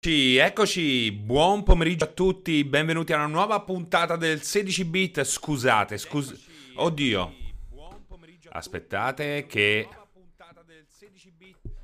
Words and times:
Eccoci, 0.00 1.10
buon 1.10 1.64
pomeriggio 1.64 2.04
a 2.04 2.06
tutti, 2.06 2.62
benvenuti 2.62 3.12
a 3.12 3.16
una 3.16 3.26
nuova 3.26 3.62
puntata 3.62 4.14
del 4.14 4.42
16 4.42 4.84
bit. 4.84 5.24
Scusate, 5.24 5.98
scus... 5.98 6.32
Oddio. 6.76 7.34
Aspettate 8.50 9.46
che 9.48 9.88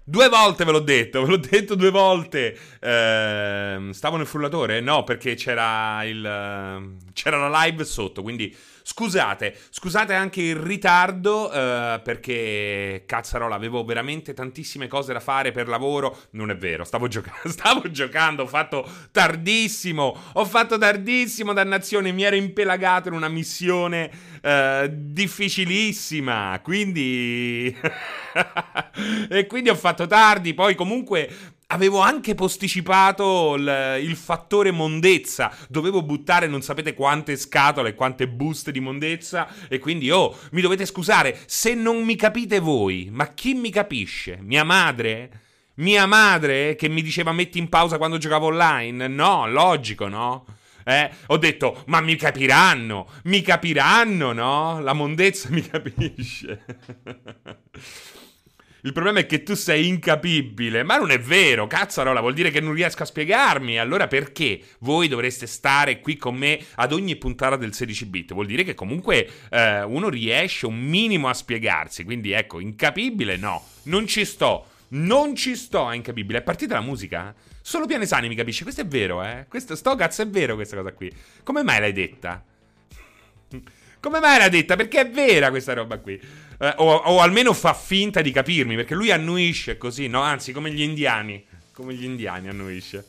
Due 0.06 0.28
volte 0.28 0.64
ve 0.64 0.70
l'ho 0.70 0.80
detto, 0.80 1.22
ve 1.22 1.28
l'ho 1.28 1.36
detto 1.38 1.74
due 1.74 1.90
volte. 1.90 2.56
Eh, 2.78 3.88
stavo 3.90 4.16
nel 4.16 4.26
frullatore? 4.26 4.80
No, 4.80 5.02
perché 5.02 5.34
c'era 5.34 6.04
il 6.04 6.98
c'era 7.14 7.48
la 7.48 7.64
live 7.64 7.84
sotto, 7.84 8.22
quindi 8.22 8.54
Scusate, 8.86 9.56
scusate 9.70 10.12
anche 10.12 10.42
il 10.42 10.56
ritardo 10.56 11.50
eh, 11.50 12.02
perché 12.04 13.04
cazzarola, 13.06 13.54
avevo 13.54 13.82
veramente 13.82 14.34
tantissime 14.34 14.88
cose 14.88 15.14
da 15.14 15.20
fare 15.20 15.52
per 15.52 15.68
lavoro. 15.68 16.14
Non 16.32 16.50
è 16.50 16.56
vero, 16.56 16.84
stavo, 16.84 17.08
gioca- 17.08 17.32
stavo 17.48 17.90
giocando, 17.90 18.42
ho 18.42 18.46
fatto 18.46 18.86
tardissimo, 19.10 20.14
ho 20.34 20.44
fatto 20.44 20.76
tardissimo, 20.76 21.54
dannazione, 21.54 22.12
mi 22.12 22.24
ero 22.24 22.36
impelagato 22.36 23.08
in 23.08 23.14
una 23.14 23.28
missione 23.28 24.10
eh, 24.42 24.90
difficilissima, 24.92 26.60
quindi... 26.62 27.74
e 29.30 29.46
quindi 29.46 29.70
ho 29.70 29.76
fatto 29.76 30.06
tardi, 30.06 30.52
poi 30.52 30.74
comunque 30.74 31.54
Avevo 31.74 31.98
anche 31.98 32.36
posticipato 32.36 33.56
il, 33.56 33.98
il, 34.00 34.14
fattore 34.14 34.70
mondezza. 34.70 35.52
Dovevo 35.68 36.02
buttare 36.02 36.46
non 36.46 36.62
sapete 36.62 36.94
quante 36.94 37.36
scatole, 37.36 37.96
quante 37.96 38.28
buste 38.28 38.70
di 38.70 38.78
mondezza. 38.78 39.48
E 39.66 39.80
quindi, 39.80 40.08
oh, 40.08 40.38
mi 40.52 40.60
dovete 40.60 40.86
scusare 40.86 41.36
se 41.46 41.74
non 41.74 42.04
mi 42.04 42.14
capite 42.14 42.60
voi. 42.60 43.08
Ma 43.10 43.26
chi 43.34 43.54
mi 43.54 43.70
capisce? 43.70 44.38
Mia 44.40 44.62
madre? 44.62 45.40
Mia 45.74 46.06
madre 46.06 46.76
che 46.76 46.88
mi 46.88 47.02
diceva 47.02 47.32
metti 47.32 47.58
in 47.58 47.68
pausa 47.68 47.98
quando 47.98 48.18
giocavo 48.18 48.46
online? 48.46 49.08
No, 49.08 49.48
logico, 49.48 50.06
no? 50.06 50.44
Eh, 50.84 51.10
ho 51.26 51.38
detto, 51.38 51.82
ma 51.86 52.00
mi 52.00 52.14
capiranno, 52.14 53.08
mi 53.24 53.42
capiranno, 53.42 54.32
no? 54.32 54.80
La 54.80 54.92
mondezza 54.92 55.48
mi 55.50 55.62
capisce. 55.66 56.64
Il 58.84 58.92
problema 58.92 59.20
è 59.20 59.26
che 59.26 59.42
tu 59.42 59.54
sei 59.54 59.86
incapibile. 59.86 60.82
Ma 60.82 60.98
non 60.98 61.10
è 61.10 61.18
vero, 61.18 61.66
cazzarola, 61.66 62.20
vuol 62.20 62.34
dire 62.34 62.50
che 62.50 62.60
non 62.60 62.74
riesco 62.74 63.02
a 63.02 63.06
spiegarmi. 63.06 63.78
Allora 63.78 64.08
perché 64.08 64.60
voi 64.80 65.08
dovreste 65.08 65.46
stare 65.46 66.00
qui 66.00 66.16
con 66.16 66.36
me 66.36 66.60
ad 66.74 66.92
ogni 66.92 67.16
puntata 67.16 67.56
del 67.56 67.72
16 67.72 68.04
bit? 68.06 68.32
Vuol 68.34 68.44
dire 68.44 68.62
che 68.62 68.74
comunque 68.74 69.26
eh, 69.50 69.82
uno 69.82 70.10
riesce 70.10 70.66
un 70.66 70.78
minimo 70.78 71.28
a 71.28 71.34
spiegarsi. 71.34 72.04
Quindi 72.04 72.32
ecco, 72.32 72.60
incapibile 72.60 73.38
no, 73.38 73.64
non 73.84 74.06
ci 74.06 74.26
sto. 74.26 74.66
Non 74.88 75.34
ci 75.34 75.56
sto 75.56 75.86
a 75.86 75.94
incapibile. 75.94 76.40
È 76.40 76.42
partita 76.42 76.74
la 76.74 76.82
musica? 76.82 77.34
Solo 77.62 77.86
Pianesani 77.86 78.28
mi 78.28 78.34
capisce. 78.34 78.64
Questo 78.64 78.82
è 78.82 78.86
vero, 78.86 79.24
eh? 79.24 79.46
Questo, 79.48 79.76
sto 79.76 79.94
cazzo 79.94 80.20
è 80.20 80.28
vero 80.28 80.56
questa 80.56 80.76
cosa 80.76 80.92
qui. 80.92 81.10
Come 81.42 81.62
mai 81.62 81.80
l'hai 81.80 81.92
detta? 81.92 82.44
Come 84.04 84.20
mai 84.20 84.36
l'hai 84.36 84.50
detta? 84.50 84.76
Perché 84.76 85.00
è 85.00 85.08
vera 85.08 85.48
questa 85.48 85.72
roba 85.72 85.96
qui. 85.96 86.20
Eh, 86.58 86.74
o, 86.76 86.94
o, 86.94 87.20
almeno 87.22 87.54
fa 87.54 87.72
finta 87.72 88.20
di 88.20 88.32
capirmi, 88.32 88.76
perché 88.76 88.94
lui 88.94 89.10
annuisce 89.10 89.78
così, 89.78 90.08
no? 90.08 90.20
Anzi, 90.20 90.52
come 90.52 90.70
gli 90.70 90.82
indiani. 90.82 91.42
Come 91.72 91.94
gli 91.94 92.04
indiani 92.04 92.48
annuisce. 92.48 93.06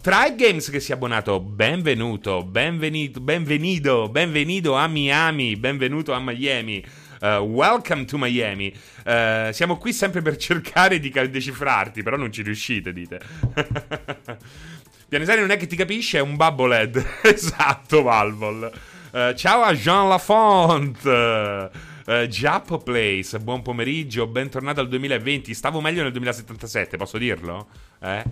Tribe 0.00 0.36
Games 0.36 0.70
che 0.70 0.80
si 0.80 0.90
è 0.90 0.94
abbonato, 0.94 1.38
benvenuto, 1.38 2.42
benvenuto, 2.44 3.20
benvenuto, 3.20 4.08
benvenuto 4.08 4.74
a 4.74 4.88
Miami, 4.88 5.54
benvenuto 5.56 6.14
a 6.14 6.18
Miami. 6.18 6.82
Uh, 7.20 7.40
welcome 7.40 8.06
to 8.06 8.16
Miami. 8.16 8.72
Uh, 9.04 9.52
siamo 9.52 9.76
qui 9.76 9.92
sempre 9.92 10.22
per 10.22 10.38
cercare 10.40 10.98
di 10.98 11.10
decifrarti, 11.10 12.02
però 12.02 12.16
non 12.16 12.32
ci 12.32 12.40
riuscite, 12.40 12.94
dite. 12.94 13.20
Pianesani 15.08 15.40
non 15.40 15.50
è 15.50 15.58
che 15.58 15.66
ti 15.66 15.76
capisce, 15.76 16.18
è 16.18 16.20
un 16.22 16.36
bubblehead. 16.36 17.06
esatto, 17.24 18.02
Valvol. 18.02 18.70
Uh, 19.10 19.32
ciao 19.32 19.62
a 19.62 19.72
Jean 19.72 20.06
Lafont. 20.06 21.02
Uh, 21.04 22.26
Giappo 22.26 22.76
Place, 22.76 23.38
buon 23.38 23.62
pomeriggio, 23.62 24.26
bentornato 24.26 24.80
al 24.80 24.88
2020. 24.88 25.54
Stavo 25.54 25.80
meglio 25.80 26.02
nel 26.02 26.12
2077, 26.12 26.98
posso 26.98 27.16
dirlo? 27.16 27.68
Eh? 28.02 28.22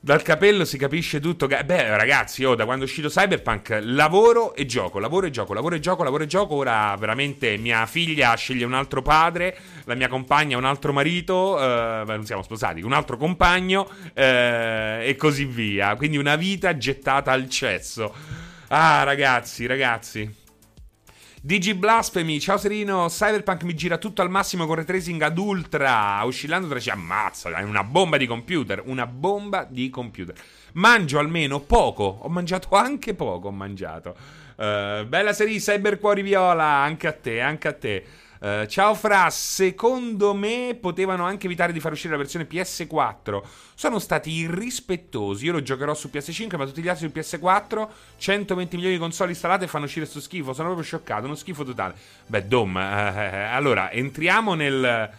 Dal 0.00 0.22
capello 0.22 0.64
si 0.64 0.76
capisce 0.78 1.20
tutto. 1.20 1.46
Beh, 1.46 1.96
ragazzi, 1.96 2.40
io 2.40 2.56
da 2.56 2.64
quando 2.64 2.84
è 2.84 2.88
uscito 2.88 3.08
Cyberpunk 3.08 3.78
lavoro 3.82 4.54
e 4.56 4.66
gioco, 4.66 4.98
lavoro 4.98 5.26
e 5.26 5.30
gioco, 5.30 5.52
lavoro 5.54 5.76
e 5.76 5.80
gioco, 5.80 6.02
lavoro 6.02 6.24
e 6.24 6.26
gioco. 6.26 6.54
Ora 6.56 6.96
veramente 6.98 7.56
mia 7.56 7.86
figlia 7.86 8.34
sceglie 8.34 8.64
un 8.64 8.74
altro 8.74 9.00
padre, 9.00 9.56
la 9.84 9.94
mia 9.94 10.08
compagna 10.08 10.56
un 10.56 10.64
altro 10.64 10.92
marito, 10.92 11.60
eh, 11.60 12.02
non 12.04 12.26
siamo 12.26 12.42
sposati, 12.42 12.80
un 12.80 12.94
altro 12.94 13.16
compagno 13.16 13.88
eh, 14.12 15.04
e 15.04 15.14
così 15.16 15.44
via. 15.44 15.94
Quindi 15.94 16.16
una 16.16 16.34
vita 16.34 16.76
gettata 16.76 17.30
al 17.30 17.48
cesso. 17.48 18.48
Ah, 18.72 19.02
ragazzi, 19.02 19.66
ragazzi. 19.66 20.32
Digi 21.42 21.74
Blasphemy, 21.74 22.38
ciao 22.38 22.56
Serino, 22.56 23.08
Cyberpunk 23.08 23.64
mi 23.64 23.74
gira 23.74 23.98
tutto 23.98 24.22
al 24.22 24.30
massimo 24.30 24.64
con 24.64 24.76
ray 24.76 24.84
tracing 24.84 25.20
ad 25.22 25.36
ultra, 25.38 26.24
oscillando 26.24 26.68
tra 26.68 26.78
ci 26.78 26.90
ammazza, 26.90 27.50
è 27.50 27.62
una 27.62 27.82
bomba 27.82 28.16
di 28.16 28.28
computer, 28.28 28.80
una 28.84 29.08
bomba 29.08 29.66
di 29.68 29.90
computer. 29.90 30.36
Mangio 30.74 31.18
almeno 31.18 31.58
poco, 31.58 32.04
ho 32.04 32.28
mangiato 32.28 32.68
anche 32.78 33.14
poco, 33.14 33.48
ho 33.48 33.50
mangiato. 33.50 34.14
Uh, 34.54 35.04
bella 35.04 35.32
serie 35.32 35.58
Cybercuori 35.58 36.22
Viola, 36.22 36.64
anche 36.64 37.08
a 37.08 37.12
te, 37.12 37.40
anche 37.40 37.66
a 37.66 37.72
te. 37.72 38.04
Uh, 38.40 38.64
ciao 38.64 38.94
Fra, 38.94 39.28
secondo 39.28 40.32
me 40.32 40.74
potevano 40.80 41.26
anche 41.26 41.44
evitare 41.44 41.74
di 41.74 41.80
far 41.80 41.92
uscire 41.92 42.12
la 42.12 42.18
versione 42.18 42.46
PS4. 42.50 43.42
Sono 43.74 43.98
stati 43.98 44.30
irrispettosi. 44.30 45.44
Io 45.44 45.52
lo 45.52 45.60
giocherò 45.60 45.92
su 45.92 46.08
PS5, 46.10 46.56
ma 46.56 46.64
tutti 46.64 46.80
gli 46.80 46.88
altri 46.88 47.06
su 47.12 47.36
PS4. 47.36 47.88
120 48.16 48.76
milioni 48.76 48.96
di 48.96 49.00
console 49.00 49.32
installate 49.32 49.66
fanno 49.66 49.84
uscire 49.84 50.06
sto 50.06 50.20
schifo. 50.20 50.54
Sono 50.54 50.68
proprio 50.68 50.86
scioccato, 50.86 51.26
uno 51.26 51.34
schifo 51.34 51.64
totale. 51.64 51.94
Beh, 52.26 52.46
Dom, 52.46 52.78
eh 52.78 53.48
allora 53.50 53.90
entriamo 53.90 54.54
nel 54.54 55.10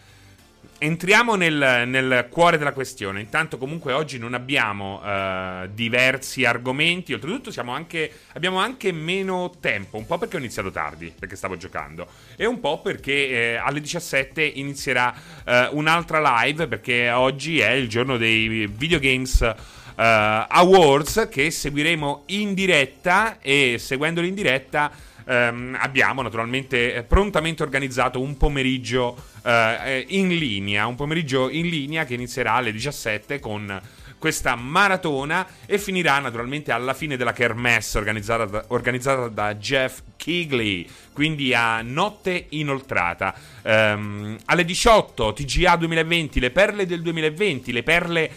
Entriamo 0.83 1.35
nel, 1.35 1.83
nel, 1.85 2.25
cuore 2.27 2.57
della 2.57 2.73
questione. 2.73 3.19
Intanto, 3.19 3.59
comunque, 3.59 3.93
oggi 3.93 4.17
non 4.17 4.33
abbiamo 4.33 4.99
uh, 4.99 5.67
diversi 5.71 6.43
argomenti. 6.43 7.13
Oltretutto, 7.13 7.51
anche, 7.67 8.11
abbiamo 8.33 8.57
anche 8.57 8.91
meno 8.91 9.51
tempo. 9.59 9.97
Un 9.97 10.07
po' 10.07 10.17
perché 10.17 10.37
ho 10.37 10.39
iniziato 10.39 10.71
tardi, 10.71 11.13
perché 11.17 11.35
stavo 11.35 11.55
giocando, 11.55 12.07
e 12.35 12.47
un 12.47 12.59
po' 12.59 12.81
perché 12.81 13.11
eh, 13.11 13.55
alle 13.57 13.79
17 13.79 14.41
inizierà 14.41 15.13
uh, 15.45 15.77
un'altra 15.77 16.41
live. 16.41 16.65
Perché 16.65 17.11
oggi 17.11 17.59
è 17.59 17.73
il 17.73 17.87
giorno 17.87 18.17
dei 18.17 18.65
Videogames 18.65 19.39
uh, 19.41 19.53
Awards, 19.95 21.27
che 21.29 21.51
seguiremo 21.51 22.23
in 22.29 22.55
diretta. 22.55 23.37
E 23.39 23.75
seguendoli 23.77 24.29
in 24.29 24.33
diretta 24.33 24.91
ehm, 25.31 25.77
abbiamo 25.79 26.21
naturalmente 26.21 26.93
eh, 26.93 27.03
prontamente 27.03 27.63
organizzato 27.63 28.19
un 28.19 28.35
pomeriggio 28.35 29.15
eh, 29.43 30.05
in 30.09 30.27
linea, 30.27 30.85
un 30.85 30.95
pomeriggio 30.95 31.49
in 31.49 31.69
linea 31.69 32.05
che 32.05 32.15
inizierà 32.15 32.53
alle 32.53 32.71
17 32.71 33.39
con 33.39 33.81
questa 34.21 34.53
maratona 34.53 35.47
e 35.65 35.79
finirà 35.79 36.19
naturalmente 36.19 36.71
alla 36.71 36.93
fine 36.93 37.17
della 37.17 37.33
kermesse 37.33 37.97
organizzata 37.97 38.45
da, 38.45 38.63
organizzata 38.67 39.27
da 39.29 39.55
Jeff 39.55 40.01
Kigley, 40.15 40.87
quindi 41.11 41.55
a 41.55 41.81
notte 41.81 42.45
inoltrata. 42.49 43.33
Um, 43.63 44.37
alle 44.45 44.63
18 44.63 45.33
TGA 45.33 45.75
2020, 45.75 46.39
le 46.39 46.51
perle 46.51 46.85
del 46.85 47.01
2020, 47.01 47.71
le 47.71 47.81
perle 47.81 48.31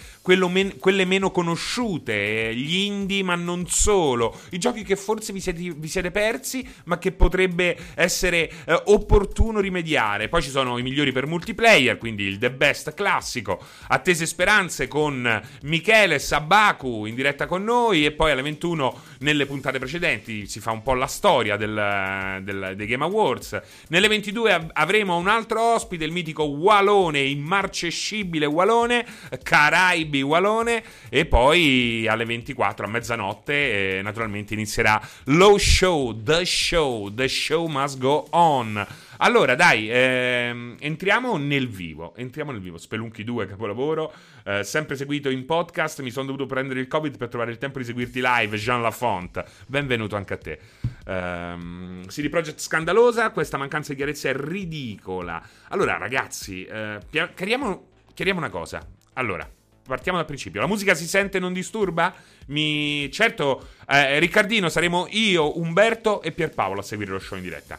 men- 0.49 0.79
quelle 0.79 1.05
meno 1.05 1.31
conosciute, 1.31 2.55
gli 2.55 2.77
indie 2.85 3.23
ma 3.23 3.35
non 3.35 3.67
solo, 3.69 4.39
i 4.51 4.59
giochi 4.59 4.83
che 4.83 4.97
forse 4.97 5.33
vi 5.33 5.41
siete, 5.41 5.75
vi 5.77 5.89
siete 5.89 6.11
persi 6.11 6.67
ma 6.85 6.99
che 6.99 7.13
potrebbe 7.13 7.77
essere 7.95 8.51
eh, 8.65 8.83
opportuno 8.87 9.61
rimediare. 9.61 10.29
Poi 10.29 10.43
ci 10.43 10.51
sono 10.51 10.79
i 10.79 10.83
migliori 10.83 11.13
per 11.13 11.27
multiplayer, 11.27 11.99
quindi 11.99 12.25
il 12.25 12.39
The 12.39 12.51
Best 12.51 12.95
classico, 12.95 13.63
attese 13.89 14.27
speranze 14.27 14.89
con 14.89 15.43
Michele 15.63 16.19
Sabaku 16.19 17.07
in 17.07 17.15
diretta 17.15 17.47
con 17.47 17.65
noi 17.65 18.05
e 18.05 18.13
poi 18.13 18.31
alle 18.31 18.43
21 18.43 19.03
nelle 19.25 19.47
puntate 19.47 19.79
precedenti 19.79 20.47
si 20.47 20.61
fa 20.61 20.71
un 20.71 20.83
po' 20.83 20.93
la 20.93 21.07
storia 21.07 21.57
del, 21.57 22.43
del, 22.43 22.75
dei 22.77 22.87
Game 22.87 23.05
Awards. 23.05 23.59
Nelle 23.89 24.07
22 24.07 24.53
av- 24.53 24.71
avremo 24.75 25.17
un 25.17 25.29
altro 25.29 25.61
ospite, 25.61 26.05
il 26.05 26.13
mitico 26.13 26.43
Walone, 26.45 27.21
immarcescibile 27.21 28.45
Walone, 28.45 29.05
Caraibi 29.43 30.21
Walone 30.21 30.85
e 31.09 31.25
poi 31.25 32.07
alle 32.07 32.27
24 32.27 32.85
a 32.85 32.89
mezzanotte 32.89 33.97
eh, 33.97 34.03
naturalmente 34.03 34.53
inizierà 34.53 35.01
lo 35.25 35.57
show, 35.57 36.23
the 36.23 36.45
show, 36.45 37.13
the 37.13 37.27
show 37.27 37.67
must 37.67 37.99
go 37.99 38.27
on. 38.31 38.87
Allora, 39.25 39.55
dai, 39.55 39.89
ehm, 39.91 40.77
entriamo 40.79 41.39
nel 41.39 41.67
vivo. 41.67 42.15
Entriamo 42.15 42.53
nel 42.53 42.61
vivo. 42.61 42.77
Spelunchi 42.77 43.25
2, 43.25 43.47
capolavoro. 43.47 44.13
Eh, 44.45 44.63
sempre 44.65 44.97
seguito 44.97 45.31
in 45.31 45.47
podcast. 45.47 46.03
Mi 46.03 46.11
sono 46.11 46.27
dovuto 46.27 46.45
prendere 46.45 46.81
il 46.81 46.89
COVID 46.89 47.17
per 47.17 47.29
trovare 47.29 47.51
il 47.51 47.57
tempo 47.57 47.79
di 47.79 47.87
seguirti 47.87 48.21
live. 48.23 48.59
Jean 48.59 48.83
Lafont, 48.83 49.43
benvenuto 49.67 50.17
anche 50.17 50.35
a 50.35 50.37
te. 50.37 50.59
Um, 51.07 52.05
CD 52.07 52.29
Projekt 52.29 52.61
scandalosa. 52.61 53.31
Questa 53.31 53.57
mancanza 53.57 53.93
di 53.93 53.97
chiarezza 53.97 54.29
è 54.29 54.35
ridicola. 54.37 55.43
Allora, 55.69 55.97
ragazzi, 55.97 56.67
eh, 56.67 56.99
chiariamo, 57.09 57.87
chiariamo 58.13 58.41
una 58.41 58.51
cosa. 58.51 58.87
Allora, 59.15 59.49
partiamo 59.87 60.19
dal 60.19 60.27
principio. 60.27 60.61
La 60.61 60.67
musica 60.67 60.95
si 60.95 61.07
sente 61.07 61.39
e 61.39 61.41
non 61.41 61.55
disturba? 61.55 62.15
Mi... 62.49 63.11
Certo, 63.11 63.69
eh, 63.89 64.19
Riccardino, 64.19 64.69
saremo 64.69 65.07
io, 65.09 65.59
Umberto 65.59 66.21
e 66.21 66.31
Pierpaolo 66.31 66.81
a 66.81 66.83
seguire 66.83 67.13
lo 67.13 67.19
show 67.19 67.39
in 67.39 67.45
diretta. 67.45 67.79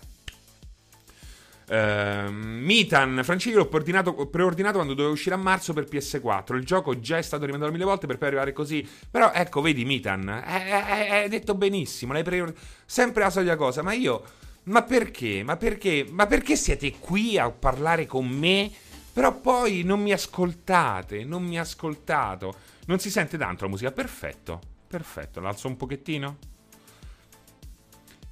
Uh, 1.67 2.31
Mitan, 2.31 3.23
l'ho 3.25 3.67
preordinato, 3.67 4.13
quando 4.13 4.93
doveva 4.93 5.09
uscire 5.09 5.35
a 5.35 5.37
marzo 5.37 5.73
per 5.73 5.85
PS4. 5.85 6.55
Il 6.55 6.65
gioco 6.65 6.99
già 6.99 7.17
è 7.17 7.21
stato 7.21 7.45
rimandato 7.45 7.71
mille 7.71 7.85
volte 7.85 8.07
per 8.07 8.17
poi 8.17 8.27
arrivare 8.27 8.53
così. 8.53 8.87
Però 9.09 9.31
ecco, 9.31 9.61
vedi 9.61 9.85
Mitan, 9.85 10.27
hai 10.27 11.27
detto 11.29 11.55
benissimo, 11.55 12.13
l'hai 12.13 12.23
preordinato. 12.23 12.65
Sempre 12.85 13.23
la 13.23 13.29
solita 13.29 13.55
cosa, 13.55 13.81
ma 13.81 13.93
io... 13.93 14.23
Ma 14.65 14.81
perché? 14.81 15.43
Ma 15.43 15.57
perché? 15.57 16.07
Ma 16.09 16.25
perché 16.25 16.55
siete 16.55 16.93
qui 16.97 17.37
a 17.37 17.51
parlare 17.51 18.07
con 18.07 18.27
me? 18.27 18.71
Però 19.13 19.39
poi 19.39 19.83
non 19.83 20.01
mi 20.01 20.11
ascoltate, 20.11 21.23
non 21.23 21.43
mi 21.43 21.59
ascoltato. 21.59 22.55
Non 22.87 22.97
si 22.99 23.11
sente 23.11 23.37
tanto 23.37 23.65
la 23.65 23.69
musica. 23.69 23.91
Perfetto, 23.91 24.59
perfetto. 24.87 25.39
L'alzo 25.39 25.67
un 25.67 25.77
pochettino. 25.77 26.37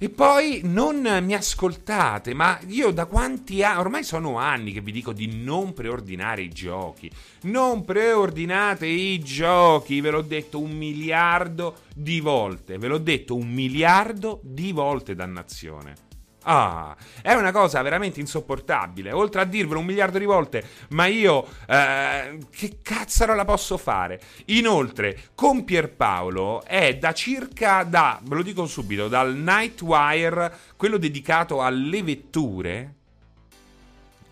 E 0.04 0.10
poi 0.10 0.60
non 0.64 1.00
mi 1.22 1.32
ascoltate, 1.32 2.34
ma 2.34 2.60
io 2.66 2.90
da 2.90 3.06
quanti 3.06 3.62
anni, 3.62 3.78
ormai 3.78 4.04
sono 4.04 4.36
anni 4.36 4.70
che 4.70 4.82
vi 4.82 4.92
dico 4.92 5.14
di 5.14 5.42
non 5.42 5.72
preordinare 5.72 6.42
i 6.42 6.50
giochi. 6.50 7.10
Non 7.44 7.86
preordinate 7.86 8.84
i 8.84 9.18
giochi, 9.20 10.02
ve 10.02 10.10
l'ho 10.10 10.20
detto 10.20 10.60
un 10.60 10.72
miliardo 10.72 11.76
di 11.94 12.20
volte, 12.20 12.76
ve 12.76 12.88
l'ho 12.88 12.98
detto 12.98 13.34
un 13.34 13.48
miliardo 13.48 14.40
di 14.42 14.72
volte, 14.72 15.14
dannazione. 15.14 16.03
Ah, 16.46 16.94
è 17.22 17.32
una 17.32 17.52
cosa 17.52 17.80
veramente 17.82 18.20
insopportabile. 18.20 19.12
Oltre 19.12 19.40
a 19.40 19.44
dirvelo 19.44 19.80
un 19.80 19.86
miliardo 19.86 20.18
di 20.18 20.26
volte, 20.26 20.64
ma 20.90 21.06
io 21.06 21.46
eh, 21.66 22.38
che 22.50 22.78
cazzaro 22.82 23.34
la 23.34 23.44
posso 23.44 23.78
fare? 23.78 24.20
Inoltre, 24.46 25.30
con 25.34 25.64
Pierpaolo 25.64 26.62
è 26.64 26.96
da 26.96 27.12
circa 27.12 27.82
da, 27.84 28.20
ve 28.22 28.34
lo 28.34 28.42
dico 28.42 28.66
subito, 28.66 29.08
dal 29.08 29.34
Nightwire, 29.34 30.52
quello 30.76 30.98
dedicato 30.98 31.62
alle 31.62 32.02
vetture. 32.02 32.94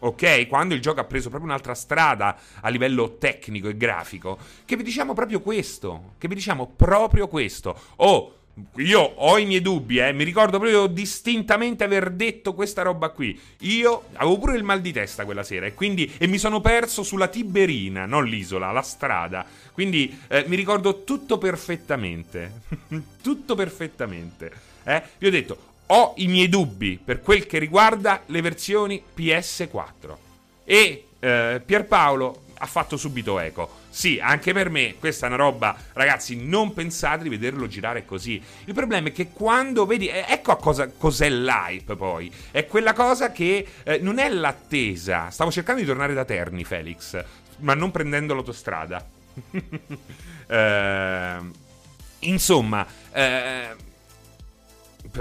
Ok, 0.01 0.49
quando 0.49 0.75
il 0.75 0.81
gioco 0.81 1.01
ha 1.01 1.05
preso 1.05 1.29
proprio 1.29 1.49
un'altra 1.49 1.75
strada 1.75 2.37
a 2.61 2.69
livello 2.69 3.19
tecnico 3.19 3.69
e 3.69 3.77
grafico, 3.77 4.37
che 4.65 4.77
vi 4.77 4.83
diciamo 4.83 5.15
proprio 5.15 5.41
questo, 5.41 6.15
che 6.19 6.27
vi 6.27 6.35
diciamo 6.35 6.73
proprio 6.75 7.29
questo. 7.29 7.79
Oh, 7.97 8.39
io 8.77 9.01
ho 9.01 9.39
i 9.39 9.47
miei 9.47 9.63
dubbi, 9.63 9.99
eh. 9.99 10.13
Mi 10.13 10.25
ricordo 10.25 10.59
proprio 10.59 10.87
distintamente 10.87 11.85
aver 11.85 12.11
detto 12.11 12.53
questa 12.53 12.83
roba 12.83 13.09
qui. 13.09 13.39
Io 13.61 14.05
avevo 14.15 14.39
pure 14.39 14.57
il 14.57 14.63
mal 14.63 14.81
di 14.81 14.93
testa 14.93 15.25
quella 15.25 15.43
sera 15.43 15.67
e 15.67 15.75
quindi 15.75 16.13
e 16.19 16.27
mi 16.27 16.39
sono 16.39 16.61
perso 16.61 17.03
sulla 17.03 17.29
Tiberina, 17.29 18.05
non 18.05 18.25
l'isola, 18.27 18.71
la 18.71 18.83
strada. 18.83 19.47
Quindi 19.73 20.19
eh, 20.29 20.45
mi 20.49 20.57
ricordo 20.57 21.03
tutto 21.03 21.39
perfettamente. 21.39 22.63
tutto 23.23 23.55
perfettamente. 23.55 24.53
Eh? 24.85 25.03
Vi 25.17 25.27
ho 25.27 25.31
detto, 25.31 25.57
ho 25.87 26.13
i 26.17 26.27
miei 26.27 26.49
dubbi 26.49 27.01
per 27.03 27.21
quel 27.21 27.47
che 27.47 27.59
riguarda 27.59 28.23
le 28.27 28.41
versioni 28.43 29.03
PS4. 29.17 30.17
E 30.65 31.07
eh, 31.19 31.63
Pierpaolo 31.65 32.43
ha 32.59 32.67
fatto 32.67 32.97
subito 32.97 33.39
eco. 33.39 33.81
Sì, 33.95 34.19
anche 34.23 34.55
per 34.55 34.71
me 34.71 34.95
questa 34.99 35.27
è 35.27 35.29
una 35.29 35.37
roba, 35.37 35.77
ragazzi, 35.93 36.43
non 36.43 36.73
pensate 36.73 37.25
di 37.25 37.29
vederlo 37.29 37.67
girare 37.67 38.07
così. 38.07 38.43
Il 38.65 38.73
problema 38.73 39.09
è 39.09 39.13
che 39.13 39.29
quando 39.29 39.85
vedi, 39.85 40.09
eh, 40.09 40.25
ecco 40.29 40.51
a 40.51 40.57
cosa, 40.57 40.89
cos'è 40.89 41.29
l'hype 41.29 41.95
poi, 41.95 42.33
è 42.53 42.65
quella 42.67 42.95
cosa 42.95 43.33
che 43.33 43.67
eh, 43.83 43.99
non 43.99 44.19
è 44.19 44.31
l'attesa. 44.31 45.29
Stavo 45.29 45.51
cercando 45.51 45.83
di 45.83 45.87
tornare 45.87 46.15
da 46.15 46.25
Terni, 46.25 46.65
Felix, 46.65 47.23
ma 47.59 47.75
non 47.75 47.91
prendendo 47.91 48.33
l'autostrada. 48.33 49.07
eh, 50.47 51.37
insomma, 52.21 52.87
eh, 53.13 53.77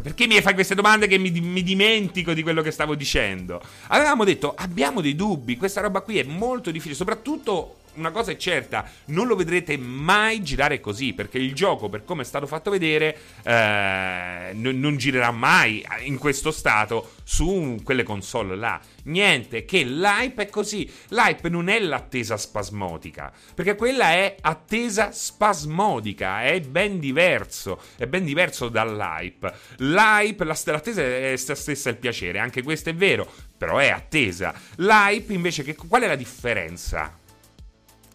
perché 0.01 0.27
mi 0.27 0.39
fai 0.39 0.53
queste 0.53 0.75
domande 0.75 1.07
che 1.07 1.17
mi, 1.17 1.29
mi, 1.41 1.61
dimentico 1.61 2.31
di 2.31 2.41
quello 2.41 2.61
che 2.61 2.71
stavo 2.71 2.95
dicendo? 2.95 3.61
Avevamo 3.87 4.23
detto, 4.23 4.53
abbiamo 4.55 5.01
dei 5.01 5.13
dubbi, 5.13 5.57
questa 5.57 5.81
roba 5.81 5.99
qui 5.99 6.19
è 6.19 6.23
molto 6.23 6.71
difficile, 6.71 6.95
soprattutto 6.95 7.79
una 7.95 8.11
cosa 8.11 8.31
è 8.31 8.37
certa, 8.37 8.89
non 9.05 9.27
lo 9.27 9.35
vedrete 9.35 9.77
mai 9.77 10.41
girare 10.41 10.79
così, 10.79 11.13
perché 11.13 11.37
il 11.37 11.53
gioco, 11.53 11.89
per 11.89 12.03
come 12.03 12.21
è 12.21 12.25
stato 12.25 12.47
fatto 12.47 12.71
vedere, 12.71 13.17
eh, 13.43 14.53
n- 14.53 14.79
non 14.79 14.97
girerà 14.97 15.31
mai 15.31 15.85
in 16.03 16.17
questo 16.17 16.51
stato 16.51 17.13
su 17.23 17.79
quelle 17.83 18.03
console 18.03 18.55
là. 18.55 18.79
Niente, 19.03 19.65
che 19.65 19.83
l'hype 19.83 20.43
è 20.43 20.49
così. 20.49 20.89
L'hype 21.09 21.49
non 21.49 21.69
è 21.69 21.79
l'attesa 21.79 22.37
spasmodica, 22.37 23.31
perché 23.55 23.75
quella 23.75 24.11
è 24.11 24.35
attesa 24.41 25.11
spasmodica, 25.11 26.43
è 26.43 26.59
ben 26.61 26.99
diverso, 26.99 27.81
è 27.97 28.07
ben 28.07 28.23
diverso 28.23 28.69
dall'hype. 28.69 29.53
L'hype, 29.77 30.43
l'attesa 30.43 31.01
è 31.01 31.35
stessa 31.35 31.89
il 31.89 31.97
piacere, 31.97 32.39
anche 32.39 32.63
questo 32.63 32.89
è 32.89 32.95
vero, 32.95 33.29
però 33.57 33.77
è 33.77 33.89
attesa. 33.89 34.53
L'hype 34.77 35.33
invece, 35.33 35.63
che, 35.63 35.75
qual 35.75 36.01
è 36.01 36.07
la 36.07 36.15
differenza? 36.15 37.19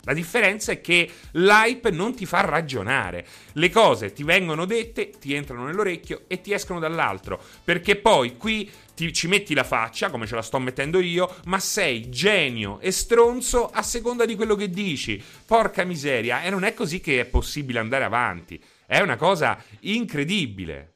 La 0.07 0.15
differenza 0.15 0.71
è 0.71 0.81
che 0.81 1.11
l'hype 1.33 1.91
non 1.91 2.15
ti 2.15 2.27
fa 2.27 2.41
ragionare. 2.43 3.27
Le 3.55 3.71
cose 3.71 4.13
ti 4.13 4.23
vengono 4.23 4.65
dette, 4.65 5.11
ti 5.19 5.35
entrano 5.35 5.67
nell'orecchio 5.67 6.23
e 6.29 6.41
ti 6.41 6.53
escono 6.53 6.79
dall'altro. 6.79 7.43
Perché 7.65 7.97
poi 7.97 8.37
qui 8.37 8.71
ti, 8.95 9.13
ci 9.13 9.27
metti 9.27 9.53
la 9.53 9.65
faccia, 9.65 10.09
come 10.09 10.29
ce 10.29 10.37
la 10.37 10.43
sto 10.43 10.61
mettendo 10.61 11.01
io, 11.01 11.35
ma 11.47 11.59
sei 11.59 12.09
genio 12.09 12.79
e 12.79 12.93
stronzo 12.93 13.69
a 13.69 13.83
seconda 13.83 14.25
di 14.25 14.37
quello 14.37 14.55
che 14.55 14.71
dici. 14.71 15.21
Porca 15.45 15.83
miseria, 15.83 16.45
e 16.45 16.51
non 16.51 16.63
è 16.63 16.73
così 16.73 17.01
che 17.01 17.21
è 17.21 17.25
possibile 17.25 17.81
andare 17.81 18.05
avanti. 18.05 18.63
È 18.87 19.01
una 19.01 19.17
cosa 19.17 19.61
incredibile. 19.81 20.96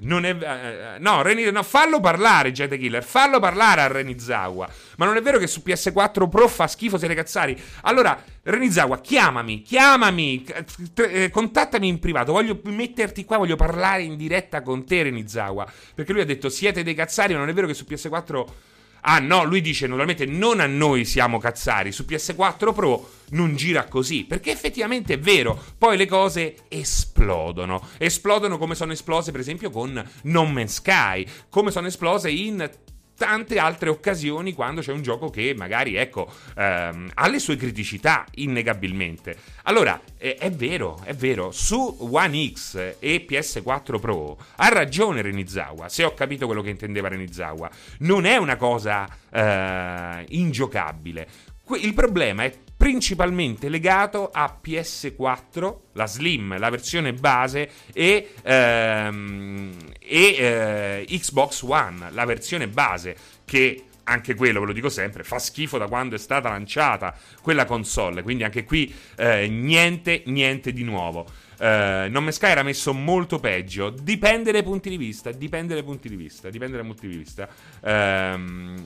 Non 0.00 0.24
è, 0.24 0.32
uh, 0.32 1.02
no, 1.02 1.22
Reni, 1.22 1.50
no, 1.50 1.62
fallo 1.62 2.00
parlare, 2.00 2.52
Jet 2.52 2.76
Killer. 2.76 3.04
Fallo 3.04 3.38
parlare 3.38 3.82
a 3.82 3.86
Renizawa. 3.86 4.68
Ma 4.96 5.04
non 5.04 5.16
è 5.16 5.22
vero 5.22 5.38
che 5.38 5.46
su 5.46 5.62
PS4 5.64 6.28
Pro 6.28 6.48
fa 6.48 6.66
schifo 6.66 6.98
siete 6.98 7.14
cazzari. 7.14 7.60
Allora, 7.82 8.22
Renizawa, 8.42 9.00
chiamami, 9.00 9.62
chiamami, 9.62 10.44
eh, 10.96 11.30
contattami 11.30 11.88
in 11.88 11.98
privato. 11.98 12.32
Voglio 12.32 12.60
metterti 12.64 13.24
qua, 13.24 13.36
voglio 13.36 13.56
parlare 13.56 14.02
in 14.02 14.16
diretta 14.16 14.62
con 14.62 14.86
te, 14.86 15.02
Renizawa. 15.02 15.70
Perché 15.94 16.12
lui 16.12 16.22
ha 16.22 16.26
detto: 16.26 16.48
Siete 16.48 16.82
dei 16.82 16.94
cazzari, 16.94 17.34
ma 17.34 17.40
non 17.40 17.48
è 17.48 17.52
vero 17.52 17.66
che 17.66 17.74
su 17.74 17.84
PS4 17.88 18.44
Ah 19.02 19.18
no, 19.18 19.44
lui 19.44 19.60
dice 19.60 19.86
naturalmente 19.86 20.26
non 20.26 20.60
a 20.60 20.66
noi 20.66 21.04
siamo 21.04 21.38
cazzari, 21.38 21.92
su 21.92 22.04
PS4 22.06 22.72
Pro 22.74 23.10
non 23.30 23.56
gira 23.56 23.84
così, 23.84 24.24
perché 24.24 24.50
effettivamente 24.50 25.14
è 25.14 25.18
vero, 25.18 25.58
poi 25.78 25.96
le 25.96 26.06
cose 26.06 26.56
esplodono, 26.68 27.86
esplodono 27.98 28.58
come 28.58 28.74
sono 28.74 28.92
esplose 28.92 29.30
per 29.30 29.40
esempio 29.40 29.70
con 29.70 30.02
No 30.22 30.44
Man's 30.46 30.74
Sky, 30.74 31.26
come 31.48 31.70
sono 31.70 31.86
esplose 31.86 32.30
in 32.30 32.68
tante 33.20 33.58
altre 33.58 33.90
occasioni 33.90 34.54
quando 34.54 34.80
c'è 34.80 34.92
un 34.92 35.02
gioco 35.02 35.28
che 35.28 35.52
magari, 35.54 35.94
ecco, 35.94 36.26
ehm, 36.56 37.10
ha 37.12 37.28
le 37.28 37.38
sue 37.38 37.56
criticità, 37.56 38.24
innegabilmente. 38.36 39.36
Allora, 39.64 40.00
è, 40.16 40.36
è, 40.38 40.50
vero, 40.50 40.98
è 41.04 41.12
vero, 41.14 41.50
su 41.50 41.98
One 42.00 42.50
X 42.50 42.94
e 42.98 43.26
PS4 43.28 44.00
Pro 44.00 44.38
ha 44.56 44.68
ragione 44.70 45.20
Renizawa, 45.20 45.90
se 45.90 46.04
ho 46.04 46.14
capito 46.14 46.46
quello 46.46 46.62
che 46.62 46.70
intendeva 46.70 47.08
Renizawa, 47.08 47.70
non 47.98 48.24
è 48.24 48.38
una 48.38 48.56
cosa 48.56 49.06
eh, 49.30 50.24
ingiocabile. 50.30 51.28
Il 51.76 51.94
problema 51.94 52.44
è 52.44 52.52
principalmente 52.76 53.68
legato 53.68 54.30
a 54.32 54.58
PS4, 54.62 55.76
la 55.92 56.06
Slim, 56.06 56.58
la 56.58 56.70
versione 56.70 57.12
base, 57.12 57.70
e, 57.92 58.32
ehm, 58.42 59.76
e 59.98 60.36
eh, 60.38 61.06
Xbox 61.06 61.62
One, 61.62 62.08
la 62.10 62.24
versione 62.24 62.68
base, 62.68 63.14
che 63.44 63.84
anche 64.04 64.34
quello, 64.34 64.60
ve 64.60 64.66
lo 64.66 64.72
dico 64.72 64.88
sempre, 64.88 65.22
fa 65.22 65.38
schifo 65.38 65.78
da 65.78 65.86
quando 65.86 66.16
è 66.16 66.18
stata 66.18 66.48
lanciata 66.48 67.14
quella 67.42 67.64
console, 67.64 68.22
quindi 68.22 68.44
anche 68.44 68.64
qui 68.64 68.92
eh, 69.16 69.46
niente, 69.48 70.22
niente 70.26 70.72
di 70.72 70.82
nuovo. 70.82 71.26
Uh, 71.60 72.08
non 72.08 72.26
Sky 72.32 72.52
era 72.52 72.62
messo 72.62 72.94
molto 72.94 73.38
peggio. 73.38 73.90
Dipende 73.90 74.50
dai 74.50 74.62
punti 74.62 74.88
di 74.88 74.96
vista. 74.96 75.30
Dipende 75.30 75.74
dai 75.74 75.82
punti 75.82 76.08
di 76.08 76.16
vista. 76.16 76.48
Dipende 76.48 76.78
dai 76.78 76.86
punti 76.86 77.06
di 77.06 77.14
vista. 77.14 77.46
Uh, 77.80 78.82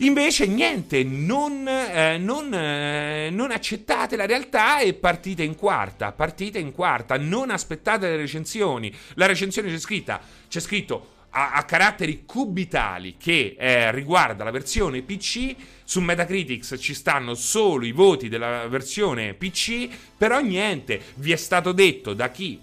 Invece 0.00 0.46
niente, 0.46 1.02
non, 1.04 1.66
eh, 1.66 2.18
non, 2.18 2.52
eh, 2.52 3.30
non, 3.30 3.50
accettate 3.50 4.14
la 4.16 4.26
realtà 4.26 4.80
e 4.80 4.92
partite 4.92 5.42
in 5.42 5.54
quarta, 5.56 6.12
partite 6.12 6.58
in 6.58 6.72
quarta, 6.72 7.16
non 7.16 7.50
aspettate 7.50 8.06
le 8.06 8.16
recensioni. 8.16 8.94
La 9.14 9.24
recensione 9.24 9.70
c'è 9.70 9.78
scritta, 9.78 10.20
c'è 10.48 10.60
scritto 10.60 11.14
a, 11.30 11.52
a 11.52 11.64
caratteri 11.64 12.24
cubitali 12.26 13.16
che 13.18 13.56
eh, 13.58 13.90
riguarda 13.90 14.44
la 14.44 14.50
versione 14.50 15.00
PC, 15.00 15.54
su 15.82 16.00
Metacritics 16.00 16.76
ci 16.78 16.92
stanno 16.92 17.34
solo 17.34 17.86
i 17.86 17.92
voti 17.92 18.28
della 18.28 18.68
versione 18.68 19.32
PC, 19.32 19.88
però 20.16 20.40
niente, 20.40 21.00
vi 21.14 21.32
è 21.32 21.36
stato 21.36 21.72
detto 21.72 22.12
da 22.12 22.28
chi 22.28 22.60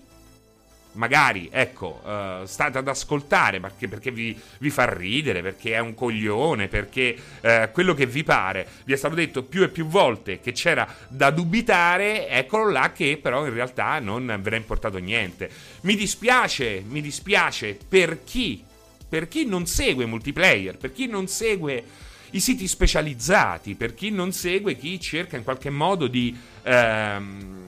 magari, 0.94 1.50
ecco, 1.52 2.02
uh, 2.04 2.46
state 2.46 2.78
ad 2.78 2.88
ascoltare 2.88 3.60
perché, 3.60 3.88
perché 3.88 4.12
vi, 4.12 4.38
vi, 4.60 4.70
fa 4.70 4.92
ridere, 4.92 5.42
perché 5.42 5.74
è 5.74 5.80
un 5.80 5.94
coglione, 5.94 6.68
perché 6.68 7.16
uh, 7.42 7.72
quello 7.72 7.94
che 7.94 8.06
vi 8.06 8.24
pare, 8.24 8.68
vi 8.86 8.94
è 8.94 8.96
stato 8.96 9.16
detto 9.16 9.44
più 9.44 9.64
e 9.64 9.70
più 9.70 9.86
volte 9.86 10.40
che 10.40 10.52
c'era 10.52 10.88
da 11.08 11.32
dubitare, 11.32 12.28
eccolo 12.28 12.70
là 12.70 12.92
che 12.92 13.20
però 13.22 13.46
in 13.46 13.54
realtà 13.54 14.00
non 14.00 14.26
ve 14.42 14.50
ne 14.50 14.56
è 14.56 14.60
importato 14.60 14.98
niente. 14.98 15.50
Mi 15.82 15.96
dispiace, 15.96 16.84
mi 16.86 17.02
dispiace 17.02 17.78
per 17.88 18.24
chi, 18.24 18.64
per 19.08 19.28
chi 19.28 19.46
non 19.46 19.66
segue 19.66 20.06
multiplayer, 20.06 20.78
per 20.78 20.92
chi 20.92 21.08
non 21.08 21.28
segue 21.28 21.84
i 22.32 22.40
siti 22.40 22.68
specializzati, 22.68 23.76
per 23.76 23.94
chi 23.94 24.10
non 24.10 24.32
segue, 24.32 24.78
chi 24.78 25.00
cerca 25.00 25.38
in 25.38 25.44
qualche 25.44 25.70
modo 25.70 26.08
di... 26.08 26.36
Ehm, 26.64 27.62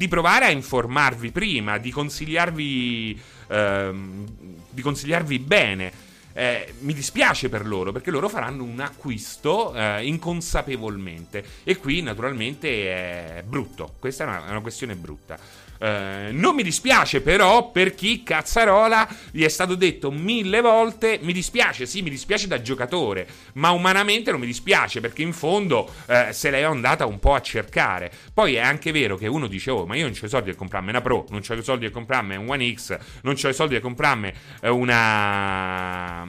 di 0.00 0.08
provare 0.08 0.46
a 0.46 0.50
informarvi 0.50 1.30
prima, 1.30 1.76
di 1.76 1.90
consigliarvi, 1.90 3.20
ehm, 3.48 4.26
di 4.70 4.80
consigliarvi 4.80 5.38
bene. 5.40 5.92
Eh, 6.32 6.72
mi 6.78 6.94
dispiace 6.94 7.50
per 7.50 7.66
loro 7.66 7.92
perché 7.92 8.10
loro 8.10 8.30
faranno 8.30 8.62
un 8.62 8.80
acquisto 8.80 9.74
eh, 9.74 10.06
inconsapevolmente 10.06 11.44
e 11.64 11.76
qui 11.76 12.00
naturalmente 12.00 13.40
è 13.40 13.42
brutto, 13.44 13.96
questa 13.98 14.24
è 14.24 14.26
una, 14.26 14.46
è 14.46 14.50
una 14.50 14.60
questione 14.62 14.94
brutta. 14.94 15.38
Eh, 15.82 16.28
non 16.32 16.54
mi 16.54 16.62
dispiace 16.62 17.22
però 17.22 17.70
per 17.70 17.94
chi 17.94 18.22
cazzarola 18.22 19.08
gli 19.30 19.42
è 19.42 19.48
stato 19.48 19.74
detto 19.74 20.10
mille 20.10 20.60
volte 20.60 21.18
mi 21.22 21.32
dispiace, 21.32 21.86
sì 21.86 22.02
mi 22.02 22.10
dispiace 22.10 22.46
da 22.46 22.60
giocatore, 22.60 23.26
ma 23.54 23.70
umanamente 23.70 24.30
non 24.30 24.40
mi 24.40 24.46
dispiace 24.46 25.00
perché 25.00 25.22
in 25.22 25.32
fondo 25.32 25.90
eh, 26.06 26.28
se 26.32 26.50
l'è 26.50 26.60
andata 26.60 27.06
un 27.06 27.18
po' 27.18 27.32
a 27.34 27.40
cercare. 27.40 28.12
Poi 28.34 28.56
è 28.56 28.60
anche 28.60 28.92
vero 28.92 29.16
che 29.16 29.26
uno 29.26 29.46
dice 29.46 29.70
oh 29.70 29.86
ma 29.86 29.96
io 29.96 30.04
non 30.04 30.14
ho 30.20 30.26
i 30.26 30.28
soldi 30.28 30.50
per 30.50 30.56
comprarmi 30.56 30.90
una 30.90 31.00
Pro, 31.00 31.24
non 31.30 31.40
ho 31.48 31.54
i 31.54 31.62
soldi 31.62 31.84
per 31.86 31.94
comprarmi 31.94 32.36
un 32.36 32.50
One 32.50 32.74
X, 32.74 32.98
non 33.22 33.36
ho 33.42 33.48
i 33.48 33.54
soldi 33.54 33.72
per 33.72 33.82
comprarmi 33.82 34.32
eh, 34.60 34.68
una 34.68 36.28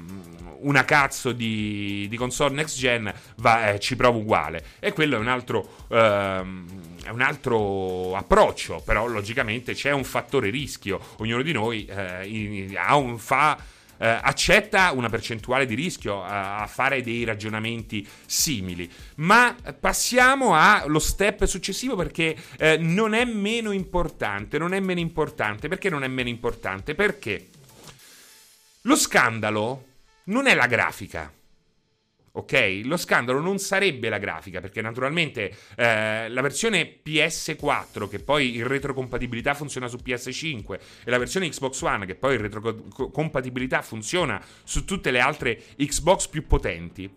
una 0.62 0.86
cazzo 0.86 1.31
di, 1.31 2.08
di 2.08 2.17
console 2.17 2.53
next 2.53 2.77
gen, 2.77 3.12
va, 3.38 3.72
eh, 3.72 3.79
ci 3.79 3.96
provo 3.96 4.20
uguale. 4.20 4.63
E 4.79 4.93
quello 4.93 5.15
è 5.15 5.20
un 5.20 5.27
altro. 5.27 5.86
Ehm, 5.89 6.65
è 7.03 7.10
un 7.10 7.22
altro 7.22 8.15
approccio, 8.15 8.81
però 8.86 9.08
logicamente 9.08 9.74
c'è 9.74 9.91
un 9.91 10.03
fattore 10.03 10.50
rischio. 10.50 11.00
Ognuno 11.17 11.41
di 11.41 11.51
noi 11.51 11.86
eh, 11.86 12.75
ha 12.75 12.96
un, 12.96 13.17
fa, 13.17 13.58
eh, 13.98 14.08
accetta 14.08 14.91
una 14.91 15.10
percentuale 15.10 15.65
di 15.65 15.75
rischio 15.75 16.24
a, 16.24 16.62
a, 16.62 16.67
fare 16.67 17.01
dei 17.01 17.24
ragionamenti 17.24 18.08
simili. 18.25 18.89
Ma 19.15 19.55
passiamo 19.79 20.55
allo 20.55 21.00
step 21.00 21.46
successivo 21.46 21.96
perché 21.96 22.36
eh, 22.58 22.77
non 22.77 23.13
è 23.13 23.25
meno 23.25 23.72
importante. 23.72 24.58
Non 24.58 24.74
è 24.74 24.79
meno 24.79 25.00
importante. 25.00 25.67
Perché 25.67 25.89
non 25.89 26.03
è 26.03 26.08
meno 26.08 26.29
importante? 26.29 26.96
Perché 26.96 27.50
lo 28.81 28.96
scandalo 28.96 29.86
non 30.25 30.48
è 30.48 30.55
la 30.55 30.67
grafica. 30.67 31.31
Ok? 32.34 32.82
Lo 32.86 32.96
scandalo 32.96 33.42
non 33.42 33.58
sarebbe 33.60 34.08
la 34.08 34.18
grafica, 34.18 34.62
perché 34.62 34.82
naturalmente 34.82 35.54
eh, 35.76 36.30
la 36.30 36.42
versione 36.42 37.00
PS4, 37.04 38.08
che 38.08 38.20
poi 38.20 38.56
in 38.56 38.68
retrocompatibilità 38.68 39.54
funziona 39.54 39.88
su 39.88 39.98
PS5, 40.04 40.80
e 41.04 41.10
la 41.10 41.18
versione 41.18 41.50
Xbox 41.50 41.82
One, 41.82 42.06
che 42.06 42.16
poi 42.16 42.36
in 42.36 42.42
retrocompatibilità 42.42 43.82
funziona 43.82 44.42
su 44.64 44.86
tutte 44.86 45.12
le 45.12 45.20
altre 45.20 45.62
Xbox 45.78 46.28
più 46.28 46.48
potenti, 46.48 47.14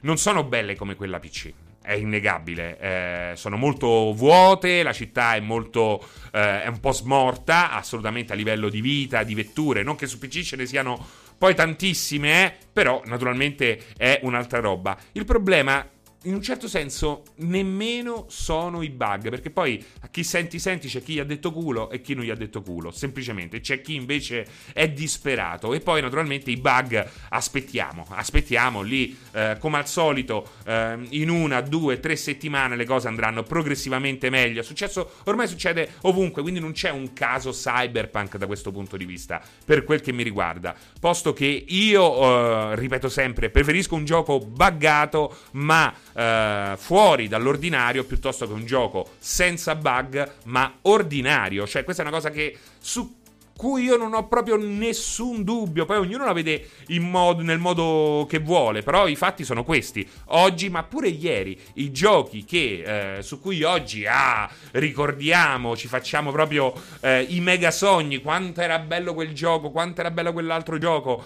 non 0.00 0.18
sono 0.18 0.44
belle 0.44 0.76
come 0.76 0.94
quella 0.94 1.18
PC 1.18 1.52
è 1.88 1.94
innegabile. 1.94 2.78
Eh, 2.78 3.36
sono 3.36 3.56
molto 3.56 4.12
vuote, 4.12 4.82
la 4.82 4.92
città 4.92 5.36
è 5.36 5.40
molto. 5.40 6.06
Eh, 6.32 6.64
è 6.64 6.66
un 6.66 6.80
po' 6.80 6.92
smorta, 6.92 7.72
assolutamente 7.72 8.34
a 8.34 8.36
livello 8.36 8.68
di 8.68 8.82
vita, 8.82 9.22
di 9.22 9.34
vetture. 9.34 9.82
Non 9.82 9.96
che 9.96 10.06
su 10.06 10.18
PC 10.18 10.42
ce 10.42 10.56
ne 10.56 10.66
siano 10.66 11.02
poi 11.38 11.54
tantissime, 11.54 12.44
eh, 12.44 12.54
però 12.72 13.00
naturalmente 13.06 13.80
è 13.96 14.20
un'altra 14.24 14.58
roba. 14.58 14.98
Il 15.12 15.24
problema 15.24 15.86
in 16.28 16.34
un 16.34 16.42
certo 16.42 16.68
senso 16.68 17.22
nemmeno 17.36 18.26
sono 18.28 18.82
i 18.82 18.90
bug, 18.90 19.30
perché 19.30 19.50
poi 19.50 19.82
a 20.00 20.08
chi 20.08 20.22
senti 20.22 20.58
senti 20.58 20.86
c'è 20.86 21.02
chi 21.02 21.14
gli 21.14 21.18
ha 21.18 21.24
detto 21.24 21.52
culo 21.52 21.90
e 21.90 22.02
chi 22.02 22.14
non 22.14 22.24
gli 22.24 22.30
ha 22.30 22.34
detto 22.34 22.60
culo, 22.62 22.90
semplicemente. 22.90 23.60
C'è 23.60 23.80
chi 23.80 23.94
invece 23.94 24.46
è 24.74 24.88
disperato 24.90 25.72
e 25.72 25.80
poi 25.80 26.02
naturalmente 26.02 26.50
i 26.50 26.56
bug 26.56 27.08
aspettiamo, 27.30 28.06
aspettiamo 28.10 28.82
lì 28.82 29.16
eh, 29.32 29.56
come 29.58 29.78
al 29.78 29.88
solito 29.88 30.46
eh, 30.66 30.98
in 31.10 31.30
una, 31.30 31.62
due, 31.62 31.98
tre 31.98 32.14
settimane 32.14 32.76
le 32.76 32.84
cose 32.84 33.08
andranno 33.08 33.42
progressivamente 33.42 34.28
meglio, 34.28 34.60
è 34.60 34.64
successo, 34.64 35.10
ormai 35.24 35.48
succede 35.48 35.92
ovunque, 36.02 36.42
quindi 36.42 36.60
non 36.60 36.72
c'è 36.72 36.90
un 36.90 37.14
caso 37.14 37.52
cyberpunk 37.52 38.36
da 38.36 38.46
questo 38.46 38.70
punto 38.70 38.98
di 38.98 39.06
vista, 39.06 39.40
per 39.64 39.82
quel 39.84 40.02
che 40.02 40.12
mi 40.12 40.22
riguarda, 40.22 40.74
posto 41.00 41.32
che 41.32 41.64
io, 41.66 42.72
eh, 42.72 42.76
ripeto 42.76 43.08
sempre, 43.08 43.48
preferisco 43.48 43.94
un 43.94 44.04
gioco 44.04 44.38
buggato 44.38 45.38
ma 45.52 45.94
eh, 46.18 46.74
fuori 46.76 47.28
dall'ordinario 47.28 48.02
piuttosto 48.04 48.46
che 48.46 48.52
un 48.52 48.66
gioco 48.66 49.10
senza 49.18 49.76
bug 49.76 50.32
ma 50.44 50.78
ordinario. 50.82 51.64
Cioè, 51.64 51.84
questa 51.84 52.02
è 52.02 52.06
una 52.06 52.14
cosa 52.14 52.30
che 52.30 52.56
su 52.80 53.16
cui 53.56 53.82
io 53.82 53.96
non 53.96 54.14
ho 54.14 54.26
proprio 54.26 54.56
nessun 54.56 55.44
dubbio. 55.44 55.84
Poi 55.84 55.98
ognuno 55.98 56.24
la 56.24 56.32
vede 56.32 56.68
modo, 57.00 57.42
nel 57.42 57.58
modo 57.58 58.26
che 58.28 58.38
vuole. 58.38 58.82
Però 58.82 59.06
i 59.06 59.16
fatti 59.16 59.44
sono 59.44 59.64
questi. 59.64 60.08
Oggi, 60.26 60.68
ma 60.68 60.82
pure 60.82 61.08
ieri, 61.08 61.58
i 61.74 61.92
giochi 61.92 62.44
che, 62.44 63.16
eh, 63.18 63.22
su 63.22 63.40
cui 63.40 63.62
oggi 63.62 64.04
ah, 64.06 64.48
ricordiamo, 64.72 65.76
ci 65.76 65.88
facciamo 65.88 66.32
proprio 66.32 66.72
eh, 67.00 67.26
i 67.28 67.40
mega 67.40 67.70
sogni. 67.70 68.18
Quanto 68.18 68.60
era 68.60 68.78
bello 68.78 69.14
quel 69.14 69.34
gioco, 69.34 69.70
quanto 69.70 70.00
era 70.00 70.10
bello 70.10 70.32
quell'altro 70.32 70.78
gioco 70.78 71.24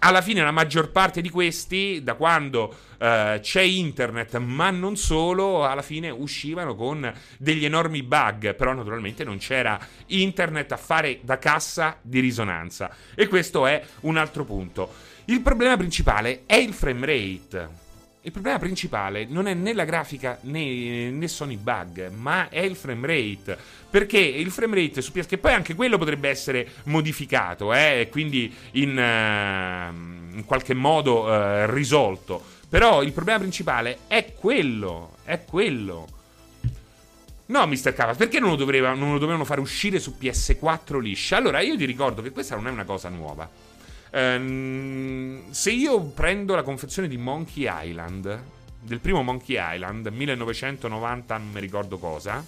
alla 0.00 0.22
fine 0.22 0.42
la 0.42 0.50
maggior 0.50 0.90
parte 0.90 1.20
di 1.20 1.30
questi, 1.30 2.00
da 2.02 2.14
quando 2.14 2.74
uh, 2.98 3.38
c'è 3.40 3.62
internet, 3.62 4.36
ma 4.38 4.70
non 4.70 4.96
solo, 4.96 5.64
alla 5.64 5.82
fine 5.82 6.10
uscivano 6.10 6.74
con 6.74 7.12
degli 7.38 7.64
enormi 7.64 8.02
bug, 8.02 8.54
però 8.54 8.72
naturalmente 8.72 9.24
non 9.24 9.38
c'era 9.38 9.78
internet 10.06 10.72
a 10.72 10.76
fare 10.76 11.20
da 11.22 11.38
cassa 11.38 11.98
di 12.00 12.20
risonanza. 12.20 12.90
E 13.14 13.28
questo 13.28 13.66
è 13.66 13.82
un 14.00 14.16
altro 14.16 14.44
punto. 14.44 14.92
Il 15.26 15.40
problema 15.42 15.76
principale 15.76 16.42
è 16.46 16.56
il 16.56 16.72
frame 16.72 17.06
rate. 17.06 17.89
Il 18.22 18.32
problema 18.32 18.58
principale 18.58 19.24
non 19.26 19.46
è 19.46 19.54
né 19.54 19.72
la 19.72 19.86
grafica 19.86 20.38
né, 20.42 21.08
né 21.08 21.26
sono 21.26 21.52
i 21.52 21.56
bug, 21.56 22.10
ma 22.10 22.50
è 22.50 22.60
il 22.60 22.76
frame 22.76 23.06
rate. 23.06 23.56
Perché 23.88 24.18
il 24.18 24.50
frame 24.50 24.74
rate 24.76 25.00
su 25.00 25.10
PS, 25.10 25.26
che 25.26 25.38
poi 25.38 25.54
anche 25.54 25.74
quello 25.74 25.96
potrebbe 25.96 26.28
essere 26.28 26.68
modificato, 26.84 27.72
eh, 27.72 28.08
quindi 28.10 28.54
in, 28.72 28.90
uh, 28.90 30.36
in 30.36 30.44
qualche 30.44 30.74
modo 30.74 31.24
uh, 31.24 31.64
risolto. 31.70 32.44
Però 32.68 33.02
il 33.02 33.12
problema 33.12 33.38
principale 33.38 34.00
è 34.06 34.34
quello, 34.34 35.16
è 35.24 35.42
quello. 35.44 36.06
No, 37.46 37.66
Mr. 37.66 37.94
Cavas, 37.94 38.18
perché 38.18 38.38
non 38.38 38.50
lo, 38.50 38.56
doveva, 38.56 38.92
non 38.92 39.12
lo 39.12 39.18
dovevano 39.18 39.46
fare 39.46 39.62
uscire 39.62 39.98
su 39.98 40.14
PS4 40.20 41.00
liscia? 41.00 41.38
Allora, 41.38 41.60
io 41.60 41.74
ti 41.76 41.86
ricordo 41.86 42.20
che 42.20 42.32
questa 42.32 42.54
non 42.54 42.68
è 42.68 42.70
una 42.70 42.84
cosa 42.84 43.08
nuova. 43.08 43.48
Um, 44.12 45.50
se 45.50 45.70
io 45.70 46.00
prendo 46.00 46.54
la 46.54 46.62
confezione 46.62 47.06
di 47.06 47.16
Monkey 47.16 47.68
Island, 47.68 48.42
del 48.80 48.98
primo 49.00 49.22
Monkey 49.22 49.56
Island, 49.58 50.06
1990, 50.06 51.36
non 51.36 51.50
mi 51.50 51.60
ricordo 51.60 51.98
cosa, 51.98 52.44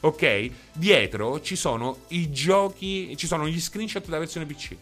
ok? 0.00 0.50
Dietro 0.72 1.40
ci 1.40 1.56
sono 1.56 1.98
i 2.08 2.30
giochi, 2.32 3.16
ci 3.16 3.26
sono 3.26 3.46
gli 3.46 3.60
screenshot 3.60 4.04
della 4.04 4.18
versione 4.18 4.46
PC. 4.46 4.76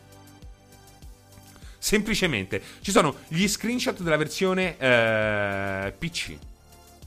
Semplicemente 1.78 2.62
ci 2.80 2.90
sono 2.90 3.16
gli 3.28 3.46
screenshot 3.46 4.00
della 4.00 4.16
versione 4.16 4.76
uh, 4.78 5.92
PC. 5.98 6.36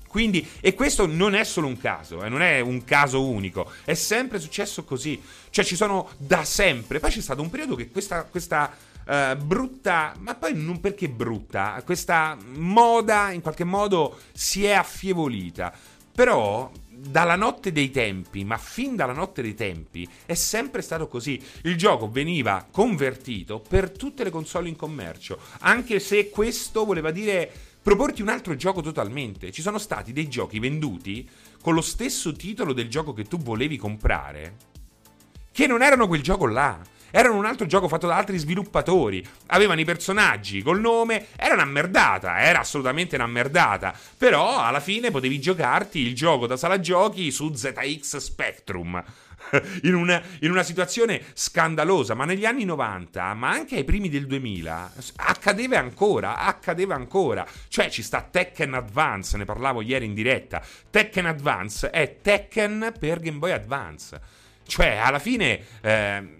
Quindi, 0.08 0.48
e 0.62 0.74
questo 0.74 1.06
non 1.06 1.36
è 1.36 1.44
solo 1.44 1.68
un 1.68 1.78
caso, 1.78 2.24
eh, 2.24 2.30
non 2.30 2.42
è 2.42 2.60
un 2.60 2.84
caso 2.84 3.24
unico, 3.24 3.72
è 3.84 3.94
sempre 3.94 4.40
successo 4.40 4.84
così. 4.84 5.22
Cioè, 5.50 5.66
ci 5.66 5.76
sono 5.76 6.10
da 6.18 6.44
sempre. 6.44 7.00
Poi 7.00 7.12
c'è 7.12 7.22
stato 7.22 7.42
un 7.42 7.50
periodo 7.50 7.76
che 7.76 7.90
questa, 7.90 8.24
questa 8.24 8.76
Uh, 9.08 9.38
brutta, 9.38 10.16
ma 10.20 10.36
poi 10.36 10.54
non 10.54 10.82
perché 10.82 11.08
brutta, 11.08 11.82
questa 11.86 12.38
moda 12.56 13.32
in 13.32 13.40
qualche 13.40 13.64
modo 13.64 14.20
si 14.34 14.66
è 14.66 14.74
affievolita. 14.74 15.74
Però 16.12 16.70
dalla 16.90 17.36
notte 17.36 17.72
dei 17.72 17.90
tempi, 17.92 18.44
ma 18.44 18.58
fin 18.58 18.96
dalla 18.96 19.14
notte 19.14 19.42
dei 19.42 19.54
tempi, 19.54 20.08
è 20.26 20.34
sempre 20.34 20.82
stato 20.82 21.08
così. 21.08 21.42
Il 21.62 21.78
gioco 21.78 22.10
veniva 22.10 22.68
convertito 22.70 23.60
per 23.60 23.92
tutte 23.92 24.24
le 24.24 24.30
console 24.30 24.68
in 24.68 24.76
commercio, 24.76 25.40
anche 25.60 26.00
se 26.00 26.30
questo 26.30 26.84
voleva 26.84 27.12
dire 27.12 27.50
proporti 27.82 28.22
un 28.22 28.30
altro 28.30 28.56
gioco 28.56 28.82
totalmente. 28.82 29.52
Ci 29.52 29.62
sono 29.62 29.78
stati 29.78 30.12
dei 30.12 30.28
giochi 30.28 30.60
venduti 30.60 31.30
con 31.62 31.76
lo 31.76 31.82
stesso 31.82 32.34
titolo 32.34 32.74
del 32.74 32.90
gioco 32.90 33.14
che 33.14 33.24
tu 33.24 33.38
volevi 33.38 33.78
comprare, 33.78 34.56
che 35.52 35.66
non 35.68 35.82
erano 35.82 36.08
quel 36.08 36.22
gioco 36.22 36.46
là 36.46 36.96
Erano 37.12 37.36
un 37.36 37.46
altro 37.46 37.66
gioco 37.66 37.88
fatto 37.88 38.08
da 38.08 38.16
altri 38.16 38.38
sviluppatori. 38.38 39.26
Avevano 39.48 39.80
i 39.80 39.86
personaggi 39.86 40.62
col 40.62 40.80
nome. 40.80 41.28
Era 41.36 41.54
una 41.54 41.66
merdata. 41.66 42.40
Era 42.40 42.60
assolutamente 42.60 43.16
una 43.16 43.28
merdata. 43.28 43.94
Però 44.18 44.60
alla 44.60 44.80
fine 44.80 45.12
potevi 45.12 45.40
giocarti 45.40 46.00
il 46.00 46.16
gioco 46.16 46.48
da 46.48 46.58
sala 46.58 46.80
giochi 46.80 47.32
su 47.32 47.54
ZX 47.54 48.18
Spectrum. 48.18 49.04
In 49.84 49.94
una, 49.94 50.22
in 50.42 50.52
una, 50.52 50.64
situazione 50.64 51.22
scandalosa, 51.34 52.14
ma 52.16 52.26
negli 52.26 52.46
anni 52.46 52.66
90, 52.66 53.34
ma 53.34 53.50
anche 53.50 53.76
ai 53.76 53.86
primi 53.86 54.10
del 54.10 54.26
2000, 54.26 54.92
accadeva 55.16 55.78
ancora, 55.80 56.38
accadeva 56.38 56.96
ancora. 56.96 57.46
Cioè 57.70 57.90
ci 57.90 58.04
sta 58.04 58.28
Tekken 58.30 58.74
Advance, 58.74 59.38
ne 59.38 59.46
parlavo 59.46 59.82
ieri 59.82 60.06
in 60.06 60.14
diretta. 60.14 60.62
Tekken 60.90 61.28
Advance 61.28 61.90
è 61.92 62.18
Tekken 62.22 62.94
per 63.00 63.20
Game 63.20 63.38
Boy 63.38 63.52
Advance. 63.52 64.20
Cioè, 64.66 64.98
alla 64.98 65.20
fine... 65.20 65.64
Eh, 65.82 66.36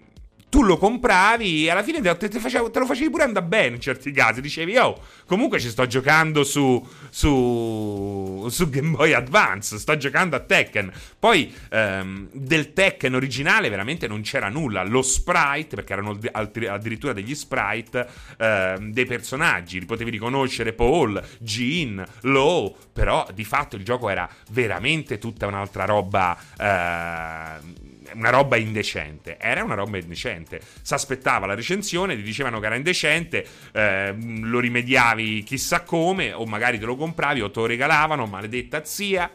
tu 0.48 0.62
lo 0.62 0.78
compravi 0.78 1.66
e 1.66 1.70
alla 1.70 1.82
fine 1.82 2.00
te, 2.00 2.28
te, 2.28 2.38
facevo, 2.38 2.70
te, 2.70 2.78
lo 2.78 2.86
facevi 2.86 3.10
pure 3.10 3.24
andare 3.24 3.44
bene 3.44 3.74
in 3.76 3.80
certi 3.80 4.10
casi. 4.12 4.40
Dicevi, 4.40 4.76
oh, 4.76 5.00
comunque 5.26 5.60
ci 5.60 5.68
sto 5.68 5.86
giocando 5.86 6.44
su, 6.44 6.84
su, 7.10 8.46
su 8.48 8.68
Game 8.70 8.90
Boy 8.90 9.12
Advance, 9.12 9.78
sto 9.78 9.96
giocando 9.96 10.36
a 10.36 10.40
Tekken. 10.40 10.90
Poi 11.18 11.54
ehm, 11.70 12.28
del 12.32 12.72
Tekken 12.72 13.14
originale 13.14 13.68
veramente 13.68 14.08
non 14.08 14.22
c'era 14.22 14.48
nulla. 14.48 14.82
Lo 14.84 15.02
sprite, 15.02 15.76
perché 15.76 15.92
erano 15.92 16.18
addirittura 16.66 17.12
degli 17.12 17.34
sprite 17.34 18.08
ehm, 18.38 18.92
dei 18.92 19.06
personaggi, 19.06 19.80
li 19.80 19.86
potevi 19.86 20.10
riconoscere 20.10 20.72
Paul, 20.72 21.22
Jean, 21.40 22.04
Low, 22.22 22.74
però 22.92 23.26
di 23.34 23.44
fatto 23.44 23.76
il 23.76 23.84
gioco 23.84 24.08
era 24.08 24.28
veramente 24.50 25.18
tutta 25.18 25.46
un'altra 25.46 25.84
roba. 25.84 26.36
Eh, 26.58 27.86
una 28.14 28.30
roba 28.30 28.56
indecente. 28.56 29.36
Era 29.38 29.62
una 29.62 29.74
roba 29.74 29.98
indecente. 29.98 30.60
Si 30.82 30.94
aspettava 30.94 31.46
la 31.46 31.54
recensione, 31.54 32.16
ti 32.16 32.22
dicevano 32.22 32.60
che 32.60 32.66
era 32.66 32.74
indecente, 32.74 33.46
eh, 33.72 34.14
lo 34.18 34.60
rimediavi 34.60 35.42
chissà 35.42 35.82
come, 35.82 36.32
o 36.32 36.44
magari 36.46 36.78
te 36.78 36.84
lo 36.84 36.96
compravi 36.96 37.40
o 37.40 37.50
te 37.50 37.60
lo 37.60 37.66
regalavano, 37.66 38.26
maledetta 38.26 38.84
zia. 38.84 39.30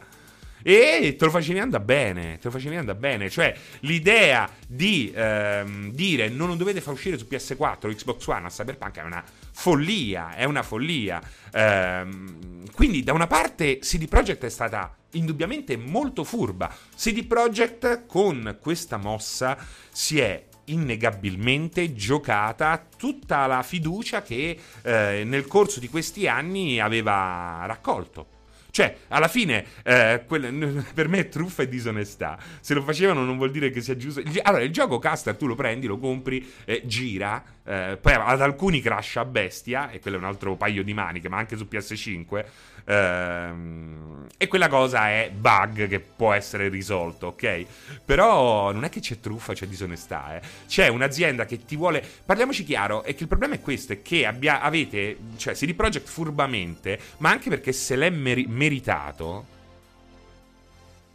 E 0.66 1.16
te 1.18 1.24
lo 1.26 1.30
facevi 1.30 1.58
andare 1.58 1.84
bene, 1.84 2.38
te 2.38 2.44
lo 2.44 2.50
facevi 2.50 2.76
andare 2.76 2.98
bene. 2.98 3.28
Cioè, 3.28 3.54
l'idea 3.80 4.48
di 4.66 5.12
ehm, 5.14 5.90
dire 5.92 6.30
non 6.30 6.56
dovete 6.56 6.80
far 6.80 6.94
uscire 6.94 7.18
su 7.18 7.26
PS4 7.28 7.86
o 7.86 7.88
Xbox 7.90 8.26
One 8.26 8.46
a 8.46 8.48
Cyberpunk 8.48 8.96
è 8.96 9.02
una 9.02 9.22
follia, 9.52 10.34
è 10.34 10.44
una 10.44 10.62
follia. 10.62 11.20
Ehm, 11.52 12.64
quindi, 12.72 13.02
da 13.02 13.12
una 13.12 13.26
parte, 13.26 13.78
CD 13.80 14.08
Projekt 14.08 14.42
è 14.44 14.48
stata 14.48 14.96
indubbiamente 15.10 15.76
molto 15.76 16.24
furba. 16.24 16.74
CD 16.96 17.26
Projekt 17.26 18.06
con 18.06 18.56
questa 18.58 18.96
mossa 18.96 19.58
si 19.90 20.18
è 20.18 20.46
innegabilmente 20.66 21.92
giocata 21.92 22.88
tutta 22.96 23.46
la 23.46 23.62
fiducia 23.62 24.22
che 24.22 24.58
eh, 24.80 25.22
nel 25.26 25.46
corso 25.46 25.78
di 25.78 25.90
questi 25.90 26.26
anni 26.26 26.80
aveva 26.80 27.64
raccolto. 27.66 28.33
Cioè, 28.74 28.96
alla 29.06 29.28
fine, 29.28 29.64
eh, 29.84 30.24
quelle, 30.26 30.50
per 30.92 31.06
me 31.06 31.18
è 31.18 31.28
truffa 31.28 31.62
e 31.62 31.68
disonestà. 31.68 32.36
Se 32.58 32.74
lo 32.74 32.82
facevano 32.82 33.24
non 33.24 33.36
vuol 33.36 33.52
dire 33.52 33.70
che 33.70 33.80
sia 33.80 33.96
giusto. 33.96 34.20
Allora, 34.42 34.64
il 34.64 34.72
gioco 34.72 34.98
Caster 34.98 35.36
tu 35.36 35.46
lo 35.46 35.54
prendi, 35.54 35.86
lo 35.86 35.96
compri, 35.96 36.44
eh, 36.64 36.82
gira, 36.84 37.40
eh, 37.64 37.96
poi 38.00 38.14
ad 38.14 38.40
alcuni 38.40 38.80
crasha 38.80 39.20
a 39.20 39.24
bestia, 39.26 39.90
e 39.92 40.00
quello 40.00 40.16
è 40.16 40.18
un 40.18 40.26
altro 40.26 40.56
paio 40.56 40.82
di 40.82 40.92
maniche, 40.92 41.28
ma 41.28 41.36
anche 41.36 41.56
su 41.56 41.68
PS5. 41.70 42.44
Ehm, 42.86 44.26
e 44.36 44.48
quella 44.48 44.68
cosa 44.68 45.08
è 45.10 45.30
bug 45.34 45.88
che 45.88 46.00
può 46.00 46.32
essere 46.32 46.68
risolto, 46.68 47.28
ok? 47.28 47.64
Però 48.04 48.72
non 48.72 48.84
è 48.84 48.88
che 48.88 49.00
c'è 49.00 49.20
truffa, 49.20 49.54
c'è 49.54 49.66
disonestà, 49.66 50.36
eh. 50.36 50.42
C'è 50.66 50.88
un'azienda 50.88 51.46
che 51.46 51.64
ti 51.64 51.76
vuole. 51.76 52.04
Parliamoci 52.24 52.64
chiaro, 52.64 53.02
è 53.04 53.14
che 53.14 53.22
il 53.22 53.28
problema 53.28 53.54
è 53.54 53.60
questo: 53.60 53.92
è 53.92 54.02
che 54.02 54.26
abbia, 54.26 54.60
avete, 54.60 55.16
cioè, 55.36 55.54
CD 55.54 55.74
Projekt 55.74 56.08
furbamente, 56.08 56.98
ma 57.18 57.30
anche 57.30 57.48
perché 57.48 57.72
se 57.72 57.96
l'è 57.96 58.10
meri- 58.10 58.46
meritato. 58.46 59.52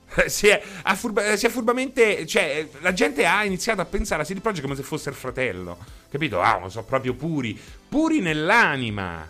Si 0.26 0.48
è, 0.48 0.60
furba, 0.96 1.36
si 1.38 1.46
è, 1.46 1.50
furbamente. 1.50 2.26
Cioè, 2.26 2.68
la 2.80 2.94
gente 2.94 3.28
ha 3.28 3.44
iniziato 3.44 3.82
a 3.82 3.86
pensare 3.86 4.24
a 4.24 4.26
CD 4.26 4.42
Projekt 4.42 4.64
come 4.64 4.76
se 4.76 4.82
fosse 4.82 5.10
il 5.10 5.16
fratello. 5.16 5.78
Capito? 6.10 6.42
Ah, 6.42 6.68
sono 6.68 6.84
proprio 6.84 7.14
puri. 7.14 7.60
Puri 7.88 8.20
nell'anima. 8.20 9.28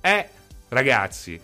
Eh. 0.00 0.28
Ragazzi, 0.72 1.38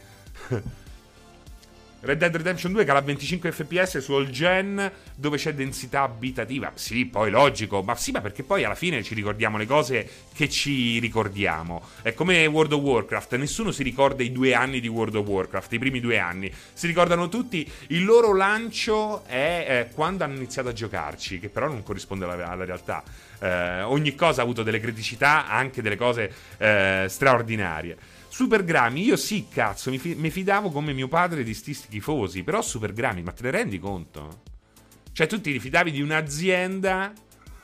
Red 2.01 2.17
Dead 2.17 2.35
Redemption 2.35 2.73
2 2.73 2.85
cala 2.87 3.01
a 3.01 3.03
25 3.03 3.53
fps 3.53 3.99
su 3.99 4.15
all 4.15 4.31
gen 4.31 4.91
dove 5.15 5.37
c'è 5.37 5.53
densità 5.53 6.01
abitativa. 6.01 6.73
Sì, 6.77 7.05
poi 7.05 7.31
logico, 7.31 7.83
ma 7.83 7.95
sì, 7.95 8.11
ma 8.11 8.23
perché 8.23 8.43
poi 8.43 8.65
alla 8.65 8.75
fine 8.75 9.03
ci 9.03 9.13
ricordiamo 9.13 9.59
le 9.59 9.67
cose 9.67 10.09
che 10.33 10.49
ci 10.49 10.99
ricordiamo. 10.99 11.83
È 12.01 12.15
come 12.15 12.47
World 12.47 12.73
of 12.73 12.81
Warcraft, 12.81 13.37
nessuno 13.37 13.71
si 13.71 13.83
ricorda 13.83 14.23
i 14.23 14.33
due 14.33 14.55
anni 14.55 14.81
di 14.81 14.89
World 14.89 15.17
of 15.17 15.27
Warcraft, 15.27 15.75
i 15.75 15.79
primi 15.79 16.01
due 16.01 16.19
anni. 16.19 16.51
Si 16.73 16.87
ricordano 16.87 17.29
tutti, 17.29 17.71
il 17.89 18.07
loro 18.07 18.35
lancio 18.35 19.27
è 19.27 19.67
eh, 19.69 19.95
quando 19.95 20.25
hanno 20.25 20.37
iniziato 20.37 20.71
a 20.71 20.73
giocarci, 20.73 21.39
che 21.39 21.51
però 21.51 21.67
non 21.67 21.83
corrisponde 21.83 22.25
alla, 22.25 22.49
alla 22.49 22.65
realtà. 22.65 23.03
Eh, 23.41 23.83
ogni 23.83 24.15
cosa 24.15 24.41
ha 24.41 24.45
avuto 24.45 24.63
delle 24.63 24.81
criticità, 24.81 25.47
anche 25.49 25.83
delle 25.83 25.97
cose 25.97 26.33
eh, 26.57 27.05
straordinarie. 27.11 28.17
Super 28.39 28.63
Grammy, 28.63 29.03
io 29.03 29.17
sì, 29.17 29.49
cazzo, 29.51 29.91
mi, 29.91 29.99
fi- 29.99 30.15
mi 30.15 30.31
fidavo 30.31 30.71
come 30.71 30.93
mio 30.93 31.09
padre 31.09 31.43
di 31.43 31.53
sti 31.53 31.75
schifosi, 31.75 32.45
però 32.45 32.63
Super 32.63 32.93
Grammy, 32.93 33.21
ma 33.21 33.33
te 33.33 33.43
ne 33.43 33.51
rendi 33.51 33.81
conto? 33.81 34.43
Cioè, 35.11 35.27
tu 35.27 35.41
ti 35.41 35.51
rifidavi 35.51 35.91
di 35.91 36.01
un'azienda 36.01 37.13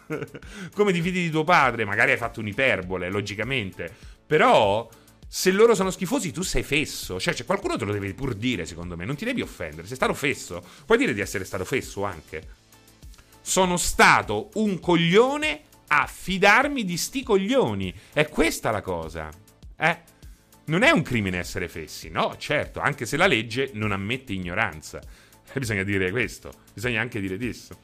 come 0.74 0.92
ti 0.92 1.00
fidi 1.00 1.22
di 1.22 1.30
tuo 1.30 1.44
padre, 1.44 1.84
magari 1.84 2.10
hai 2.10 2.16
fatto 2.16 2.40
un'iperbole, 2.40 3.08
logicamente, 3.08 3.88
però 4.26 4.90
se 5.28 5.52
loro 5.52 5.76
sono 5.76 5.92
schifosi 5.92 6.32
tu 6.32 6.42
sei 6.42 6.64
fesso, 6.64 7.20
cioè, 7.20 7.34
cioè 7.34 7.46
qualcuno 7.46 7.76
te 7.76 7.84
lo 7.84 7.92
deve 7.92 8.12
pur 8.12 8.34
dire, 8.34 8.66
secondo 8.66 8.96
me, 8.96 9.04
non 9.04 9.14
ti 9.14 9.24
devi 9.24 9.42
offendere, 9.42 9.86
sei 9.86 9.94
stato 9.94 10.12
fesso, 10.12 10.60
puoi 10.84 10.98
dire 10.98 11.14
di 11.14 11.20
essere 11.20 11.44
stato 11.44 11.64
fesso 11.64 12.02
anche. 12.02 12.48
Sono 13.40 13.76
stato 13.76 14.50
un 14.54 14.80
coglione 14.80 15.60
a 15.86 16.08
fidarmi 16.08 16.84
di 16.84 16.96
sti 16.96 17.22
coglioni, 17.22 17.94
è 18.12 18.28
questa 18.28 18.72
la 18.72 18.82
cosa, 18.82 19.30
eh? 19.76 20.12
Non 20.66 20.82
è 20.82 20.90
un 20.90 21.02
crimine 21.02 21.38
essere 21.38 21.68
fessi, 21.68 22.08
no, 22.08 22.36
certo, 22.38 22.80
anche 22.80 23.04
se 23.04 23.18
la 23.18 23.26
legge 23.26 23.70
non 23.74 23.92
ammette 23.92 24.32
ignoranza. 24.32 25.00
Bisogna 25.52 25.82
dire 25.82 26.10
questo, 26.10 26.50
bisogna 26.72 27.00
anche 27.02 27.20
dire 27.20 27.36
questo. 27.36 27.78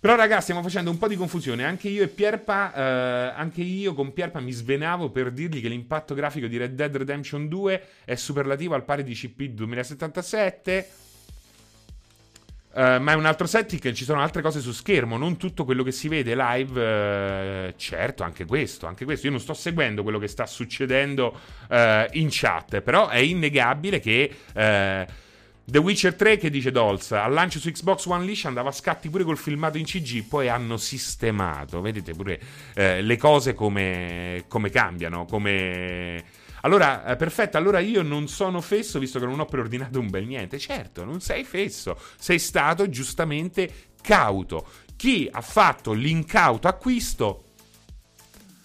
Però 0.00 0.16
ragazzi 0.16 0.44
stiamo 0.44 0.62
facendo 0.62 0.90
un 0.90 0.98
po' 0.98 1.08
di 1.08 1.14
confusione, 1.14 1.64
anche 1.64 1.88
io 1.88 2.02
e 2.02 2.08
Pierpa, 2.08 2.74
eh, 2.74 3.34
anche 3.36 3.60
io 3.60 3.92
con 3.92 4.12
Pierpa 4.14 4.40
mi 4.40 4.50
svenavo 4.50 5.10
per 5.10 5.30
dirgli 5.30 5.60
che 5.60 5.68
l'impatto 5.68 6.14
grafico 6.14 6.46
di 6.46 6.56
Red 6.56 6.74
Dead 6.74 6.96
Redemption 6.96 7.48
2 7.48 7.86
è 8.06 8.14
superlativo 8.14 8.74
al 8.74 8.84
pari 8.84 9.04
di 9.04 9.14
CP 9.14 9.42
2077. 9.42 10.88
Uh, 12.72 13.00
ma 13.00 13.12
è 13.12 13.14
un 13.14 13.26
altro 13.26 13.48
setting 13.48 13.92
ci 13.92 14.04
sono 14.04 14.20
altre 14.20 14.42
cose 14.42 14.60
su 14.60 14.70
schermo, 14.70 15.16
non 15.16 15.36
tutto 15.36 15.64
quello 15.64 15.82
che 15.82 15.90
si 15.90 16.06
vede 16.06 16.36
live. 16.36 17.68
Uh, 17.68 17.72
certo, 17.76 18.22
anche 18.22 18.44
questo, 18.44 18.86
anche 18.86 19.04
questo. 19.04 19.26
Io 19.26 19.32
non 19.32 19.40
sto 19.40 19.54
seguendo 19.54 20.04
quello 20.04 20.20
che 20.20 20.28
sta 20.28 20.46
succedendo 20.46 21.36
uh, 21.68 21.76
in 22.12 22.28
chat, 22.30 22.80
però 22.80 23.08
è 23.08 23.18
innegabile 23.18 23.98
che 23.98 24.34
The 24.52 25.78
Witcher 25.78 26.14
3, 26.14 26.36
che 26.36 26.48
dice 26.48 26.70
Dolz, 26.70 27.10
al 27.12 27.32
lancio 27.32 27.58
su 27.58 27.70
Xbox 27.70 28.06
One 28.06 28.24
Leash 28.24 28.44
andava 28.44 28.68
a 28.68 28.72
scatti 28.72 29.08
pure 29.08 29.24
col 29.24 29.36
filmato 29.36 29.76
in 29.76 29.84
CG, 29.84 30.24
poi 30.24 30.48
hanno 30.48 30.76
sistemato. 30.76 31.80
Vedete 31.80 32.12
pure 32.12 32.40
le 32.74 33.16
cose 33.16 33.54
come, 33.54 34.44
come 34.46 34.70
cambiano, 34.70 35.24
come 35.24 36.24
allora, 36.62 37.04
eh, 37.06 37.16
perfetto, 37.16 37.56
allora 37.56 37.78
io 37.78 38.02
non 38.02 38.28
sono 38.28 38.60
fesso 38.60 38.98
visto 38.98 39.18
che 39.18 39.26
non 39.26 39.40
ho 39.40 39.46
preordinato 39.46 39.98
un 39.98 40.10
bel 40.10 40.26
niente. 40.26 40.58
Certo, 40.58 41.04
non 41.04 41.20
sei 41.20 41.44
fesso, 41.44 41.98
sei 42.18 42.38
stato 42.38 42.88
giustamente 42.88 43.88
cauto. 44.02 44.66
Chi 44.96 45.28
ha 45.30 45.40
fatto 45.40 45.92
l'incauto 45.92 46.68
acquisto, 46.68 47.44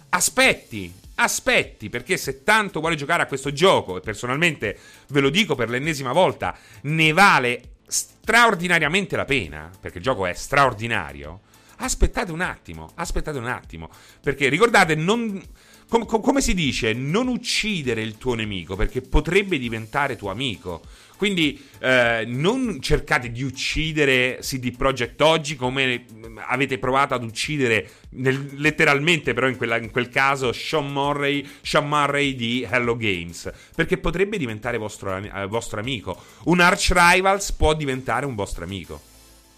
aspetti, 0.09 0.93
aspetti, 1.15 1.89
perché 1.89 2.17
se 2.17 2.43
tanto 2.43 2.79
vuole 2.81 2.95
giocare 2.95 3.23
a 3.23 3.27
questo 3.27 3.53
gioco, 3.53 3.97
e 3.97 4.01
personalmente 4.01 4.77
ve 5.09 5.21
lo 5.21 5.29
dico 5.29 5.55
per 5.55 5.69
l'ennesima 5.69 6.11
volta, 6.11 6.57
ne 6.81 7.13
vale 7.13 7.75
straordinariamente 7.87 9.15
la 9.15 9.25
pena, 9.25 9.71
perché 9.79 9.99
il 9.99 10.03
gioco 10.03 10.25
è 10.25 10.33
straordinario, 10.33 11.41
aspettate 11.77 12.31
un 12.31 12.41
attimo, 12.41 12.91
aspettate 12.95 13.37
un 13.37 13.47
attimo, 13.47 13.89
perché 14.21 14.49
ricordate, 14.49 14.95
non 14.95 15.41
Com- 15.87 16.05
com- 16.05 16.21
come 16.21 16.41
si 16.41 16.53
dice? 16.53 16.93
Non 16.93 17.27
uccidere 17.27 18.01
il 18.01 18.17
tuo 18.17 18.33
nemico 18.33 18.75
perché 18.75 19.01
potrebbe 19.01 19.57
diventare 19.59 20.15
tuo 20.15 20.31
amico. 20.31 20.81
Quindi 21.17 21.63
eh, 21.79 22.23
non 22.27 22.81
cercate 22.81 23.31
di 23.31 23.41
uccidere 23.41 24.39
CD 24.41 24.75
Projekt 24.75 25.21
oggi 25.21 25.55
come 25.55 26.05
avete 26.47 26.77
provato 26.77 27.13
ad 27.13 27.23
uccidere 27.23 27.89
nel, 28.09 28.49
letteralmente 28.55 29.33
però 29.33 29.47
in, 29.47 29.55
quella, 29.55 29.77
in, 29.77 29.91
quel 29.91 30.09
caso 30.09 30.51
Sean 30.51 30.91
Murray, 30.91 31.47
Sean 31.61 31.87
Murray 31.87 32.35
di 32.35 32.67
Hello 32.69 32.97
Games 32.97 33.49
perché 33.73 33.97
potrebbe 33.97 34.37
diventare 34.37 34.77
vostro, 34.77 35.15
eh, 35.15 35.47
vostro 35.47 35.79
amico. 35.79 36.21
Un 36.45 36.59
Arch 36.59 36.91
Rivals 36.93 37.53
può 37.53 37.73
diventare 37.73 38.25
un 38.25 38.35
vostro 38.35 38.65
amico. 38.65 39.13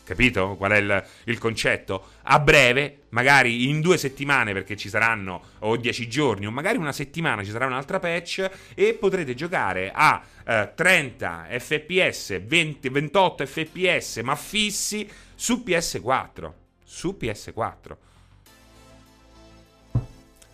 Capito 0.08 0.56
qual 0.56 0.72
è 0.72 0.78
il, 0.78 1.06
il, 1.26 1.38
concetto? 1.38 2.12
A 2.24 2.39
breve, 2.39 3.08
magari 3.10 3.67
in 3.67 3.82
due 3.82 3.98
settimane, 3.98 4.54
perché 4.54 4.78
ci 4.78 4.88
saranno, 4.88 5.43
o 5.60 5.76
dieci 5.76 6.08
giorni, 6.08 6.46
o 6.46 6.52
magari 6.52 6.78
una 6.78 6.93
settimana 6.93 7.43
ci 7.43 7.52
sarà 7.52 7.65
un'altra 7.65 8.00
patch 8.00 8.50
e 8.74 8.93
potrete 8.93 9.36
giocare 9.36 9.91
a 9.93 10.24
eh, 10.46 10.72
30 10.74 11.48
fps, 11.60 12.41
20, 12.41 12.88
28 12.88 13.46
fps, 13.46 14.17
ma 14.24 14.38
fissi 14.38 15.06
su 15.36 15.62
PS4. 15.65 16.52
Su 16.86 17.17
PS4. 17.20 17.98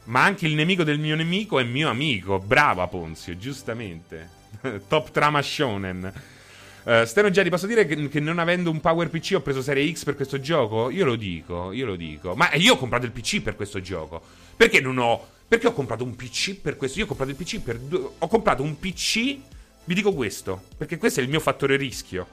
Ma 0.05 0.23
anche 0.23 0.47
il 0.47 0.55
nemico 0.55 0.83
del 0.83 0.97
mio 0.97 1.15
nemico 1.15 1.59
è 1.59 1.63
mio 1.63 1.89
amico. 1.89 2.39
Brava 2.39 2.87
Ponzio, 2.87 3.37
giustamente. 3.37 4.29
Top 4.87 5.11
trama 5.11 5.43
shonen. 5.43 6.11
Uh, 6.83 7.05
Steno 7.05 7.29
Gianni, 7.29 7.49
posso 7.49 7.65
dire 7.65 7.85
che, 7.85 8.09
che, 8.09 8.19
non 8.19 8.39
avendo 8.39 8.69
un 8.69 8.81
Power 8.81 9.09
PC 9.09 9.33
ho 9.35 9.41
preso 9.41 9.61
Serie 9.61 9.89
X 9.93 10.03
per 10.03 10.15
questo 10.15 10.39
gioco? 10.39 10.89
Io 10.89 11.05
lo 11.05 11.15
dico, 11.15 11.71
io 11.71 11.85
lo 11.85 11.95
dico. 11.95 12.35
Ma 12.35 12.53
io 12.55 12.73
ho 12.73 12.77
comprato 12.77 13.05
il 13.05 13.11
PC 13.11 13.41
per 13.41 13.55
questo 13.55 13.79
gioco. 13.81 14.21
Perché 14.55 14.81
non 14.81 14.97
ho... 14.97 15.27
Perché 15.47 15.67
ho 15.67 15.73
comprato 15.73 16.03
un 16.03 16.15
PC 16.15 16.55
per 16.55 16.75
questo? 16.75 16.99
Io 16.99 17.05
ho 17.05 17.07
comprato 17.07 17.31
il 17.31 17.37
PC 17.37 17.59
per... 17.61 17.79
Ho 18.17 18.27
comprato 18.27 18.63
un 18.63 18.77
PC... 18.77 19.37
Vi 19.85 19.93
dico 19.93 20.13
questo, 20.13 20.63
perché 20.77 20.97
questo 20.97 21.19
è 21.19 21.23
il 21.23 21.29
mio 21.29 21.39
fattore 21.39 21.75
rischio. 21.75 22.25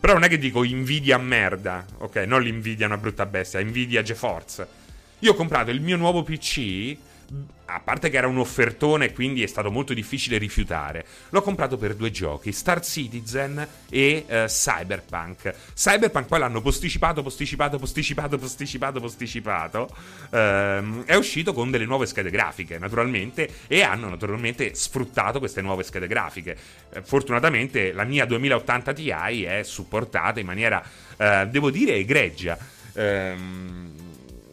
Però 0.00 0.14
non 0.14 0.24
è 0.24 0.28
che 0.28 0.38
dico 0.38 0.64
Nvidia 0.64 1.18
merda, 1.18 1.84
ok? 1.98 2.16
Non 2.26 2.42
l'Nvidia 2.42 2.84
è 2.84 2.88
una 2.88 2.96
brutta 2.96 3.26
bestia, 3.26 3.62
Nvidia 3.62 4.00
GeForce. 4.00 4.66
Io 5.18 5.32
ho 5.32 5.34
comprato 5.34 5.70
il 5.70 5.82
mio 5.82 5.98
nuovo 5.98 6.22
PC 6.22 6.96
a 7.66 7.80
parte 7.80 8.10
che 8.10 8.16
era 8.16 8.26
un 8.26 8.38
offertone, 8.38 9.12
quindi 9.12 9.42
è 9.42 9.46
stato 9.46 9.70
molto 9.70 9.94
difficile 9.94 10.38
rifiutare. 10.38 11.04
L'ho 11.30 11.42
comprato 11.42 11.76
per 11.76 11.94
due 11.94 12.10
giochi, 12.10 12.50
Star 12.52 12.84
Citizen 12.84 13.66
e 13.88 14.24
uh, 14.26 14.46
Cyberpunk. 14.46 15.54
Cyberpunk 15.74 16.26
poi 16.26 16.40
l'hanno 16.40 16.60
posticipato, 16.60 17.22
posticipato, 17.22 17.78
posticipato, 17.78 18.38
posticipato, 18.38 19.00
posticipato. 19.00 19.88
Uh, 20.30 21.04
è 21.04 21.14
uscito 21.14 21.52
con 21.52 21.70
delle 21.70 21.86
nuove 21.86 22.06
schede 22.06 22.30
grafiche, 22.30 22.78
naturalmente, 22.78 23.48
e 23.68 23.82
hanno 23.82 24.08
naturalmente 24.08 24.74
sfruttato 24.74 25.38
queste 25.38 25.62
nuove 25.62 25.84
schede 25.84 26.08
grafiche. 26.08 26.56
Uh, 26.92 27.02
fortunatamente 27.02 27.92
la 27.92 28.04
mia 28.04 28.24
2080 28.24 28.92
Ti 28.92 29.08
è 29.44 29.62
supportata 29.62 30.40
in 30.40 30.46
maniera, 30.46 30.82
eh, 31.16 31.46
devo 31.48 31.70
dire, 31.70 31.94
egregia. 31.94 32.58
Um, 32.94 33.99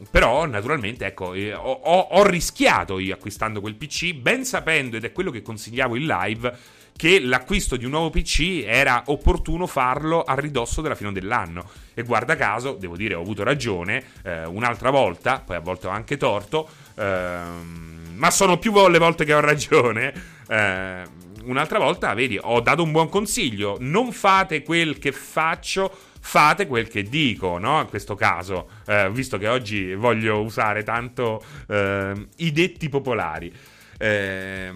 però, 0.10 0.46
naturalmente, 0.46 1.06
ecco, 1.06 1.34
eh, 1.34 1.54
ho, 1.54 1.72
ho, 1.72 2.24
rischiato 2.28 3.00
io 3.00 3.13
acquistando 3.13 3.62
quel 3.62 3.76
PC, 3.76 4.13
ben 4.13 4.46
sapendo, 4.46 4.98
ed 4.98 5.04
è 5.04 5.12
quello 5.12 5.32
che 5.32 5.41
consigliavo 5.41 5.96
in 5.96 6.06
live, 6.06 6.58
che 6.98 7.20
l'acquisto 7.20 7.78
di 7.78 7.86
un 7.86 7.91
nuovo 7.91 8.10
PC 8.10 8.63
era 8.65 9.04
opportuno 9.08 9.67
farlo 9.67 10.24
a 10.24 10.34
ridosso 10.34 10.82
della 10.82 10.96
fine 10.96 11.12
dell'anno. 11.12 11.70
E 11.93 12.04
guarda 12.04 12.36
caso, 12.36 12.74
devo 12.74 12.98
dire, 12.98 13.13
ho 13.13 13.22
avuto 13.22 13.43
ragione 13.43 14.04
eh, 14.24 14.46
un'altra 14.46 14.89
volta, 14.89 15.41
poi 15.46 15.56
a 15.56 15.60
volte 15.60 15.88
ho 15.88 15.91
anche 15.91 16.17
torto, 16.17 16.67
ehm, 16.96 18.13
ma 18.15 18.32
sono 18.32 18.58
più 18.58 18.74
le 18.89 18.98
volte 18.98 19.26
che 19.26 19.34
ho 19.34 19.39
ragione. 19.39 20.13
Eh, 20.48 21.02
un'altra 21.43 21.80
volta, 21.80 22.13
vedi, 22.13 22.39
ho 22.41 22.60
dato 22.62 22.82
un 22.82 22.91
buon 22.91 23.10
consiglio. 23.10 23.78
Non 23.80 24.12
fate 24.12 24.63
quel 24.63 24.98
che 24.98 25.12
faccio 25.12 25.96
fate 26.27 26.67
quel 26.67 26.89
che 26.89 27.03
dico, 27.03 27.57
no? 27.57 27.79
In 27.79 27.87
questo 27.87 28.13
caso, 28.15 28.69
eh, 28.85 29.09
visto 29.11 29.37
che 29.37 29.47
oggi 29.47 29.93
voglio 29.93 30.41
usare 30.41 30.83
tanto 30.83 31.41
eh, 31.69 32.27
i 32.35 32.51
detti 32.51 32.89
popolari. 32.89 33.51
Eh, 33.97 34.73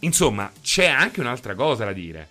insomma, 0.00 0.52
c'è 0.62 0.86
anche 0.86 1.18
un'altra 1.18 1.56
cosa 1.56 1.84
da 1.84 1.92
dire. 1.92 2.28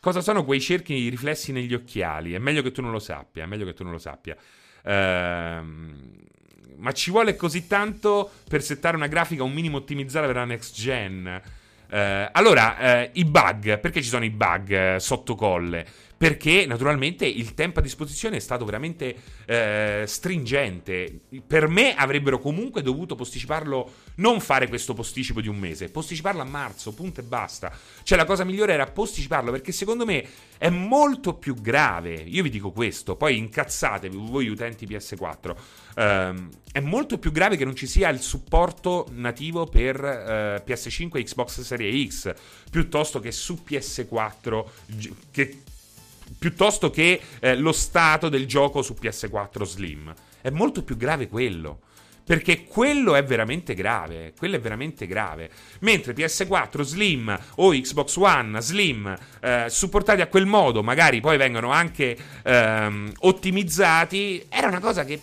Cosa 0.00 0.20
sono 0.20 0.44
quei 0.44 0.60
cerchi 0.60 1.08
riflessi 1.08 1.50
negli 1.50 1.74
occhiali? 1.74 2.32
È 2.32 2.38
meglio 2.38 2.62
che 2.62 2.70
tu 2.70 2.80
non 2.80 2.92
lo 2.92 3.00
sappia, 3.00 3.42
è 3.42 3.46
meglio 3.46 3.64
che 3.64 3.74
tu 3.74 3.82
non 3.82 3.90
lo 3.90 3.98
sappia. 3.98 4.36
Ehm, 4.84 6.12
ma 6.76 6.92
ci 6.92 7.10
vuole 7.10 7.34
così 7.34 7.66
tanto 7.66 8.30
per 8.48 8.62
settare 8.62 8.94
una 8.94 9.08
grafica 9.08 9.42
un 9.42 9.52
minimo 9.52 9.78
ottimizzata 9.78 10.26
per 10.26 10.36
la 10.36 10.44
next 10.44 10.76
gen? 10.76 11.42
Eh, 11.90 12.28
allora, 12.30 12.78
eh, 12.78 13.10
i 13.14 13.24
bug, 13.24 13.80
perché 13.80 14.00
ci 14.00 14.08
sono 14.08 14.24
i 14.24 14.30
bug 14.30 14.70
eh, 14.70 15.00
sotto 15.00 15.34
colle? 15.34 16.06
Perché 16.18 16.66
naturalmente 16.66 17.24
il 17.26 17.54
tempo 17.54 17.78
a 17.78 17.82
disposizione 17.82 18.36
è 18.36 18.40
stato 18.40 18.64
veramente 18.64 19.14
eh, 19.46 20.02
stringente. 20.04 21.20
Per 21.46 21.68
me 21.68 21.94
avrebbero 21.94 22.40
comunque 22.40 22.82
dovuto 22.82 23.14
posticiparlo, 23.14 23.90
non 24.16 24.40
fare 24.40 24.66
questo 24.66 24.94
posticipo 24.94 25.40
di 25.40 25.46
un 25.46 25.56
mese, 25.56 25.90
posticiparlo 25.90 26.42
a 26.42 26.44
marzo, 26.44 26.92
punto 26.92 27.20
e 27.20 27.22
basta. 27.22 27.72
Cioè 28.02 28.18
la 28.18 28.24
cosa 28.24 28.42
migliore 28.42 28.72
era 28.72 28.86
posticiparlo 28.86 29.52
perché 29.52 29.70
secondo 29.70 30.04
me 30.04 30.26
è 30.58 30.68
molto 30.70 31.34
più 31.34 31.54
grave. 31.54 32.14
Io 32.14 32.42
vi 32.42 32.50
dico 32.50 32.72
questo, 32.72 33.14
poi 33.14 33.36
incazzatevi 33.36 34.16
voi 34.18 34.48
utenti 34.48 34.86
PS4. 34.86 35.50
Um, 35.50 36.02
ehm, 36.02 36.50
è 36.72 36.80
molto 36.80 37.18
più 37.18 37.30
grave 37.30 37.56
che 37.56 37.64
non 37.64 37.76
ci 37.76 37.86
sia 37.86 38.08
il 38.08 38.20
supporto 38.20 39.06
nativo 39.12 39.66
per 39.66 39.96
uh, 40.00 40.68
PS5 40.68 41.16
e 41.16 41.22
Xbox 41.22 41.60
Series 41.60 42.08
X 42.08 42.34
piuttosto 42.70 43.20
che 43.20 43.30
su 43.30 43.62
PS4 43.64 44.64
che 45.30 45.62
piuttosto 46.38 46.90
che 46.90 47.20
eh, 47.40 47.56
lo 47.56 47.72
stato 47.72 48.28
del 48.28 48.46
gioco 48.46 48.82
su 48.82 48.96
PS4 49.00 49.64
Slim. 49.64 50.14
È 50.40 50.50
molto 50.50 50.82
più 50.82 50.96
grave 50.96 51.28
quello. 51.28 51.80
Perché 52.24 52.64
quello 52.64 53.14
è 53.14 53.24
veramente 53.24 53.72
grave. 53.72 54.34
Quello 54.36 54.56
è 54.56 54.60
veramente 54.60 55.06
grave. 55.06 55.50
Mentre 55.80 56.14
PS4 56.14 56.82
Slim 56.82 57.38
o 57.56 57.70
Xbox 57.70 58.16
One 58.16 58.60
Slim 58.60 59.16
eh, 59.40 59.66
supportati 59.68 60.20
a 60.20 60.26
quel 60.26 60.44
modo, 60.44 60.82
magari 60.82 61.20
poi 61.20 61.38
vengono 61.38 61.70
anche 61.70 62.16
ehm, 62.42 63.12
ottimizzati, 63.20 64.44
era 64.50 64.66
una 64.66 64.80
cosa 64.80 65.04
che 65.04 65.18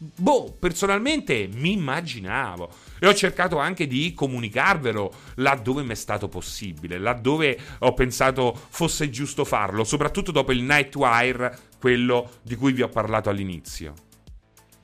Boh, 0.00 0.54
personalmente 0.56 1.48
mi 1.52 1.72
immaginavo 1.72 2.70
e 2.98 3.06
ho 3.06 3.14
cercato 3.14 3.58
anche 3.58 3.86
di 3.86 4.12
comunicarvelo 4.14 5.12
laddove 5.36 5.82
mi 5.82 5.92
è 5.92 5.94
stato 5.94 6.28
possibile, 6.28 6.98
laddove 6.98 7.58
ho 7.80 7.94
pensato 7.94 8.58
fosse 8.68 9.10
giusto 9.10 9.44
farlo, 9.44 9.84
soprattutto 9.84 10.32
dopo 10.32 10.52
il 10.52 10.62
Nightwire, 10.62 11.58
quello 11.78 12.30
di 12.42 12.56
cui 12.56 12.72
vi 12.72 12.82
ho 12.82 12.88
parlato 12.88 13.30
all'inizio. 13.30 13.94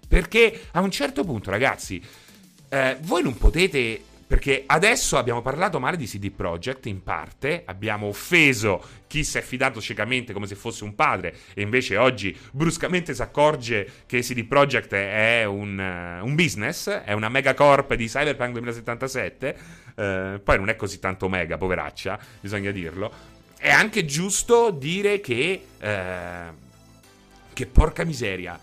Perché 0.07 0.69
a 0.73 0.81
un 0.81 0.91
certo 0.91 1.25
punto, 1.25 1.51
ragazzi, 1.51 2.01
eh, 2.69 2.97
voi 3.03 3.23
non 3.23 3.37
potete 3.37 4.03
perché 4.27 4.65
adesso 4.67 5.17
abbiamo 5.17 5.43
parlato 5.43 5.79
male 5.79 5.97
di 5.97 6.07
CD 6.07 6.31
Projekt 6.31 6.87
in 6.87 7.03
parte, 7.03 7.63
abbiamo 7.67 8.07
offeso 8.07 8.83
chi 9.07 9.25
si 9.25 9.39
è 9.39 9.43
fidato 9.43 9.81
ciecamente 9.81 10.33
come 10.33 10.47
se 10.47 10.55
fosse 10.55 10.85
un 10.85 10.95
padre 10.95 11.37
e 11.55 11.63
invece 11.63 11.97
oggi 11.97 12.37
bruscamente 12.51 13.15
si 13.15 13.23
accorge 13.23 13.89
che 14.07 14.21
CD 14.21 14.45
Projekt 14.45 14.93
è 14.93 15.45
un, 15.45 15.79
uh, 15.79 16.25
un, 16.25 16.35
business, 16.35 16.89
è 16.89 17.13
una 17.13 17.29
megacorp 17.29 17.95
di 17.95 18.07
Cyberpunk 18.07 18.53
2077, 18.53 19.57
uh, 19.95 20.01
eh, 20.01 20.41
poi 20.43 20.57
non 20.59 20.69
è 20.69 20.77
così 20.77 20.99
tanto 20.99 21.29
mega, 21.29 21.57
poveraccia, 21.57 22.19
bisogna 22.41 22.71
dirlo. 22.71 23.13
È 23.59 23.71
anche 23.71 24.05
giusto 24.05 24.71
dire 24.71 25.21
che... 25.21 25.65
Uh, 25.81 26.63
che 27.55 27.67
porca 27.67 28.05
miseria. 28.05 28.61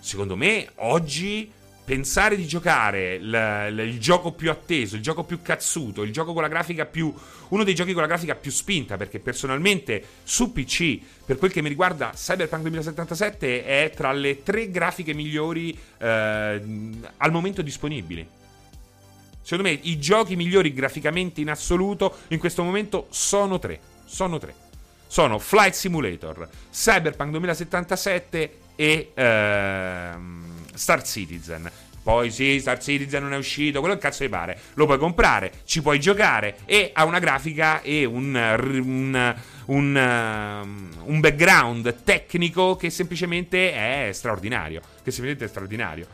Secondo 0.00 0.34
me 0.34 0.68
oggi 0.76 1.50
pensare 1.84 2.34
di 2.34 2.46
giocare 2.46 3.18
l- 3.18 3.30
l- 3.30 3.80
il 3.80 4.00
gioco 4.00 4.32
più 4.32 4.50
atteso, 4.50 4.96
il 4.96 5.02
gioco 5.02 5.22
più 5.22 5.42
cazzuto, 5.42 6.02
il 6.02 6.12
gioco 6.12 6.32
con 6.32 6.42
la 6.42 6.48
grafica 6.48 6.86
più. 6.86 7.12
uno 7.48 7.62
dei 7.62 7.74
giochi 7.74 7.92
con 7.92 8.00
la 8.00 8.08
grafica 8.08 8.34
più 8.34 8.50
spinta, 8.50 8.96
perché 8.96 9.18
personalmente 9.20 10.02
su 10.24 10.50
PC, 10.52 10.98
per 11.24 11.36
quel 11.36 11.52
che 11.52 11.60
mi 11.60 11.68
riguarda, 11.68 12.10
Cyberpunk 12.14 12.62
2077 12.62 13.64
è 13.64 13.92
tra 13.94 14.12
le 14.12 14.42
tre 14.42 14.70
grafiche 14.70 15.12
migliori 15.12 15.78
eh, 15.98 16.62
al 17.16 17.30
momento 17.30 17.62
disponibili. 17.62 18.26
Secondo 19.42 19.70
me 19.70 19.78
i 19.82 19.98
giochi 19.98 20.36
migliori 20.36 20.72
graficamente 20.72 21.42
in 21.42 21.50
assoluto 21.50 22.16
in 22.28 22.38
questo 22.38 22.62
momento 22.64 23.08
sono 23.10 23.58
tre. 23.58 23.78
Sono 24.06 24.38
tre. 24.38 24.54
Sono 25.06 25.38
Flight 25.38 25.74
Simulator, 25.74 26.48
Cyberpunk 26.72 27.30
2077 27.30 28.58
e. 28.74 29.12
Ehm, 29.14 30.53
Star 30.74 31.02
Citizen. 31.02 31.70
Poi 32.04 32.30
sì, 32.30 32.60
Star 32.60 32.78
Citizen 32.78 33.22
non 33.22 33.32
è 33.32 33.38
uscito, 33.38 33.80
quello 33.80 33.94
che 33.94 34.00
cazzo 34.00 34.24
ti 34.24 34.28
pare. 34.28 34.58
Lo 34.74 34.84
puoi 34.84 34.98
comprare, 34.98 35.52
ci 35.64 35.80
puoi 35.80 35.98
giocare 35.98 36.58
e 36.66 36.90
ha 36.92 37.04
una 37.06 37.18
grafica 37.18 37.80
e 37.80 38.04
un, 38.04 38.34
un, 38.34 39.34
un, 39.66 40.94
uh, 41.02 41.10
un 41.10 41.20
background 41.20 42.02
tecnico 42.04 42.76
che 42.76 42.90
semplicemente 42.90 43.72
è 43.72 44.12
straordinario. 44.12 44.80
Che 45.02 45.10
semplicemente 45.10 45.46
è 45.46 45.48
straordinario. 45.48 46.06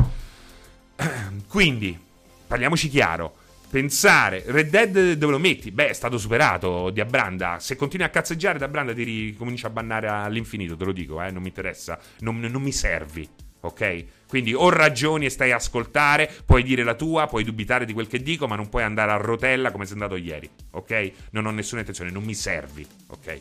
Quindi, 1.49 1.99
parliamoci 2.47 2.89
chiaro. 2.89 3.35
Pensare, 3.69 4.45
Red 4.47 4.71
Dead 4.71 5.13
dove 5.13 5.33
lo 5.33 5.39
metti? 5.39 5.73
Beh, 5.73 5.89
è 5.89 5.93
stato 5.93 6.19
superato 6.19 6.91
di 6.91 7.01
Abranda. 7.01 7.59
Se 7.59 7.75
continui 7.75 8.07
a 8.07 8.11
cazzeggiare 8.11 8.59
da 8.59 8.67
Abranda 8.67 8.95
ti 8.95 9.03
ricominci 9.03 9.67
a 9.67 9.71
bannare 9.71 10.09
all'infinito, 10.09 10.77
te 10.77 10.85
lo 10.85 10.93
dico, 10.93 11.21
eh, 11.21 11.33
non 11.33 11.43
mi 11.43 11.49
interessa. 11.49 11.99
Non, 12.21 12.39
non 12.39 12.63
mi 12.63 12.73
servi 12.73 13.29
ok? 13.61 14.05
Quindi 14.31 14.55
o 14.55 14.71
ragioni 14.71 15.27
e 15.27 15.29
stai 15.29 15.51
a 15.51 15.57
ascoltare, 15.57 16.33
puoi 16.47 16.63
dire 16.63 16.85
la 16.85 16.95
tua, 16.95 17.27
puoi 17.27 17.43
dubitare 17.43 17.85
di 17.85 17.93
quel 17.93 18.07
che 18.07 18.23
dico, 18.23 18.47
ma 18.47 18.55
non 18.55 18.69
puoi 18.69 18.85
andare 18.85 19.11
a 19.11 19.17
rotella 19.17 19.73
come 19.73 19.87
sei 19.87 19.95
andato 19.95 20.15
ieri, 20.15 20.49
ok? 20.71 21.13
Non 21.33 21.47
ho 21.47 21.51
nessuna 21.51 21.81
intenzione, 21.81 22.13
non 22.13 22.23
mi 22.23 22.35
servi, 22.35 22.87
ok? 23.09 23.41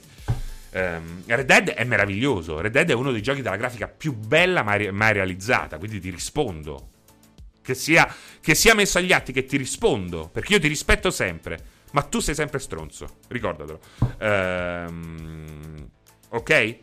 Um, 0.71 1.23
Red 1.25 1.45
Dead 1.45 1.69
è 1.69 1.83
meraviglioso. 1.83 2.59
Red 2.59 2.71
Dead 2.71 2.89
è 2.89 2.93
uno 2.93 3.11
dei 3.11 3.21
giochi 3.21 3.43
della 3.43 3.55
grafica 3.55 3.87
più 3.87 4.15
bella 4.15 4.63
mai, 4.63 4.91
mai 4.91 5.13
realizzata. 5.13 5.77
Quindi 5.77 5.99
ti 5.99 6.09
rispondo. 6.09 6.89
Che 7.61 7.75
sia, 7.75 8.11
che 8.41 8.55
sia, 8.55 8.73
messo 8.73 8.97
agli 8.97 9.13
atti 9.13 9.31
che 9.31 9.45
ti 9.45 9.57
rispondo. 9.57 10.27
Perché 10.27 10.53
io 10.53 10.59
ti 10.59 10.67
rispetto 10.67 11.11
sempre. 11.11 11.59
Ma 11.91 12.01
tu 12.01 12.19
sei 12.19 12.35
sempre 12.35 12.59
stronzo. 12.59 13.17
Ricordatelo. 13.27 13.79
Um, 14.19 15.89
ok? 16.29 16.77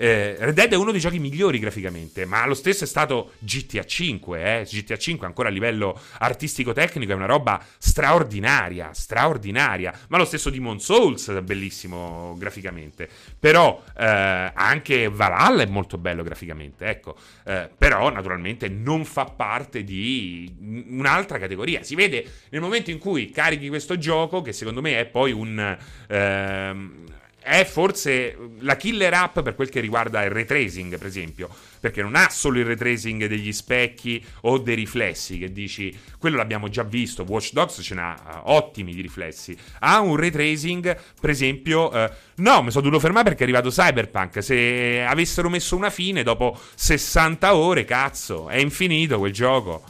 Eh, 0.00 0.36
Red 0.38 0.54
Dead 0.54 0.70
è 0.70 0.76
uno 0.76 0.92
dei 0.92 1.00
giochi 1.00 1.18
migliori 1.18 1.58
graficamente, 1.58 2.24
ma 2.24 2.46
lo 2.46 2.54
stesso 2.54 2.84
è 2.84 2.86
stato 2.86 3.32
GTA 3.40 3.84
5, 3.84 4.60
eh? 4.60 4.62
GTA 4.62 4.96
5 4.96 5.26
ancora 5.26 5.48
a 5.48 5.50
livello 5.50 6.00
artistico-tecnico 6.18 7.10
è 7.10 7.16
una 7.16 7.26
roba 7.26 7.60
straordinaria, 7.78 8.92
straordinaria, 8.92 9.92
ma 10.08 10.16
lo 10.16 10.24
stesso 10.24 10.50
Demon 10.50 10.78
Souls 10.78 11.28
è 11.30 11.42
bellissimo 11.42 12.36
graficamente, 12.38 13.08
però 13.40 13.82
eh, 13.98 14.52
anche 14.54 15.08
Valhalla 15.08 15.64
è 15.64 15.66
molto 15.66 15.98
bello 15.98 16.22
graficamente, 16.22 16.86
ecco, 16.86 17.16
eh, 17.44 17.68
però 17.76 18.08
naturalmente 18.12 18.68
non 18.68 19.04
fa 19.04 19.24
parte 19.24 19.82
di 19.82 20.84
un'altra 20.90 21.38
categoria, 21.38 21.82
si 21.82 21.96
vede 21.96 22.24
nel 22.50 22.60
momento 22.60 22.92
in 22.92 22.98
cui 22.98 23.30
carichi 23.30 23.68
questo 23.68 23.98
gioco, 23.98 24.42
che 24.42 24.52
secondo 24.52 24.80
me 24.80 25.00
è 25.00 25.06
poi 25.06 25.32
un 25.32 25.76
ehm, 26.06 27.06
è 27.48 27.64
forse 27.64 28.36
la 28.58 28.76
killer 28.76 29.14
app 29.14 29.40
per 29.40 29.54
quel 29.54 29.70
che 29.70 29.80
riguarda 29.80 30.22
il 30.22 30.30
retracing, 30.30 30.98
per 30.98 31.06
esempio, 31.06 31.48
perché 31.80 32.02
non 32.02 32.14
ha 32.14 32.28
solo 32.28 32.58
il 32.58 32.66
retracing 32.66 33.24
degli 33.24 33.52
specchi 33.52 34.22
o 34.42 34.58
dei 34.58 34.74
riflessi, 34.74 35.38
che 35.38 35.50
dici, 35.50 35.96
quello 36.18 36.36
l'abbiamo 36.36 36.68
già 36.68 36.82
visto, 36.82 37.24
Watch 37.26 37.52
Dogs 37.52 37.80
ce 37.82 37.94
n'ha 37.94 38.42
uh, 38.44 38.50
ottimi 38.50 38.92
di 38.94 39.00
riflessi, 39.00 39.56
ha 39.80 39.98
un 40.00 40.16
retracing, 40.16 40.94
per 41.18 41.30
esempio, 41.30 41.90
uh, 41.90 42.10
no, 42.36 42.62
mi 42.62 42.70
sono 42.70 42.82
dovuto 42.82 43.00
fermare 43.00 43.24
perché 43.24 43.40
è 43.40 43.42
arrivato 43.44 43.70
Cyberpunk, 43.70 44.42
se 44.42 45.02
avessero 45.02 45.48
messo 45.48 45.74
una 45.74 45.90
fine 45.90 46.22
dopo 46.22 46.58
60 46.74 47.54
ore, 47.54 47.86
cazzo, 47.86 48.50
è 48.50 48.56
infinito 48.56 49.18
quel 49.18 49.32
gioco. 49.32 49.82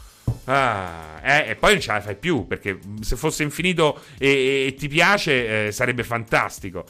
Ah, 0.44 1.20
eh, 1.22 1.50
e 1.50 1.56
poi 1.56 1.72
non 1.72 1.80
ce 1.80 1.92
la 1.92 2.00
fai 2.00 2.16
più 2.16 2.46
perché 2.46 2.78
se 3.00 3.16
fosse 3.16 3.42
infinito 3.42 4.00
e, 4.18 4.28
e, 4.28 4.66
e 4.68 4.74
ti 4.74 4.88
piace 4.88 5.66
eh, 5.66 5.72
sarebbe 5.72 6.04
fantastico. 6.04 6.84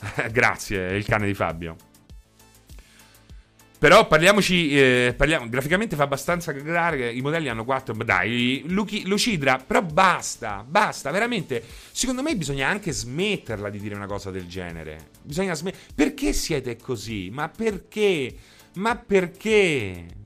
Grazie, 0.30 0.96
il 0.96 1.04
cane 1.04 1.26
di 1.26 1.34
Fabio. 1.34 1.76
Però 3.80 4.06
parliamoci, 4.06 4.78
eh, 4.78 5.14
parliamo, 5.16 5.48
graficamente 5.48 5.96
fa 5.96 6.02
abbastanza 6.02 6.52
cagare, 6.52 7.10
i 7.10 7.22
modelli 7.22 7.48
hanno 7.48 7.64
4, 7.64 7.94
dai, 7.94 8.62
Luci, 8.66 9.06
Lucidra, 9.06 9.56
però 9.56 9.80
basta, 9.80 10.62
basta, 10.68 11.10
veramente, 11.10 11.64
secondo 11.90 12.20
me 12.20 12.36
bisogna 12.36 12.68
anche 12.68 12.92
smetterla 12.92 13.70
di 13.70 13.78
dire 13.78 13.94
una 13.94 14.04
cosa 14.04 14.30
del 14.30 14.46
genere, 14.46 15.08
bisogna 15.22 15.54
smetterla, 15.54 15.94
perché 15.94 16.34
siete 16.34 16.76
così? 16.76 17.30
Ma 17.32 17.48
perché? 17.48 18.34
Ma 18.74 18.96
perché? 18.96 20.19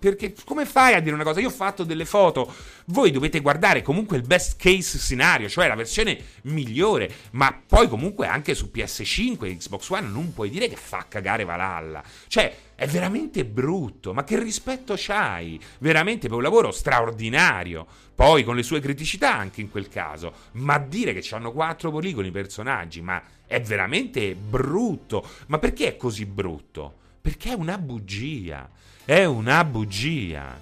Perché 0.00 0.34
come 0.46 0.64
fai 0.64 0.94
a 0.94 1.00
dire 1.00 1.14
una 1.14 1.24
cosa? 1.24 1.40
Io 1.40 1.48
ho 1.48 1.52
fatto 1.52 1.84
delle 1.84 2.06
foto. 2.06 2.50
Voi 2.86 3.10
dovete 3.10 3.40
guardare 3.40 3.82
comunque 3.82 4.16
il 4.16 4.22
best 4.22 4.56
case 4.56 4.98
scenario, 4.98 5.46
cioè 5.46 5.68
la 5.68 5.74
versione 5.74 6.18
migliore. 6.44 7.12
Ma 7.32 7.54
poi 7.66 7.86
comunque 7.86 8.26
anche 8.26 8.54
su 8.54 8.70
PS5 8.74 9.44
e 9.44 9.56
Xbox 9.58 9.90
One 9.90 10.08
non 10.08 10.32
puoi 10.32 10.48
dire 10.48 10.68
che 10.68 10.76
fa 10.76 11.04
cagare 11.06 11.44
Valhalla. 11.44 12.02
Cioè, 12.28 12.56
è 12.74 12.86
veramente 12.86 13.44
brutto. 13.44 14.14
Ma 14.14 14.24
che 14.24 14.42
rispetto 14.42 14.94
c'hai? 14.96 15.60
Veramente 15.80 16.28
per 16.28 16.38
un 16.38 16.44
lavoro 16.44 16.70
straordinario. 16.70 17.86
Poi 18.14 18.42
con 18.42 18.56
le 18.56 18.62
sue 18.62 18.80
criticità 18.80 19.36
anche 19.36 19.60
in 19.60 19.70
quel 19.70 19.90
caso. 19.90 20.32
Ma 20.52 20.78
dire 20.78 21.12
che 21.12 21.34
hanno 21.34 21.52
quattro 21.52 21.90
poligoni 21.90 22.28
i 22.28 22.32
personaggi, 22.32 23.02
ma 23.02 23.22
è 23.46 23.60
veramente 23.60 24.34
brutto. 24.34 25.28
Ma 25.48 25.58
perché 25.58 25.88
è 25.88 25.96
così 25.98 26.24
brutto? 26.24 26.94
Perché 27.20 27.50
è 27.50 27.54
una 27.54 27.76
bugia. 27.76 28.66
È 29.10 29.24
una 29.24 29.64
bugia. 29.64 30.56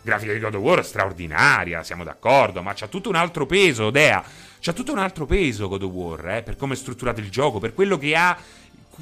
Grafica 0.00 0.32
di 0.32 0.38
God 0.38 0.54
of 0.54 0.62
War 0.62 0.82
straordinaria, 0.82 1.82
siamo 1.82 2.02
d'accordo, 2.02 2.62
ma 2.62 2.72
c'ha 2.72 2.86
tutto 2.86 3.10
un 3.10 3.14
altro 3.14 3.44
peso, 3.44 3.90
Dea. 3.90 4.24
C'ha 4.58 4.72
tutto 4.72 4.92
un 4.92 4.98
altro 4.98 5.26
peso 5.26 5.68
God 5.68 5.82
of 5.82 5.92
War, 5.92 6.28
eh, 6.30 6.42
per 6.42 6.56
come 6.56 6.72
è 6.72 6.76
strutturato 6.78 7.20
il 7.20 7.28
gioco, 7.28 7.58
per 7.58 7.74
quello 7.74 7.98
che 7.98 8.16
ha... 8.16 8.34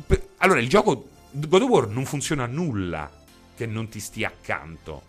Per... 0.04 0.20
Allora, 0.38 0.58
il 0.58 0.68
gioco 0.68 1.10
God 1.30 1.62
of 1.62 1.68
War 1.68 1.86
non 1.86 2.06
funziona 2.06 2.46
nulla 2.46 3.08
che 3.54 3.66
non 3.66 3.88
ti 3.88 4.00
stia 4.00 4.26
accanto. 4.26 5.02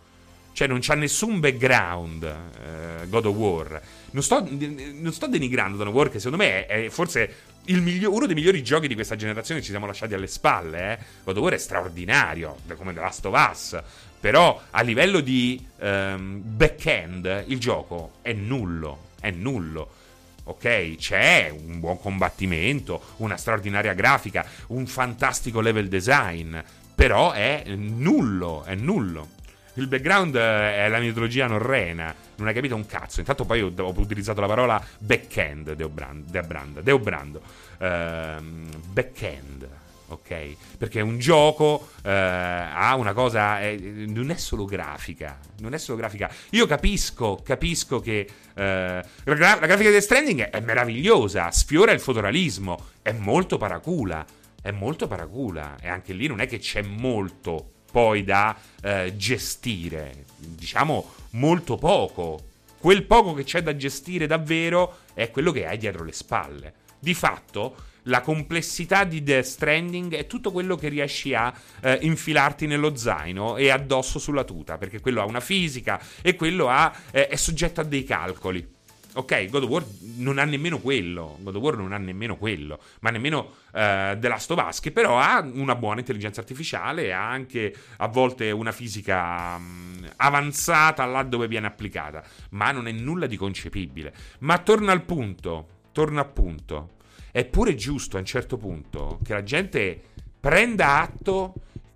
Cioè, 0.52 0.68
non 0.68 0.82
c'ha 0.84 0.94
nessun 0.94 1.40
background 1.40 2.24
eh, 2.24 3.08
God 3.08 3.26
of 3.26 3.36
War. 3.36 3.82
Non 4.12 4.22
sto, 4.22 4.48
non 4.48 5.14
sto 5.14 5.26
denigrando 5.26 5.78
God 5.78 5.88
of 5.88 5.94
War, 5.94 6.10
che 6.12 6.20
secondo 6.20 6.44
me 6.44 6.68
è, 6.68 6.86
è 6.86 6.90
forse 6.90 7.34
miglio- 7.78 8.14
uno 8.14 8.26
dei 8.26 8.36
migliori 8.36 8.64
giochi 8.64 8.88
di 8.88 8.96
questa 8.96 9.16
generazione 9.16 9.62
ci 9.62 9.70
siamo 9.70 9.86
lasciati 9.86 10.14
alle 10.14 10.28
spalle. 10.28 10.94
Eh. 10.94 10.98
God 11.24 11.38
of 11.38 11.44
War 11.44 11.54
è 11.54 11.58
straordinario, 11.58 12.58
come 12.76 12.94
The 12.94 13.00
Last 13.00 13.26
of 13.26 13.50
Us. 13.52 13.82
Però 14.20 14.62
a 14.72 14.82
livello 14.82 15.22
di 15.22 15.66
um, 15.80 16.42
back-end 16.44 17.46
il 17.48 17.60
gioco 17.60 18.14
è 18.22 18.34
nullo. 18.34 19.08
È 19.20 19.32
nullo. 19.32 19.98
Ok, 20.46 20.96
c'è 20.96 21.54
un 21.56 21.80
buon 21.80 22.00
combattimento, 22.00 23.14
una 23.18 23.38
straordinaria 23.38 23.94
grafica, 23.94 24.46
un 24.68 24.88
fantastico 24.88 25.62
level 25.62 25.88
design. 25.88 26.58
Però 26.96 27.32
è 27.32 27.64
nullo, 27.68 28.64
è 28.64 28.76
nullo. 28.76 29.38
Il 29.80 29.88
background 29.88 30.36
è 30.36 30.88
la 30.90 31.00
mitologia 31.00 31.48
norrena, 31.48 32.14
non 32.36 32.48
hai 32.48 32.54
capito 32.54 32.76
un 32.76 32.86
cazzo. 32.86 33.20
Intanto 33.20 33.46
poi 33.46 33.62
ho, 33.62 33.72
utilizzato 33.96 34.42
la 34.42 34.48
parola 34.48 34.84
back-end, 35.00 35.74
Deobrando. 35.74 36.30
Deobrando, 36.30 36.82
Deobrando. 36.82 37.42
Uh, 37.80 38.44
back-end 38.92 39.68
ok? 40.10 40.56
Perché 40.78 41.02
un 41.02 41.20
gioco 41.20 41.90
eh, 42.04 42.10
ha 42.12 42.96
una 42.96 43.14
cosa, 43.14 43.62
è, 43.62 43.76
non 43.78 44.32
è 44.32 44.36
solo 44.36 44.66
grafica, 44.66 45.40
non 45.60 45.74
è 45.74 45.78
solo 45.78 45.98
grafica. 45.98 46.30
Io 46.52 46.66
capisco, 46.66 47.42
capisco 47.44 48.00
che 48.00 48.28
eh, 48.54 49.04
la, 49.24 49.34
grafica 49.34 49.90
di 49.90 50.02
Stranding 50.02 50.42
è, 50.42 50.50
è 50.50 50.60
meravigliosa, 50.62 51.52
sfiora 51.52 51.92
il 51.92 52.00
fotorealismo, 52.00 52.88
è 53.02 53.12
molto 53.12 53.58
paracula, 53.58 54.26
è 54.62 54.72
molto 54.72 55.08
paracula 55.08 55.78
e 55.80 55.88
anche 55.88 56.14
lì 56.14 56.28
non 56.28 56.42
è 56.42 56.48
che 56.48 56.58
c'è 56.58 56.82
molto 56.82 57.74
poi 57.92 58.24
da 58.24 58.56
eh, 58.82 59.14
gestire, 59.16 60.26
diciamo 60.38 61.14
molto 61.32 61.78
poco. 61.78 62.48
Quel 62.80 63.04
poco 63.04 63.34
che 63.34 63.44
c'è 63.44 63.62
da 63.62 63.76
gestire 63.76 64.26
davvero 64.26 65.00
è 65.14 65.32
quello 65.32 65.52
che 65.52 65.66
hai 65.66 65.78
dietro 65.78 66.04
le 66.04 66.14
spalle. 66.14 66.74
Di 67.00 67.14
fatto, 67.14 67.76
la 68.04 68.22
complessità 68.22 69.04
di 69.04 69.22
Death 69.22 69.46
Stranding 69.46 70.16
è 70.16 70.26
tutto 70.28 70.52
quello 70.52 70.76
che 70.76 70.88
riesci 70.88 71.34
a 71.34 71.54
eh, 71.82 72.00
infilarti 72.02 72.68
nello 72.68 72.96
zaino 72.96 73.58
e 73.58 73.70
addosso 73.70 74.20
sulla 74.20 74.44
tuta, 74.44 74.78
perché 74.78 75.00
quello 75.02 75.22
ha 75.22 75.26
una 75.26 75.42
fisica 75.42 76.02
e 76.22 76.36
quello 76.36 76.70
ha, 76.70 76.92
eh, 77.12 77.28
è 77.28 77.36
soggetto 77.36 77.82
a 77.82 77.84
dei 77.84 78.04
calcoli. 78.04 78.78
Ok, 79.14 79.50
God 79.50 79.64
of 79.64 79.70
War 79.70 79.86
non 80.18 80.38
ha 80.38 80.44
nemmeno 80.44 80.80
quello. 80.80 81.38
God 81.40 81.56
of 81.56 81.62
War 81.62 81.78
non 81.78 81.94
ha 81.94 81.98
nemmeno 81.98 82.38
quello, 82.38 82.80
ma 83.00 83.10
nemmeno 83.10 83.40
uh, 83.40 83.72
The 83.72 84.28
Last 84.28 84.52
of 84.52 84.64
Us, 84.68 84.80
che 84.80 84.92
però 84.92 85.20
ha 85.20 85.40
una 85.40 85.76
buona 85.76 86.00
intelligenza 86.00 86.42
artificiale, 86.42 87.12
ha 87.12 87.28
anche 87.28 87.76
a 87.98 88.08
volte 88.08 88.52
una 88.52 88.72
fisica 88.72 89.56
um, 89.56 90.08
avanzata 90.18 91.06
là 91.06 91.24
dove 91.24 91.48
viene 91.48 91.66
applicata, 91.66 92.24
ma 92.52 92.72
non 92.72 92.88
è 92.88 92.92
nulla 92.92 93.26
di 93.26 93.36
concepibile. 93.36 94.14
Ma 94.40 94.60
torna 94.60 94.92
al 94.92 95.04
punto, 95.04 95.68
torna 95.92 96.22
al 96.22 96.32
punto. 96.32 96.98
È 97.32 97.44
pure 97.46 97.76
giusto 97.76 98.18
a 98.18 98.20
un 98.20 98.26
certo 98.26 98.58
punto 98.58 99.20
che 99.24 99.34
la 99.34 99.44
gente 99.44 100.02
prenda 100.40 101.00
atto 101.00 101.54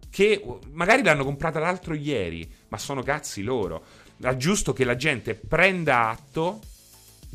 che 0.10 0.44
magari 0.72 1.04
l'hanno 1.04 1.24
comprata 1.24 1.60
l'altro 1.60 1.94
ieri, 1.94 2.48
ma 2.70 2.78
sono 2.78 3.04
cazzi 3.04 3.44
loro. 3.44 3.84
È 4.20 4.36
giusto 4.36 4.74
che 4.74 4.84
la 4.84 4.96
gente 4.96 5.36
prenda 5.36 6.10
atto 6.10 6.60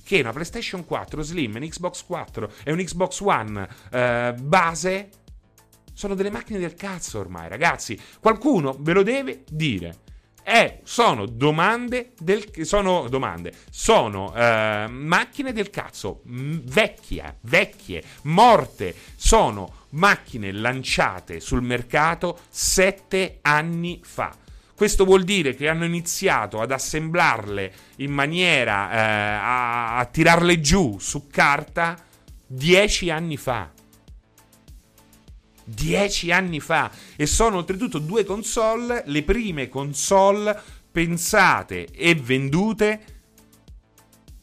che 0.08 0.20
una 0.20 0.32
PlayStation 0.32 0.86
4 0.86 1.20
Slim, 1.20 1.56
un 1.56 1.68
Xbox 1.68 2.02
4 2.06 2.52
e 2.64 2.72
un 2.72 2.78
Xbox 2.78 3.20
One 3.20 3.68
eh, 3.90 4.34
base 4.40 5.10
sono 5.92 6.14
delle 6.14 6.30
macchine 6.30 6.58
del 6.58 6.72
cazzo 6.72 7.18
ormai, 7.18 7.46
ragazzi. 7.46 8.00
Qualcuno 8.18 8.74
ve 8.78 8.94
lo 8.94 9.02
deve 9.02 9.44
dire. 9.50 9.96
Eh, 10.42 10.80
sono 10.84 11.26
domande 11.26 12.12
del, 12.20 12.42
sono 12.64 13.06
domande, 13.10 13.52
sono 13.68 14.34
eh, 14.34 14.86
macchine 14.88 15.52
del 15.52 15.68
cazzo, 15.68 16.22
vecchie, 16.24 17.36
vecchie, 17.42 18.02
morte, 18.22 18.94
sono 19.14 19.84
macchine 19.90 20.50
lanciate 20.52 21.38
sul 21.38 21.60
mercato 21.60 22.38
sette 22.48 23.40
anni 23.42 24.00
fa. 24.02 24.34
Questo 24.78 25.04
vuol 25.04 25.24
dire 25.24 25.56
che 25.56 25.68
hanno 25.68 25.84
iniziato 25.84 26.60
ad 26.60 26.70
assemblarle 26.70 27.72
in 27.96 28.12
maniera 28.12 28.92
eh, 28.92 28.96
a, 28.96 29.96
a 29.96 30.04
tirarle 30.04 30.60
giù 30.60 30.98
su 31.00 31.26
carta 31.26 32.00
dieci 32.46 33.10
anni 33.10 33.36
fa. 33.36 33.72
Dieci 35.64 36.30
anni 36.30 36.60
fa. 36.60 36.92
E 37.16 37.26
sono 37.26 37.56
oltretutto 37.56 37.98
due 37.98 38.22
console, 38.22 39.02
le 39.06 39.24
prime 39.24 39.68
console 39.68 40.56
pensate 40.92 41.88
e 41.92 42.14
vendute. 42.14 43.00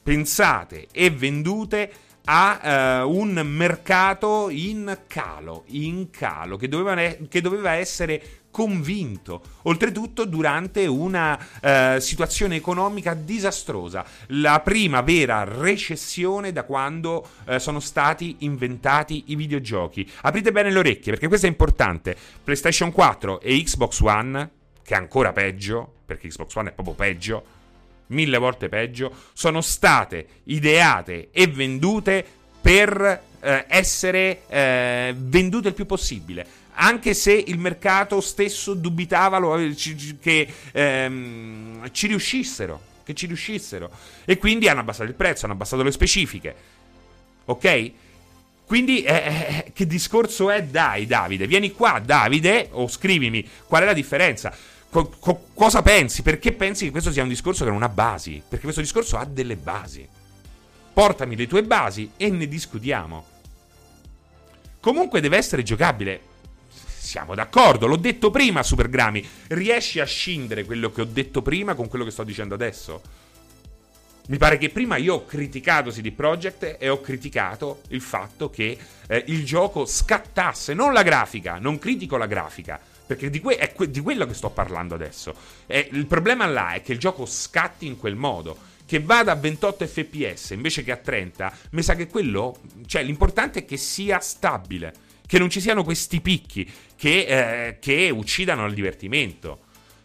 Pensate 0.03 0.87
e 0.91 1.11
vendute 1.11 1.93
a 2.25 3.03
uh, 3.05 3.09
un 3.09 3.41
mercato 3.45 4.49
in 4.49 5.03
calo, 5.07 5.63
in 5.67 6.09
calo, 6.09 6.57
che 6.57 6.67
doveva, 6.67 7.15
che 7.29 7.39
doveva 7.39 7.71
essere 7.71 8.43
convinto, 8.55 9.41
oltretutto 9.63 10.23
durante 10.23 10.85
una 10.85 11.37
uh, 11.37 11.99
situazione 11.99 12.55
economica 12.55 13.13
disastrosa, 13.13 14.05
la 14.27 14.61
prima 14.61 15.01
vera 15.01 15.43
recessione 15.43 16.53
da 16.53 16.63
quando 16.63 17.27
uh, 17.47 17.57
sono 17.57 17.81
stati 17.81 18.37
inventati 18.39 19.25
i 19.27 19.35
videogiochi. 19.35 20.09
Aprite 20.21 20.53
bene 20.53 20.71
le 20.71 20.79
orecchie 20.79 21.11
perché 21.11 21.27
questo 21.27 21.47
è 21.47 21.49
importante. 21.49 22.15
PlayStation 22.45 22.93
4 22.93 23.41
e 23.41 23.61
Xbox 23.61 23.99
One, 23.99 24.49
che 24.81 24.93
è 24.93 24.97
ancora 24.97 25.33
peggio, 25.33 25.91
perché 26.05 26.29
Xbox 26.29 26.55
One 26.55 26.69
è 26.69 26.71
proprio 26.71 26.95
peggio, 26.95 27.43
mille 28.07 28.37
volte 28.37 28.69
peggio, 28.69 29.11
sono 29.33 29.59
state 29.59 30.27
ideate 30.45 31.27
e 31.31 31.47
vendute 31.47 32.25
per 32.61 33.21
eh, 33.41 33.65
essere 33.67 34.43
eh, 34.47 35.13
vendute 35.13 35.67
il 35.67 35.73
più 35.73 35.85
possibile. 35.85 36.63
Anche 36.75 37.13
se 37.13 37.33
il 37.33 37.57
mercato 37.57 38.19
stesso 38.21 38.73
dubitava 38.73 39.37
lo, 39.37 39.55
che 40.19 40.53
ehm, 40.71 41.91
ci 41.91 42.07
riuscissero. 42.07 42.93
Che 43.03 43.13
ci 43.13 43.27
riuscissero. 43.27 43.89
E 44.25 44.37
quindi 44.37 44.67
hanno 44.67 44.81
abbassato 44.81 45.09
il 45.09 45.15
prezzo, 45.15 45.45
hanno 45.45 45.53
abbassato 45.53 45.83
le 45.83 45.91
specifiche. 45.91 46.55
Ok? 47.45 47.91
Quindi, 48.65 49.03
eh, 49.03 49.13
eh, 49.13 49.71
che 49.73 49.85
discorso 49.85 50.49
è? 50.49 50.63
Dai, 50.63 51.05
Davide, 51.05 51.45
vieni 51.45 51.71
qua, 51.71 52.01
Davide, 52.03 52.69
o 52.71 52.87
scrivimi 52.87 53.47
qual 53.67 53.83
è 53.83 53.85
la 53.85 53.93
differenza. 53.93 54.53
Co- 54.89 55.13
co- 55.19 55.47
cosa 55.53 55.81
pensi? 55.81 56.23
Perché 56.23 56.51
pensi 56.51 56.85
che 56.85 56.91
questo 56.91 57.11
sia 57.11 57.21
un 57.21 57.29
discorso 57.29 57.63
che 57.63 57.69
non 57.69 57.83
ha 57.83 57.89
basi? 57.89 58.41
Perché 58.47 58.63
questo 58.63 58.81
discorso 58.81 59.17
ha 59.17 59.25
delle 59.25 59.55
basi. 59.55 60.07
Portami 60.93 61.35
le 61.35 61.47
tue 61.47 61.63
basi 61.63 62.11
e 62.17 62.29
ne 62.29 62.47
discutiamo. 62.47 63.25
Comunque 64.79 65.19
deve 65.21 65.37
essere 65.37 65.61
giocabile. 65.61 66.33
Siamo 67.05 67.35
d'accordo, 67.35 67.85
l'ho 67.85 67.97
detto 67.97 68.31
prima, 68.31 68.63
Super 68.63 68.89
Grammy. 68.89 69.23
Riesci 69.49 69.99
a 69.99 70.05
scindere 70.05 70.65
quello 70.65 70.91
che 70.91 71.01
ho 71.01 71.05
detto 71.05 71.43
prima 71.43 71.75
con 71.75 71.87
quello 71.87 72.03
che 72.03 72.09
sto 72.09 72.23
dicendo 72.23 72.55
adesso? 72.55 72.99
Mi 74.27 74.37
pare 74.37 74.57
che 74.57 74.69
prima 74.69 74.97
io 74.97 75.13
ho 75.13 75.25
criticato 75.25 75.91
CD 75.91 76.11
Projekt 76.11 76.77
e 76.79 76.89
ho 76.89 76.99
criticato 77.01 77.81
il 77.89 78.01
fatto 78.01 78.49
che 78.49 78.75
eh, 79.05 79.23
il 79.27 79.45
gioco 79.45 79.85
scattasse, 79.85 80.73
non 80.73 80.93
la 80.93 81.03
grafica, 81.03 81.59
non 81.59 81.77
critico 81.77 82.17
la 82.17 82.25
grafica, 82.25 82.79
perché 83.05 83.29
di, 83.29 83.39
que- 83.39 83.57
è 83.57 83.71
que- 83.71 83.91
di 83.91 83.99
quello 83.99 84.25
che 84.25 84.33
sto 84.33 84.49
parlando 84.49 84.95
adesso. 84.95 85.35
E 85.67 85.87
il 85.91 86.07
problema 86.07 86.47
là 86.47 86.73
è 86.73 86.81
che 86.81 86.93
il 86.93 86.99
gioco 86.99 87.27
scatti 87.27 87.85
in 87.85 87.99
quel 87.99 88.15
modo. 88.15 88.73
Che 88.83 88.99
vada 88.99 89.31
a 89.31 89.35
28 89.35 89.85
fps 89.85 90.49
invece 90.51 90.83
che 90.83 90.91
a 90.91 90.97
30, 90.97 91.55
mi 91.71 91.83
sa 91.83 91.93
che 91.93 92.07
quello. 92.07 92.57
Cioè, 92.87 93.03
l'importante 93.03 93.59
è 93.59 93.65
che 93.65 93.77
sia 93.77 94.19
stabile. 94.19 95.04
Che 95.25 95.39
non 95.39 95.49
ci 95.49 95.59
siano 95.59 95.83
questi 95.83 96.21
picchi 96.21 96.71
che, 96.95 97.25
eh, 97.67 97.79
che 97.79 98.09
uccidano 98.09 98.65
il 98.65 98.73
divertimento. 98.73 99.59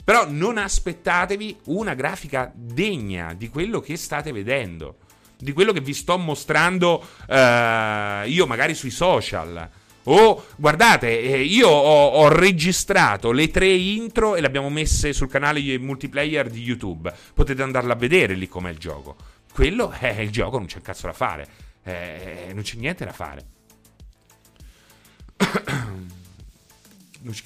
Però 0.04 0.26
non 0.28 0.58
aspettatevi 0.58 1.58
una 1.66 1.94
grafica 1.94 2.50
degna 2.54 3.34
di 3.34 3.48
quello 3.48 3.80
che 3.80 3.96
state 3.96 4.32
vedendo. 4.32 4.96
Di 5.38 5.52
quello 5.52 5.72
che 5.72 5.80
vi 5.80 5.94
sto 5.94 6.18
mostrando 6.18 7.06
eh, 7.28 8.24
io 8.26 8.46
magari 8.46 8.74
sui 8.74 8.90
social. 8.90 9.70
Oh, 10.04 10.46
guardate, 10.56 11.20
eh, 11.20 11.42
io 11.42 11.68
ho, 11.68 12.08
ho, 12.08 12.28
registrato 12.28 13.32
le 13.32 13.50
tre 13.50 13.68
intro 13.70 14.34
e 14.34 14.40
le 14.40 14.46
abbiamo 14.46 14.70
messe 14.70 15.12
sul 15.12 15.28
canale 15.28 15.78
multiplayer 15.78 16.48
di 16.48 16.62
YouTube. 16.62 17.12
Potete 17.34 17.62
andarla 17.62 17.92
a 17.92 17.96
vedere 17.96 18.34
lì 18.34 18.48
com'è 18.48 18.70
il 18.70 18.78
gioco. 18.78 19.16
Quello 19.52 19.90
è 19.90 20.20
il 20.20 20.30
gioco, 20.30 20.56
non 20.56 20.66
c'è 20.66 20.76
un 20.76 20.82
cazzo 20.82 21.06
da 21.06 21.12
fare. 21.12 21.46
Eh, 21.84 22.50
non 22.52 22.62
c'è 22.62 22.76
niente 22.76 23.04
da 23.04 23.12
fare. 23.12 23.59
non 27.22 27.32
c'è... 27.32 27.42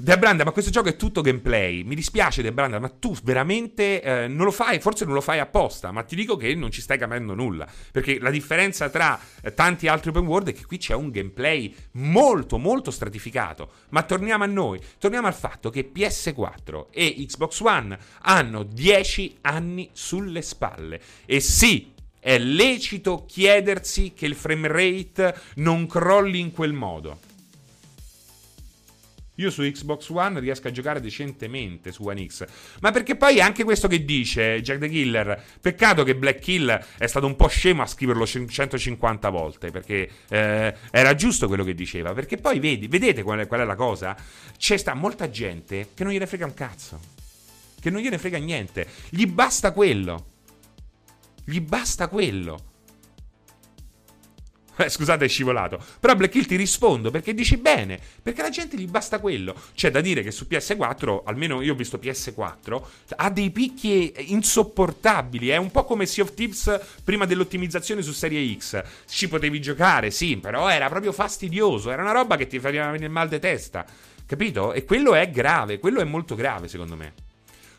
Debranda, 0.00 0.44
ma 0.44 0.52
questo 0.52 0.70
gioco 0.70 0.88
è 0.88 0.96
tutto 0.96 1.22
gameplay. 1.22 1.82
Mi 1.82 1.96
dispiace, 1.96 2.40
Debranda, 2.40 2.78
ma 2.78 2.88
tu 2.88 3.16
veramente 3.24 4.00
eh, 4.00 4.28
non 4.28 4.44
lo 4.44 4.52
fai, 4.52 4.78
forse 4.78 5.04
non 5.04 5.14
lo 5.14 5.20
fai 5.20 5.40
apposta, 5.40 5.90
ma 5.90 6.04
ti 6.04 6.14
dico 6.14 6.36
che 6.36 6.54
non 6.54 6.70
ci 6.70 6.80
stai 6.80 6.98
capendo 6.98 7.34
nulla. 7.34 7.66
Perché 7.90 8.20
la 8.20 8.30
differenza 8.30 8.88
tra 8.90 9.18
eh, 9.42 9.54
tanti 9.54 9.88
altri 9.88 10.10
open 10.10 10.26
world 10.26 10.50
è 10.50 10.52
che 10.52 10.66
qui 10.66 10.78
c'è 10.78 10.94
un 10.94 11.10
gameplay 11.10 11.74
molto, 11.92 12.58
molto 12.58 12.92
stratificato. 12.92 13.70
Ma 13.88 14.02
torniamo 14.04 14.44
a 14.44 14.46
noi, 14.46 14.80
torniamo 14.98 15.26
al 15.26 15.34
fatto 15.34 15.68
che 15.68 15.90
PS4 15.92 16.86
e 16.92 17.16
Xbox 17.26 17.60
One 17.60 17.98
hanno 18.22 18.62
10 18.62 19.38
anni 19.40 19.90
sulle 19.92 20.42
spalle. 20.42 21.00
E 21.26 21.40
sì, 21.40 21.92
è 22.28 22.38
lecito 22.38 23.24
chiedersi 23.24 24.12
che 24.14 24.26
il 24.26 24.34
frame 24.34 24.68
rate 24.68 25.34
non 25.54 25.86
crolli 25.86 26.38
in 26.38 26.52
quel 26.52 26.74
modo. 26.74 27.20
Io 29.36 29.48
su 29.48 29.62
Xbox 29.62 30.10
One 30.10 30.38
riesco 30.38 30.68
a 30.68 30.70
giocare 30.70 31.00
decentemente 31.00 31.90
su 31.90 32.06
One 32.06 32.26
X. 32.26 32.44
Ma 32.80 32.90
perché 32.90 33.16
poi 33.16 33.40
anche 33.40 33.64
questo 33.64 33.88
che 33.88 34.04
dice 34.04 34.60
Jack 34.60 34.78
the 34.78 34.90
Killer. 34.90 35.42
Peccato 35.58 36.02
che 36.02 36.16
Black 36.16 36.40
Kill 36.40 36.78
è 36.98 37.06
stato 37.06 37.24
un 37.24 37.34
po' 37.34 37.48
scemo 37.48 37.80
a 37.80 37.86
scriverlo 37.86 38.26
150 38.26 39.30
volte. 39.30 39.70
Perché 39.70 40.10
eh, 40.28 40.74
era 40.90 41.14
giusto 41.14 41.46
quello 41.46 41.64
che 41.64 41.74
diceva. 41.74 42.12
Perché 42.12 42.36
poi 42.36 42.58
vedi, 42.58 42.88
vedete 42.88 43.22
qual 43.22 43.38
è, 43.38 43.46
qual 43.46 43.60
è 43.60 43.64
la 43.64 43.74
cosa? 43.74 44.14
C'è 44.58 44.76
sta 44.76 44.92
molta 44.92 45.30
gente 45.30 45.92
che 45.94 46.04
non 46.04 46.12
gliene 46.12 46.26
frega 46.26 46.44
un 46.44 46.52
cazzo. 46.52 47.00
Che 47.80 47.88
non 47.88 48.02
gliene 48.02 48.18
frega 48.18 48.36
niente. 48.36 48.86
Gli 49.08 49.24
basta 49.24 49.72
quello. 49.72 50.36
Gli 51.48 51.62
basta 51.62 52.08
quello. 52.08 52.62
Eh, 54.80 54.90
scusate, 54.90 55.24
è 55.24 55.28
scivolato. 55.28 55.82
Però 55.98 56.14
Black 56.14 56.34
Hill 56.34 56.44
ti 56.44 56.56
rispondo 56.56 57.10
perché 57.10 57.32
dici 57.32 57.56
bene. 57.56 57.98
Perché 58.22 58.42
alla 58.42 58.50
gente 58.50 58.76
gli 58.76 58.86
basta 58.86 59.18
quello. 59.18 59.54
C'è 59.74 59.90
da 59.90 60.02
dire 60.02 60.22
che 60.22 60.30
su 60.30 60.46
PS4, 60.48 61.22
almeno 61.24 61.62
io 61.62 61.72
ho 61.72 61.74
visto 61.74 61.96
PS4, 61.96 62.82
ha 63.16 63.30
dei 63.30 63.50
picchi 63.50 64.12
insopportabili. 64.26 65.48
È 65.48 65.56
un 65.56 65.70
po' 65.70 65.84
come 65.84 66.04
Sea 66.04 66.22
of 66.22 66.34
Thieves 66.34 66.80
prima 67.02 67.24
dell'ottimizzazione 67.24 68.02
su 68.02 68.12
Serie 68.12 68.56
X. 68.56 68.82
Ci 69.08 69.26
potevi 69.26 69.58
giocare, 69.58 70.10
sì, 70.10 70.36
però 70.36 70.68
era 70.68 70.90
proprio 70.90 71.12
fastidioso. 71.12 71.90
Era 71.90 72.02
una 72.02 72.12
roba 72.12 72.36
che 72.36 72.46
ti 72.46 72.60
faceva 72.60 72.90
venire 72.90 73.08
mal 73.08 73.28
di 73.28 73.40
testa. 73.40 73.86
Capito? 74.26 74.74
E 74.74 74.84
quello 74.84 75.14
è 75.14 75.30
grave. 75.30 75.78
Quello 75.78 76.00
è 76.00 76.04
molto 76.04 76.34
grave, 76.34 76.68
secondo 76.68 76.94
me. 76.94 77.14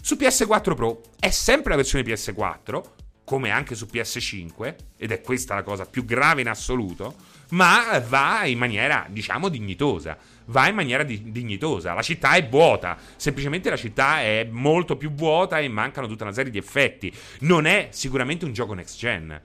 Su 0.01 0.15
PS4 0.15 0.73
Pro 0.73 1.01
è 1.19 1.29
sempre 1.29 1.69
la 1.69 1.75
versione 1.77 2.03
PS4 2.03 2.97
come 3.30 3.52
anche 3.52 3.76
su 3.76 3.86
PS5, 3.86 4.76
ed 4.98 5.12
è 5.12 5.22
questa 5.22 5.54
la 5.54 5.62
cosa 5.62 5.86
più 5.86 6.04
grave 6.04 6.42
in 6.42 6.50
assoluto, 6.50 7.13
ma 7.50 8.00
va 8.08 8.44
in 8.46 8.58
maniera, 8.58 9.06
diciamo, 9.08 9.50
dignitosa. 9.50 10.18
Va 10.46 10.68
in 10.68 10.74
maniera 10.74 11.04
di- 11.04 11.32
dignitosa. 11.32 11.94
La 11.94 12.02
città 12.02 12.32
è 12.32 12.48
vuota, 12.50 12.98
semplicemente 13.18 13.70
la 13.70 13.78
città 13.78 14.22
è 14.22 14.48
molto 14.50 14.98
più 14.98 15.12
vuota 15.12 15.60
e 15.60 15.68
mancano 15.68 16.08
tutta 16.08 16.24
una 16.24 16.34
serie 16.34 16.50
di 16.50 16.58
effetti. 16.58 17.13
Non 17.42 17.68
è 17.68 17.89
sicuramente 17.92 18.46
un 18.46 18.54
gioco 18.54 18.74
next 18.74 18.98
gen. 18.98 19.39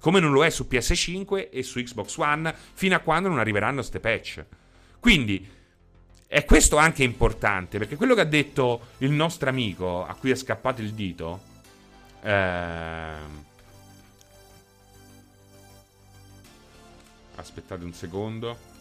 Come 0.00 0.18
non 0.18 0.32
lo 0.32 0.44
è 0.44 0.50
su 0.50 0.66
PS5 0.68 1.50
e 1.52 1.62
su 1.62 1.80
Xbox 1.80 2.16
One, 2.16 2.52
fino 2.72 2.96
a 2.96 2.98
quando 2.98 3.28
non 3.28 3.38
arriveranno 3.38 3.76
queste 3.76 4.00
patch. 4.00 4.44
Quindi, 4.98 5.48
è 6.26 6.44
questo 6.44 6.78
anche 6.78 7.04
importante, 7.04 7.78
perché 7.78 7.94
quello 7.94 8.16
che 8.16 8.22
ha 8.22 8.24
detto 8.24 8.88
il 8.98 9.12
nostro 9.12 9.48
amico, 9.48 10.04
a 10.04 10.16
cui 10.16 10.32
è 10.32 10.34
scappato 10.34 10.80
il 10.80 10.94
dito, 10.94 11.52
Ehm... 12.24 13.44
Aspettate 17.36 17.84
un 17.84 17.92
secondo. 17.92 18.72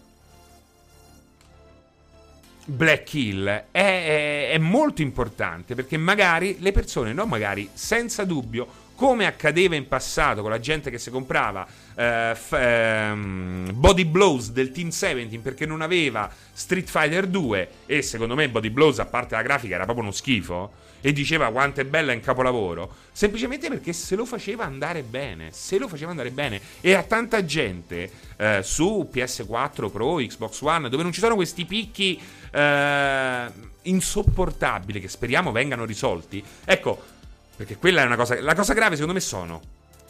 Black 2.66 3.14
Hill 3.14 3.46
è, 3.46 3.66
è, 3.72 4.50
è, 4.52 4.58
molto 4.58 5.02
importante 5.02 5.76
perché 5.76 5.98
magari 5.98 6.58
le 6.60 6.72
persone, 6.72 7.12
no 7.12 7.26
magari, 7.26 7.70
senza 7.74 8.24
dubbio, 8.24 8.83
come 8.96 9.26
accadeva 9.26 9.76
in 9.76 9.88
passato 9.88 10.42
con 10.42 10.50
la 10.52 10.60
gente 10.60 10.90
che 10.90 10.98
si 10.98 11.10
comprava 11.10 11.66
eh, 11.96 12.34
f- 12.36 12.54
ehm, 12.54 13.72
Body 13.74 14.06
Blows 14.06 14.52
del 14.52 14.72
Team 14.72 14.90
17 14.90 15.40
perché 15.40 15.66
non 15.66 15.82
aveva 15.82 16.32
Street 16.54 16.88
Fighter 16.90 17.28
2 17.28 17.70
e 17.86 18.02
secondo 18.02 18.36
me 18.36 18.50
Body 18.50 18.70
Blows 18.70 19.00
a 19.00 19.06
parte 19.06 19.36
la 19.36 19.42
grafica 19.42 19.76
era 19.76 19.86
proprio 19.86 20.06
uno 20.06 20.14
schifo 20.14 20.82
e 21.06 21.12
diceva 21.12 21.52
quanto 21.52 21.82
è 21.82 21.84
bella 21.84 22.14
in 22.14 22.22
capolavoro, 22.22 22.90
semplicemente 23.12 23.68
perché 23.68 23.92
se 23.92 24.16
lo 24.16 24.24
faceva 24.24 24.64
andare 24.64 25.04
bene, 25.04 25.50
se 25.52 25.78
lo 25.78 25.90
faceva 25.90 26.12
andare 26.12 26.32
bene 26.32 26.62
e 26.80 26.94
a 26.94 27.04
tanta 27.04 27.44
gente 27.44 28.10
eh, 28.38 28.62
su 28.64 29.10
PS4 29.12 29.92
Pro, 29.92 30.16
Xbox 30.16 30.62
One, 30.62 30.88
dove 30.88 31.04
non 31.04 31.12
ci 31.12 31.20
sono 31.20 31.36
questi 31.36 31.66
picchi 31.66 32.18
eh, 32.50 33.46
insopportabili 33.82 35.02
che 35.02 35.10
speriamo 35.10 35.52
vengano 35.52 35.84
risolti. 35.84 36.42
Ecco, 36.64 37.04
perché 37.64 37.78
quella 37.78 38.02
è 38.02 38.06
una 38.06 38.18
cosa 38.18 38.40
la 38.42 38.56
cosa 38.56 38.74
grave 38.74 38.96
secondo 38.96 39.14
me 39.14 39.22
sono 39.22 39.62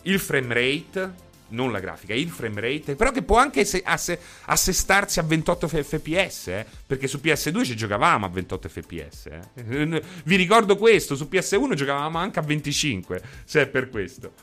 il 0.03 0.19
frame 0.19 0.53
rate 0.53 1.31
non 1.49 1.71
la 1.71 1.79
grafica, 1.79 2.15
il 2.15 2.29
frame 2.29 2.59
rate, 2.59 2.95
però 2.95 3.11
che 3.11 3.21
può 3.21 3.37
anche 3.37 3.63
se, 3.63 3.83
asse, 3.85 4.19
assestarsi 4.45 5.19
a 5.19 5.21
28 5.21 5.67
fps, 5.67 6.47
eh? 6.47 6.65
perché 6.87 7.05
su 7.05 7.19
PS2 7.23 7.63
ci 7.63 7.75
giocavamo 7.75 8.25
a 8.25 8.29
28 8.29 8.69
fps. 8.69 9.25
Eh? 9.27 9.39
Vi 10.23 10.35
ricordo 10.35 10.77
questo, 10.77 11.15
su 11.15 11.27
PS1 11.31 11.75
giocavamo 11.75 12.17
anche 12.17 12.39
a 12.39 12.41
25, 12.41 13.21
se 13.45 13.61
è 13.61 13.67
per 13.67 13.89
questo. 13.89 14.33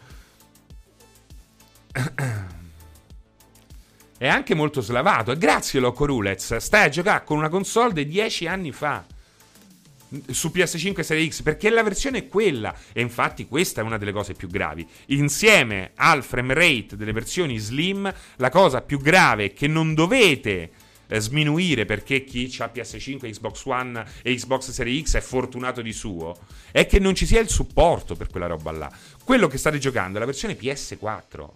è 4.16 4.28
anche 4.28 4.54
molto 4.54 4.80
slavato. 4.80 5.32
E 5.32 5.36
grazie 5.36 5.80
Loco 5.80 6.06
Rulez, 6.06 6.58
stai 6.58 6.84
a 6.84 6.88
giocare 6.90 7.24
con 7.24 7.38
una 7.38 7.48
console 7.48 7.92
di 7.92 8.06
10 8.06 8.46
anni 8.46 8.70
fa 8.70 9.04
su 10.30 10.50
PS5 10.52 11.00
Serie 11.00 11.28
X 11.28 11.42
perché 11.42 11.70
la 11.70 11.82
versione 11.82 12.18
è 12.18 12.28
quella 12.28 12.74
e 12.92 13.00
infatti 13.00 13.46
questa 13.46 13.80
è 13.80 13.84
una 13.84 13.98
delle 13.98 14.12
cose 14.12 14.34
più 14.34 14.48
gravi. 14.48 14.86
Insieme 15.06 15.92
al 15.94 16.22
frame 16.24 16.54
rate 16.54 16.96
delle 16.96 17.12
versioni 17.12 17.58
slim 17.58 18.12
la 18.36 18.50
cosa 18.50 18.82
più 18.82 18.98
grave 19.00 19.46
è 19.46 19.52
che 19.52 19.66
non 19.66 19.94
dovete 19.94 20.70
eh, 21.06 21.20
sminuire 21.20 21.84
perché 21.84 22.24
chi 22.24 22.54
ha 22.58 22.70
PS5, 22.72 23.30
Xbox 23.30 23.64
One 23.64 24.04
e 24.22 24.34
Xbox 24.34 24.70
Serie 24.70 25.02
X 25.02 25.16
è 25.16 25.20
fortunato 25.20 25.82
di 25.82 25.92
suo 25.92 26.36
è 26.72 26.86
che 26.86 26.98
non 26.98 27.14
ci 27.14 27.26
sia 27.26 27.40
il 27.40 27.48
supporto 27.48 28.14
per 28.14 28.28
quella 28.28 28.46
roba 28.46 28.70
là. 28.72 28.92
Quello 29.24 29.46
che 29.46 29.58
state 29.58 29.78
giocando 29.78 30.16
è 30.16 30.20
la 30.20 30.26
versione 30.26 30.56
PS4 30.56 31.48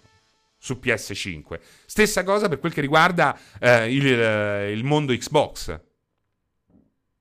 su 0.57 0.79
PS5 0.81 1.59
stessa 1.85 2.23
cosa 2.23 2.47
per 2.49 2.59
quel 2.59 2.73
che 2.73 2.81
riguarda 2.81 3.37
eh, 3.59 3.93
il, 3.93 4.07
eh, 4.07 4.71
il 4.71 4.83
mondo 4.83 5.13
Xbox. 5.15 5.79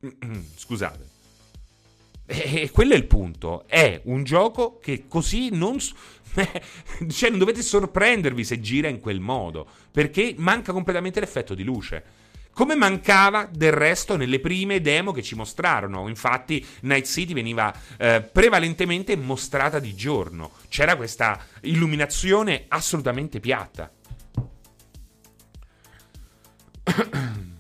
Scusate 0.57 1.14
e 2.27 2.71
quello 2.73 2.95
è 2.95 2.97
il 2.97 3.07
punto. 3.07 3.65
È 3.67 4.01
un 4.05 4.25
gioco 4.25 4.79
che 4.79 5.07
così 5.09 5.51
non. 5.51 5.79
cioè, 7.09 7.31
non 7.31 7.39
dovete 7.39 7.63
sorprendervi 7.63 8.45
se 8.45 8.61
gira 8.61 8.89
in 8.89 9.01
quel 9.01 9.21
modo. 9.21 9.67
Perché 9.91 10.35
manca 10.39 10.73
completamente 10.73 11.21
l'effetto 11.21 11.55
di 11.55 11.63
luce. 11.63 12.23
Come 12.53 12.77
mancava 12.77 13.49
del 13.53 13.73
resto 13.73 14.17
nelle 14.17 14.39
prime 14.39 14.81
demo 14.81 15.13
che 15.13 15.23
ci 15.23 15.35
mostrarono. 15.35 16.09
Infatti, 16.09 16.65
Night 16.83 17.07
City 17.07 17.35
veniva 17.35 17.75
eh, 17.99 18.23
prevalentemente 18.23 19.17
mostrata 19.17 19.79
di 19.79 19.95
giorno. 19.95 20.53
C'era 20.69 20.97
questa 20.97 21.45
illuminazione 21.63 22.65
assolutamente 22.69 23.41
piatta. 23.41 23.93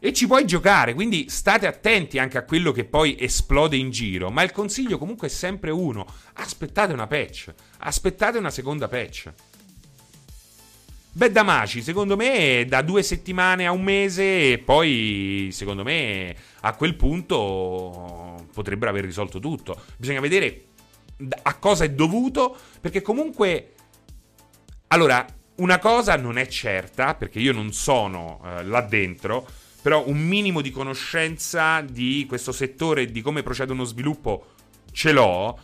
E 0.00 0.12
ci 0.12 0.28
puoi 0.28 0.46
giocare, 0.46 0.94
quindi 0.94 1.28
state 1.28 1.66
attenti 1.66 2.20
anche 2.20 2.38
a 2.38 2.44
quello 2.44 2.70
che 2.70 2.84
poi 2.84 3.16
esplode 3.18 3.76
in 3.76 3.90
giro. 3.90 4.30
Ma 4.30 4.42
il 4.42 4.52
consiglio 4.52 4.96
comunque 4.96 5.26
è 5.26 5.30
sempre 5.30 5.72
uno: 5.72 6.06
aspettate 6.34 6.92
una 6.92 7.08
patch, 7.08 7.52
aspettate 7.78 8.38
una 8.38 8.50
seconda 8.50 8.86
patch. 8.86 9.32
Beh, 11.10 11.32
Damaci, 11.32 11.82
secondo 11.82 12.14
me 12.14 12.64
da 12.68 12.80
due 12.82 13.02
settimane 13.02 13.66
a 13.66 13.72
un 13.72 13.82
mese, 13.82 14.52
e 14.52 14.58
poi 14.58 15.48
secondo 15.50 15.82
me 15.82 16.36
a 16.60 16.76
quel 16.76 16.94
punto 16.94 18.46
potrebbero 18.54 18.92
aver 18.92 19.04
risolto 19.04 19.40
tutto. 19.40 19.80
Bisogna 19.96 20.20
vedere 20.20 20.66
a 21.42 21.54
cosa 21.56 21.82
è 21.82 21.90
dovuto, 21.90 22.56
perché 22.80 23.02
comunque. 23.02 23.72
Allora, 24.88 25.26
una 25.56 25.80
cosa 25.80 26.16
non 26.16 26.38
è 26.38 26.46
certa, 26.46 27.16
perché 27.16 27.40
io 27.40 27.52
non 27.52 27.72
sono 27.72 28.40
eh, 28.44 28.62
là 28.62 28.80
dentro 28.80 29.57
però 29.80 30.06
un 30.06 30.18
minimo 30.18 30.60
di 30.60 30.70
conoscenza 30.70 31.80
di 31.80 32.24
questo 32.28 32.52
settore 32.52 33.02
e 33.02 33.10
di 33.10 33.22
come 33.22 33.42
procede 33.42 33.72
uno 33.72 33.84
sviluppo 33.84 34.54
ce 34.92 35.12
l'ho. 35.12 35.58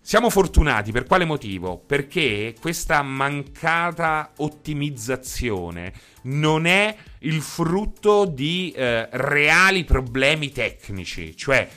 Siamo 0.00 0.30
fortunati 0.30 0.92
per 0.92 1.04
quale 1.04 1.24
motivo? 1.24 1.78
Perché 1.78 2.54
questa 2.60 3.02
mancata 3.02 4.32
ottimizzazione 4.36 5.92
non 6.22 6.66
è 6.66 6.96
il 7.20 7.42
frutto 7.42 8.24
di 8.24 8.72
eh, 8.76 9.08
reali 9.10 9.84
problemi 9.84 10.52
tecnici, 10.52 11.36
cioè 11.36 11.68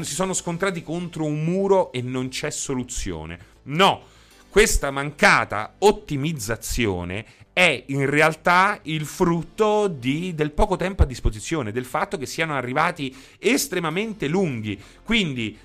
si 0.00 0.14
sono 0.14 0.32
scontrati 0.32 0.82
contro 0.82 1.24
un 1.24 1.44
muro 1.44 1.92
e 1.92 2.02
non 2.02 2.28
c'è 2.28 2.50
soluzione. 2.50 3.38
No, 3.64 4.02
questa 4.48 4.90
mancata 4.90 5.76
ottimizzazione 5.78 7.24
è 7.60 7.84
in 7.88 8.08
realtà 8.08 8.78
il 8.84 9.04
frutto 9.04 9.86
di, 9.86 10.34
del 10.34 10.50
poco 10.50 10.76
tempo 10.76 11.02
a 11.02 11.06
disposizione, 11.06 11.72
del 11.72 11.84
fatto 11.84 12.16
che 12.16 12.24
siano 12.24 12.56
arrivati 12.56 13.14
estremamente 13.38 14.28
lunghi. 14.28 14.80
Quindi, 15.04 15.58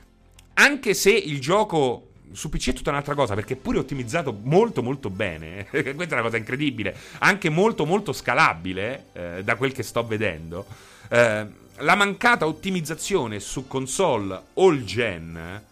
anche 0.55 0.93
se 0.93 1.11
il 1.11 1.39
gioco 1.39 2.09
su 2.33 2.49
PC 2.49 2.71
è 2.71 2.73
tutta 2.73 2.89
un'altra 2.89 3.15
cosa 3.15 3.33
perché 3.33 3.53
è 3.53 3.57
pure 3.57 3.79
ottimizzato 3.79 4.37
molto 4.43 4.83
molto 4.83 5.09
bene 5.09 5.67
questa 5.69 6.03
è 6.03 6.13
una 6.13 6.21
cosa 6.21 6.35
incredibile 6.35 6.93
anche 7.19 7.49
molto 7.49 7.85
molto 7.85 8.11
scalabile 8.11 9.05
eh, 9.13 9.43
da 9.43 9.55
quel 9.55 9.71
che 9.71 9.83
sto 9.83 10.05
vedendo 10.05 10.65
eh, 11.09 11.45
la 11.77 11.95
mancata 11.95 12.45
ottimizzazione 12.45 13.39
su 13.39 13.67
console 13.67 14.41
all 14.55 14.83
gen 14.83 15.63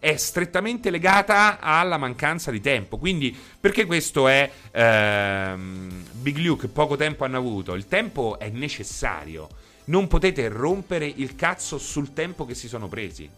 è 0.00 0.16
strettamente 0.16 0.90
legata 0.90 1.60
alla 1.60 1.98
mancanza 1.98 2.50
di 2.50 2.60
tempo. 2.60 2.96
Quindi, 2.96 3.36
perché 3.60 3.84
questo 3.84 4.26
è 4.26 4.50
ehm, 4.72 6.04
Big 6.12 6.38
Luke? 6.38 6.68
Poco 6.68 6.96
tempo 6.96 7.24
hanno 7.24 7.36
avuto. 7.36 7.74
Il 7.74 7.86
tempo 7.86 8.38
è 8.38 8.48
necessario. 8.48 9.48
Non 9.84 10.08
potete 10.08 10.48
rompere 10.48 11.06
il 11.06 11.36
cazzo 11.36 11.78
sul 11.78 12.12
tempo 12.14 12.46
che 12.46 12.54
si 12.54 12.66
sono 12.66 12.88
presi. 12.88 13.28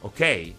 Ok? 0.00 0.52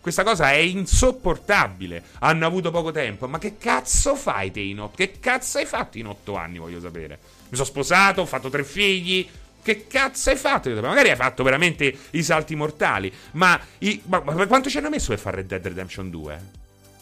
Questa 0.00 0.22
cosa 0.22 0.52
è 0.52 0.56
insopportabile. 0.56 2.02
Hanno 2.20 2.46
avuto 2.46 2.70
poco 2.70 2.90
tempo. 2.90 3.28
Ma 3.28 3.38
che 3.38 3.58
cazzo 3.58 4.14
fai 4.16 4.50
te? 4.50 4.74
Che 4.94 5.18
cazzo 5.20 5.58
hai 5.58 5.66
fatto 5.66 5.98
in 5.98 6.06
otto 6.06 6.36
anni, 6.36 6.58
voglio 6.58 6.80
sapere? 6.80 7.18
Mi 7.48 7.56
sono 7.56 7.68
sposato, 7.68 8.22
ho 8.22 8.26
fatto 8.26 8.48
tre 8.48 8.64
figli, 8.64 9.28
che 9.64 9.86
cazzo 9.86 10.28
hai 10.28 10.36
fatto? 10.36 10.68
Magari 10.68 11.08
hai 11.08 11.16
fatto 11.16 11.42
veramente 11.42 11.96
i 12.10 12.22
salti 12.22 12.54
mortali. 12.54 13.10
Ma, 13.32 13.58
i, 13.78 14.02
ma, 14.04 14.20
ma 14.20 14.46
quanto 14.46 14.68
ci 14.68 14.76
hanno 14.76 14.90
messo 14.90 15.08
per 15.08 15.18
fare 15.18 15.36
Red 15.36 15.46
Dead 15.46 15.66
Redemption 15.66 16.10
2? 16.10 16.40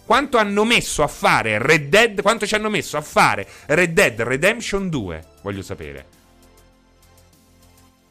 Quanto 0.04 0.38
hanno 0.38 0.64
messo 0.64 1.02
a 1.02 1.08
fare 1.08 1.58
Red 1.58 1.88
Dead? 1.88 2.22
Quanto 2.22 2.46
ci 2.46 2.54
hanno 2.54 2.70
messo 2.70 2.96
a 2.96 3.00
fare 3.00 3.48
Red 3.66 3.92
Dead 3.92 4.22
Redemption 4.22 4.88
2? 4.88 5.24
Voglio 5.42 5.62
sapere. 5.62 6.06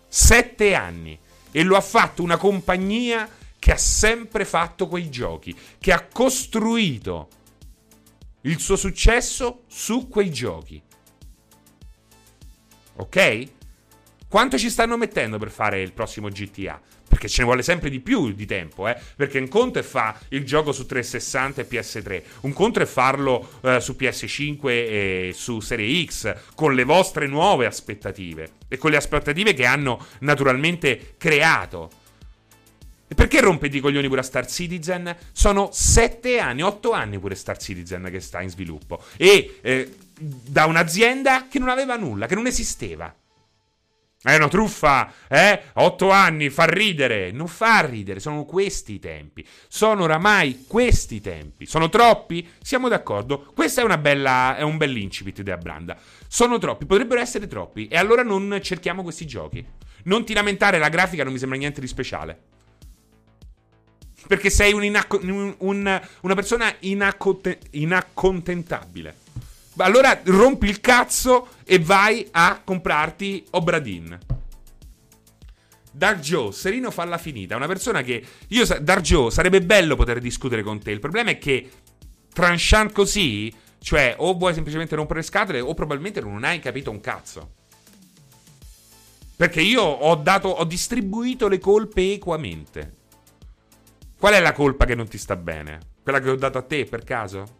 Sette 0.07 0.75
anni. 0.75 1.17
E 1.49 1.63
lo 1.63 1.77
ha 1.77 1.81
fatto 1.81 2.21
una 2.21 2.37
compagnia 2.37 3.29
che 3.57 3.71
ha 3.71 3.77
sempre 3.77 4.43
fatto 4.43 4.89
quei 4.89 5.09
giochi. 5.09 5.57
Che 5.79 5.93
ha 5.93 6.05
costruito 6.11 7.29
il 8.41 8.59
suo 8.59 8.75
successo 8.75 9.63
su 9.67 10.09
quei 10.09 10.29
giochi. 10.29 10.81
Ok? 12.97 13.49
Quanto 14.31 14.57
ci 14.57 14.69
stanno 14.69 14.95
mettendo 14.95 15.37
per 15.37 15.51
fare 15.51 15.81
il 15.81 15.91
prossimo 15.91 16.29
GTA? 16.29 16.79
Perché 17.05 17.27
ce 17.27 17.41
ne 17.41 17.47
vuole 17.47 17.61
sempre 17.61 17.89
di 17.89 17.99
più 17.99 18.31
di 18.31 18.45
tempo, 18.45 18.87
eh? 18.87 18.95
Perché 19.17 19.39
un 19.39 19.49
conto 19.49 19.79
è 19.79 19.81
fare 19.81 20.19
il 20.29 20.45
gioco 20.45 20.71
su 20.71 20.85
360 20.85 21.59
e 21.59 21.67
PS3, 21.67 22.21
un 22.43 22.53
conto 22.53 22.79
è 22.79 22.85
farlo 22.85 23.59
eh, 23.59 23.81
su 23.81 23.97
PS5 23.99 24.59
e 24.69 25.31
su 25.35 25.59
Serie 25.59 26.05
X, 26.05 26.33
con 26.55 26.75
le 26.75 26.85
vostre 26.85 27.27
nuove 27.27 27.65
aspettative 27.65 28.51
e 28.69 28.77
con 28.77 28.91
le 28.91 28.95
aspettative 28.95 29.53
che 29.53 29.65
hanno 29.65 29.99
naturalmente 30.19 31.15
creato. 31.17 31.89
E 33.09 33.13
perché 33.13 33.41
rompete 33.41 33.75
i 33.75 33.81
coglioni 33.81 34.07
pure 34.07 34.21
a 34.21 34.23
Star 34.23 34.47
Citizen? 34.47 35.13
Sono 35.33 35.71
7 35.73 36.39
anni, 36.39 36.61
8 36.61 36.93
anni 36.93 37.19
pure 37.19 37.35
Star 37.35 37.57
Citizen 37.57 38.07
che 38.09 38.21
sta 38.21 38.41
in 38.41 38.49
sviluppo. 38.49 39.03
E 39.17 39.57
eh, 39.59 39.93
da 40.17 40.67
un'azienda 40.67 41.47
che 41.49 41.59
non 41.59 41.67
aveva 41.67 41.97
nulla, 41.97 42.27
che 42.27 42.35
non 42.35 42.47
esisteva. 42.47 43.13
È 44.23 44.35
una 44.35 44.49
truffa, 44.49 45.11
eh? 45.27 45.63
Otto 45.73 46.11
anni, 46.11 46.51
fa 46.51 46.65
ridere. 46.65 47.31
Non 47.31 47.47
fa 47.47 47.83
ridere, 47.83 48.19
sono 48.19 48.45
questi 48.45 48.93
i 48.93 48.99
tempi. 48.99 49.43
Sono 49.67 50.03
oramai 50.03 50.65
questi 50.67 51.21
tempi. 51.21 51.65
Sono 51.65 51.89
troppi? 51.89 52.47
Siamo 52.61 52.87
d'accordo. 52.87 53.51
Questo 53.55 53.83
è, 53.85 53.97
bella, 53.97 54.57
è 54.57 54.61
un 54.61 54.77
bell'incipit 54.77 55.41
della 55.41 55.57
Branda. 55.57 55.97
Sono 56.27 56.59
troppi, 56.59 56.85
potrebbero 56.85 57.19
essere 57.19 57.47
troppi. 57.47 57.87
E 57.87 57.97
allora 57.97 58.21
non 58.21 58.59
cerchiamo 58.61 59.01
questi 59.01 59.25
giochi. 59.25 59.65
Non 60.03 60.23
ti 60.23 60.33
lamentare, 60.33 60.77
la 60.77 60.89
grafica 60.89 61.23
non 61.23 61.33
mi 61.33 61.39
sembra 61.39 61.57
niente 61.57 61.81
di 61.81 61.87
speciale. 61.87 62.39
Perché 64.27 64.51
sei 64.51 64.71
un 64.73 64.83
un, 64.83 65.55
un, 65.57 66.01
una 66.21 66.35
persona 66.35 66.71
inacconte- 66.81 67.59
inaccontentabile. 67.71 69.15
Allora 69.77 70.19
rompi 70.25 70.67
il 70.67 70.81
cazzo 70.81 71.47
e 71.63 71.79
vai 71.79 72.27
a 72.31 72.61
comprarti 72.63 73.45
Obradin. 73.51 74.17
Dark 75.93 76.19
Joe, 76.19 76.51
Serino 76.51 76.89
falla 76.91 77.17
finita. 77.17 77.55
Una 77.55 77.67
persona 77.67 78.01
che. 78.01 78.23
Io, 78.49 78.65
Dark 78.81 79.31
sarebbe 79.31 79.61
bello 79.61 79.95
poter 79.95 80.19
discutere 80.19 80.63
con 80.63 80.79
te. 80.79 80.91
Il 80.91 80.99
problema 80.99 81.31
è 81.31 81.37
che, 81.37 81.69
tranchant 82.33 82.91
così, 82.91 83.53
cioè, 83.79 84.15
o 84.17 84.33
vuoi 84.33 84.53
semplicemente 84.53 84.95
rompere 84.95 85.19
le 85.19 85.25
scatole, 85.25 85.59
o 85.59 85.73
probabilmente 85.73 86.21
non 86.21 86.43
hai 86.43 86.59
capito 86.59 86.91
un 86.91 87.01
cazzo. 87.01 87.51
Perché 89.35 89.61
io 89.61 89.83
ho 89.83 90.15
dato. 90.15 90.47
Ho 90.49 90.65
distribuito 90.65 91.47
le 91.47 91.59
colpe 91.59 92.13
equamente. 92.13 92.99
Qual 94.17 94.33
è 94.33 94.39
la 94.39 94.53
colpa 94.53 94.85
che 94.85 94.95
non 94.95 95.07
ti 95.07 95.17
sta 95.17 95.35
bene? 95.35 95.79
Quella 96.03 96.19
che 96.19 96.29
ho 96.29 96.35
dato 96.35 96.57
a 96.57 96.61
te, 96.61 96.85
per 96.85 97.03
caso? 97.03 97.59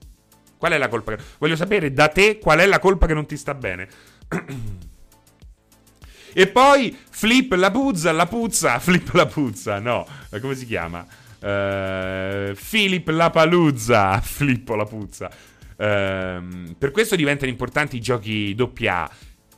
Qual 0.62 0.74
è 0.74 0.78
la 0.78 0.90
colpa? 0.90 1.16
Che... 1.16 1.24
Voglio 1.40 1.56
sapere 1.56 1.92
da 1.92 2.10
te 2.10 2.38
qual 2.38 2.60
è 2.60 2.68
la 2.68 2.78
colpa 2.78 3.08
che 3.08 3.16
non 3.16 3.26
ti 3.26 3.36
sta 3.36 3.56
bene. 3.56 3.88
e 6.34 6.48
poi 6.48 6.96
Flip 7.10 7.52
la 7.54 7.72
puzza, 7.72 8.12
la 8.12 8.28
puzza, 8.28 8.78
Flip 8.80 9.12
la 9.14 9.26
puzza, 9.26 9.80
no, 9.80 10.06
come 10.40 10.54
si 10.54 10.68
chiama? 10.68 11.04
Uh, 11.40 12.54
Philip 12.54 13.08
Lapaluzza, 13.08 14.22
Filippo 14.22 14.76
la 14.76 14.86
puzza. 14.86 15.32
Uh, 15.78 16.76
per 16.78 16.92
questo 16.92 17.16
diventano 17.16 17.50
importanti 17.50 17.96
i 17.96 18.00
giochi 18.00 18.56
AA. 18.56 19.10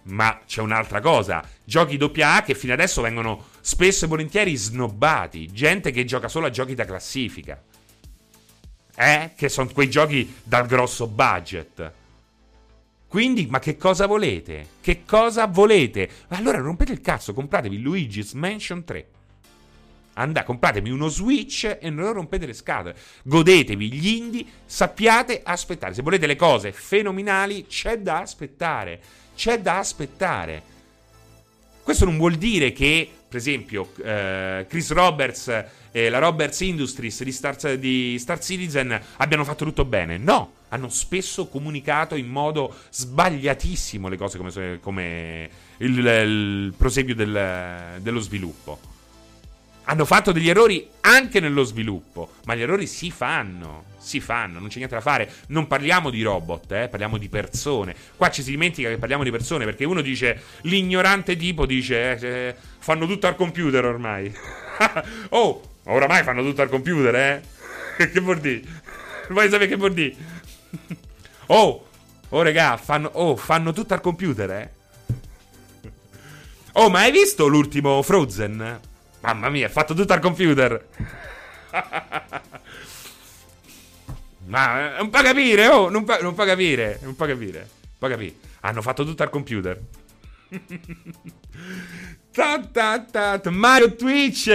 Ma 0.03 0.39
c'è 0.45 0.61
un'altra 0.61 1.01
cosa: 1.01 1.43
giochi 1.65 1.99
AA 2.01 2.43
che 2.43 2.55
fino 2.55 2.71
adesso 2.71 3.01
vengono 3.01 3.47
spesso 3.59 4.05
e 4.05 4.07
volentieri 4.07 4.55
snobbati. 4.55 5.51
Gente 5.51 5.91
che 5.91 6.05
gioca 6.05 6.29
solo 6.29 6.45
a 6.45 6.49
giochi 6.49 6.75
da 6.75 6.85
classifica. 6.85 7.61
Eh? 8.95 9.31
Che 9.35 9.49
sono 9.49 9.69
quei 9.73 9.89
giochi 9.89 10.35
dal 10.43 10.67
grosso 10.67 11.07
budget. 11.07 11.91
Quindi, 13.07 13.45
ma 13.47 13.59
che 13.59 13.77
cosa 13.77 14.07
volete? 14.07 14.67
Che 14.81 15.03
cosa 15.05 15.45
volete? 15.45 16.09
Allora 16.29 16.57
rompete 16.57 16.93
il 16.93 17.01
cazzo, 17.01 17.33
compratevi 17.33 17.79
Luigi's 17.79 18.33
Mansion 18.33 18.83
3. 18.83 19.07
Andate, 20.13 20.45
compratemi 20.45 20.91
uno 20.91 21.07
Switch 21.07 21.77
e 21.79 21.89
non 21.89 22.13
rompete 22.13 22.45
le 22.45 22.53
scatole. 22.53 22.95
Godetevi 23.23 23.91
gli 23.91 24.07
indie, 24.07 24.45
sappiate 24.65 25.41
aspettare. 25.43 25.93
Se 25.93 26.01
volete 26.03 26.27
le 26.27 26.35
cose 26.35 26.71
fenomenali, 26.71 27.65
c'è 27.67 27.99
da 27.99 28.21
aspettare. 28.21 29.01
C'è 29.35 29.59
da 29.59 29.79
aspettare. 29.79 30.61
Questo 31.81 32.05
non 32.05 32.17
vuol 32.17 32.35
dire 32.35 32.71
che, 32.71 33.09
per 33.33 33.41
esempio, 33.41 33.89
eh, 34.03 34.67
Chris 34.69 34.91
Roberts 34.91 35.65
e 35.91 36.09
la 36.09 36.19
Roberts 36.19 36.59
Industries 36.59 37.23
di 37.23 37.31
Star, 37.31 37.77
di 37.79 38.15
Star 38.19 38.39
Citizen 38.39 39.01
abbiano 39.17 39.43
fatto 39.43 39.65
tutto 39.65 39.85
bene. 39.85 40.19
No, 40.19 40.51
hanno 40.69 40.87
spesso 40.89 41.47
comunicato 41.47 42.13
in 42.13 42.27
modo 42.27 42.71
sbagliatissimo 42.91 44.07
le 44.07 44.17
cose 44.17 44.37
come, 44.37 44.79
come 44.81 45.49
il, 45.77 45.97
il, 45.97 46.73
proseguio 46.77 47.15
del, 47.15 47.99
dello 48.01 48.19
sviluppo 48.19 48.92
hanno 49.85 50.05
fatto 50.05 50.31
degli 50.31 50.49
errori 50.49 50.87
anche 51.01 51.39
nello 51.39 51.63
sviluppo, 51.63 52.33
ma 52.45 52.55
gli 52.55 52.61
errori 52.61 52.87
si 52.87 53.11
fanno, 53.11 53.85
si 53.97 54.19
fanno, 54.19 54.59
non 54.59 54.69
c'è 54.69 54.77
niente 54.77 54.95
da 54.95 55.01
fare. 55.01 55.31
Non 55.47 55.67
parliamo 55.67 56.09
di 56.09 56.21
robot, 56.21 56.71
eh, 56.71 56.87
parliamo 56.87 57.17
di 57.17 57.29
persone. 57.29 57.95
Qua 58.15 58.29
ci 58.29 58.43
si 58.43 58.51
dimentica 58.51 58.89
che 58.89 58.97
parliamo 58.97 59.23
di 59.23 59.31
persone 59.31 59.65
perché 59.65 59.85
uno 59.85 60.01
dice, 60.01 60.41
l'ignorante 60.61 61.35
tipo 61.35 61.65
dice, 61.65 62.17
eh, 62.17 62.27
eh 62.27 62.55
fanno 62.79 63.05
tutto 63.07 63.27
al 63.27 63.35
computer 63.35 63.83
ormai. 63.85 64.33
oh, 65.29 65.61
oramai 65.85 66.23
fanno 66.23 66.41
tutto 66.41 66.61
al 66.61 66.69
computer, 66.69 67.15
eh? 67.15 67.41
che 68.11 68.19
vuol 68.19 68.39
dire? 68.39 68.61
Vuoi 69.29 69.49
sapere 69.49 69.67
che 69.67 69.75
vuol 69.75 69.93
dire? 69.93 70.15
oh, 71.47 71.87
oh 72.29 72.41
regà, 72.41 72.77
fanno, 72.77 73.09
oh, 73.13 73.35
fanno 73.35 73.73
tutto 73.73 73.93
al 73.93 74.01
computer, 74.01 74.51
eh? 74.51 74.71
Oh, 76.75 76.89
ma 76.89 77.01
hai 77.01 77.11
visto 77.11 77.47
l'ultimo 77.47 78.01
Frozen? 78.01 78.91
Mamma 79.23 79.49
mia, 79.49 79.67
è 79.67 79.69
fatto 79.69 79.93
tutto 79.93 80.11
al 80.11 80.19
computer. 80.19 80.85
Ma 84.47 84.97
non 84.97 85.09
può 85.09 85.21
capire, 85.21 85.67
oh, 85.67 85.89
non 85.89 86.03
può, 86.03 86.21
non 86.21 86.33
può 86.33 86.43
capire, 86.43 86.99
non 87.03 87.15
può 87.15 87.25
capire, 87.25 87.69
può 87.97 88.09
capire. 88.09 88.35
Hanno 88.59 88.81
fatto 88.81 89.05
tutto 89.05 89.23
al 89.23 89.29
computer. 89.29 89.79
ta, 92.31 92.59
ta, 92.69 92.99
ta. 92.99 93.49
Mario 93.49 93.95
Twitch, 93.95 94.47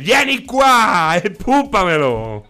vieni 0.00 0.44
qua 0.44 1.14
e 1.14 1.30
puppamelo. 1.30 2.46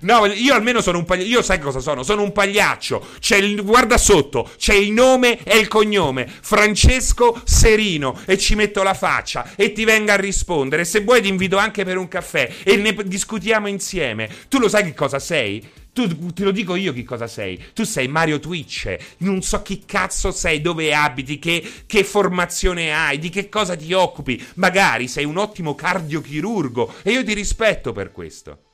No, 0.00 0.26
io 0.26 0.54
almeno 0.54 0.80
sono 0.80 0.98
un 0.98 1.04
pagliaccio. 1.04 1.30
Io 1.30 1.42
sai 1.42 1.58
cosa 1.58 1.80
sono? 1.80 2.02
Sono 2.02 2.22
un 2.22 2.32
pagliaccio. 2.32 3.06
C'è 3.18 3.36
il. 3.36 3.62
Guarda 3.62 3.98
sotto, 3.98 4.50
c'è 4.56 4.74
il 4.74 4.92
nome 4.92 5.42
e 5.42 5.58
il 5.58 5.68
cognome. 5.68 6.26
Francesco 6.26 7.40
Serino. 7.44 8.20
E 8.26 8.38
ci 8.38 8.54
metto 8.54 8.82
la 8.82 8.94
faccia. 8.94 9.54
E 9.56 9.72
ti 9.72 9.84
venga 9.84 10.14
a 10.14 10.16
rispondere. 10.16 10.84
Se 10.84 11.00
vuoi, 11.00 11.22
ti 11.22 11.28
invito 11.28 11.56
anche 11.56 11.84
per 11.84 11.96
un 11.96 12.08
caffè. 12.08 12.50
E 12.62 12.76
ne 12.76 12.94
discutiamo 13.04 13.68
insieme. 13.68 14.28
Tu 14.48 14.58
lo 14.58 14.68
sai 14.68 14.84
che 14.84 14.94
cosa 14.94 15.18
sei? 15.18 15.84
Tu 15.96 16.34
te 16.34 16.44
lo 16.44 16.50
dico 16.50 16.74
io 16.74 16.92
che 16.92 17.04
cosa 17.04 17.26
sei. 17.26 17.58
Tu 17.72 17.84
sei 17.84 18.06
Mario 18.06 18.38
Twitch. 18.38 18.94
Non 19.18 19.40
so 19.40 19.62
chi 19.62 19.84
cazzo 19.86 20.30
sei, 20.30 20.60
dove 20.60 20.92
abiti, 20.92 21.38
che, 21.38 21.66
che, 21.86 22.04
formazione 22.04 22.92
hai, 22.92 23.18
di 23.18 23.30
che 23.30 23.48
cosa 23.48 23.74
ti 23.74 23.94
occupi. 23.94 24.44
Magari 24.56 25.08
sei 25.08 25.24
un 25.24 25.38
ottimo 25.38 25.74
cardiochirurgo 25.74 26.96
e 27.02 27.12
io 27.12 27.24
ti 27.24 27.32
rispetto 27.32 27.92
per 27.92 28.12
questo. 28.12 28.65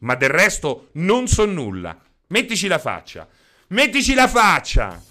Ma 0.00 0.14
del 0.14 0.30
resto 0.30 0.88
non 0.92 1.28
so 1.28 1.44
nulla. 1.44 1.96
Mettici 2.28 2.66
la 2.66 2.78
faccia. 2.78 3.26
Mettici 3.68 4.14
la 4.14 4.28
faccia. 4.28 5.02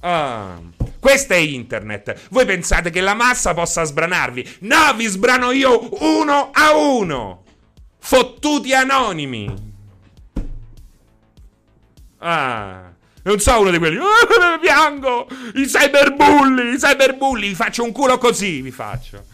Ah, 0.00 0.60
questa 1.00 1.34
è 1.34 1.38
internet. 1.38 2.28
Voi 2.30 2.44
pensate 2.44 2.90
che 2.90 3.00
la 3.00 3.14
massa 3.14 3.54
possa 3.54 3.84
sbranarvi? 3.84 4.58
No, 4.60 4.94
vi 4.94 5.06
sbrano 5.06 5.50
io 5.52 5.88
uno 6.02 6.50
a 6.52 6.76
uno. 6.76 7.44
Fottuti 7.98 8.72
anonimi. 8.72 9.74
Ah. 12.18 12.94
Non 13.22 13.40
so 13.40 13.60
uno 13.60 13.70
di 13.70 13.78
quelli. 13.78 13.98
Piango! 14.60 15.26
I 15.54 15.66
cyberbulli! 15.66 16.74
I 16.74 16.78
cyberbulli! 16.78 17.48
Vi 17.48 17.54
faccio 17.56 17.82
un 17.82 17.90
culo 17.90 18.18
così, 18.18 18.60
vi 18.60 18.70
faccio. 18.70 19.24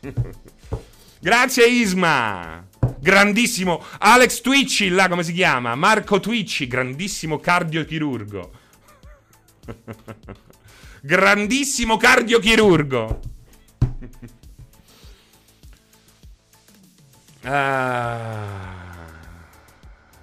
Grazie 1.18 1.66
Isma! 1.66 2.66
Grandissimo 2.98 3.84
Alex 3.98 4.40
Twitchy, 4.40 4.88
là 4.88 5.08
come 5.08 5.22
si 5.22 5.32
chiama? 5.32 5.74
Marco 5.74 6.20
Twitchy, 6.20 6.66
grandissimo 6.66 7.38
cardiochirurgo. 7.38 8.52
grandissimo 11.02 11.96
cardiochirurgo. 11.96 13.20
ah. 17.42 18.80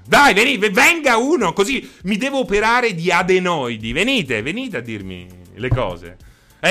Dai, 0.10 0.34
venite, 0.34 0.72
venga 0.72 1.18
uno, 1.18 1.54
così 1.54 1.88
mi 2.04 2.18
devo 2.18 2.40
operare 2.40 2.96
di 2.96 3.12
adenoidi. 3.12 3.92
Venite, 3.92 4.42
venite 4.42 4.78
a 4.78 4.82
dirmi 4.82 5.28
le 5.54 5.70
cose. 5.70 6.18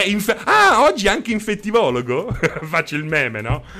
Inf- 0.07 0.43
ah, 0.45 0.83
oggi 0.83 1.09
anche 1.09 1.33
infettivologo? 1.33 2.33
Faccio 2.63 2.97
il 2.97 3.05
meme, 3.05 3.41
no? 3.41 3.65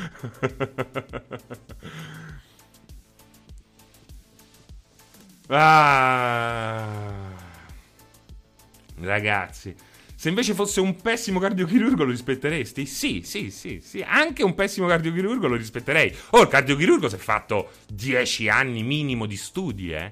Ah. 5.51 7.33
Ragazzi, 9.01 9.75
se 10.15 10.29
invece 10.29 10.53
fosse 10.53 10.81
un 10.81 11.01
pessimo 11.01 11.39
cardiochirurgo 11.39 12.05
lo 12.05 12.11
rispetteresti? 12.11 12.85
Sì, 12.85 13.23
sì, 13.25 13.51
sì, 13.51 13.81
sì, 13.83 14.05
anche 14.07 14.43
un 14.43 14.55
pessimo 14.55 14.87
cardiochirurgo 14.87 15.47
lo 15.47 15.57
rispetterei. 15.57 16.15
Oh, 16.31 16.43
il 16.43 16.49
cardiochirurgo 16.49 17.09
si 17.09 17.15
è 17.15 17.19
fatto 17.19 17.71
10 17.89 18.49
anni 18.49 18.83
minimo 18.83 19.25
di 19.25 19.37
studi, 19.37 19.93
eh. 19.93 20.11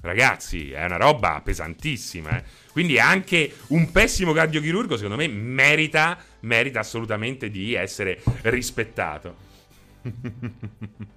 Ragazzi, 0.00 0.70
è 0.70 0.84
una 0.84 0.96
roba 0.96 1.40
pesantissima, 1.44 2.38
eh. 2.38 2.44
Quindi 2.70 3.00
anche 3.00 3.52
un 3.68 3.90
pessimo 3.90 4.32
cardiochirurgo, 4.32 4.94
secondo 4.94 5.16
me, 5.16 5.26
merita, 5.26 6.16
merita 6.40 6.78
assolutamente 6.80 7.50
di 7.50 7.74
essere 7.74 8.22
rispettato. 8.42 9.34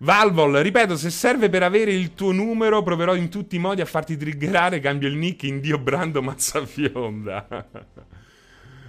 Valvol, 0.00 0.56
ripeto, 0.56 0.96
se 0.96 1.10
serve 1.10 1.48
per 1.48 1.62
avere 1.62 1.92
il 1.92 2.14
tuo 2.14 2.32
numero, 2.32 2.82
proverò 2.82 3.14
in 3.14 3.28
tutti 3.28 3.54
i 3.56 3.60
modi 3.60 3.80
a 3.80 3.86
farti 3.86 4.16
triggerare. 4.16 4.80
Cambio 4.80 5.08
il 5.08 5.14
nick 5.14 5.44
in 5.44 5.60
Dio 5.60 5.78
Brando 5.78 6.20
Mazzafionda. 6.22 7.46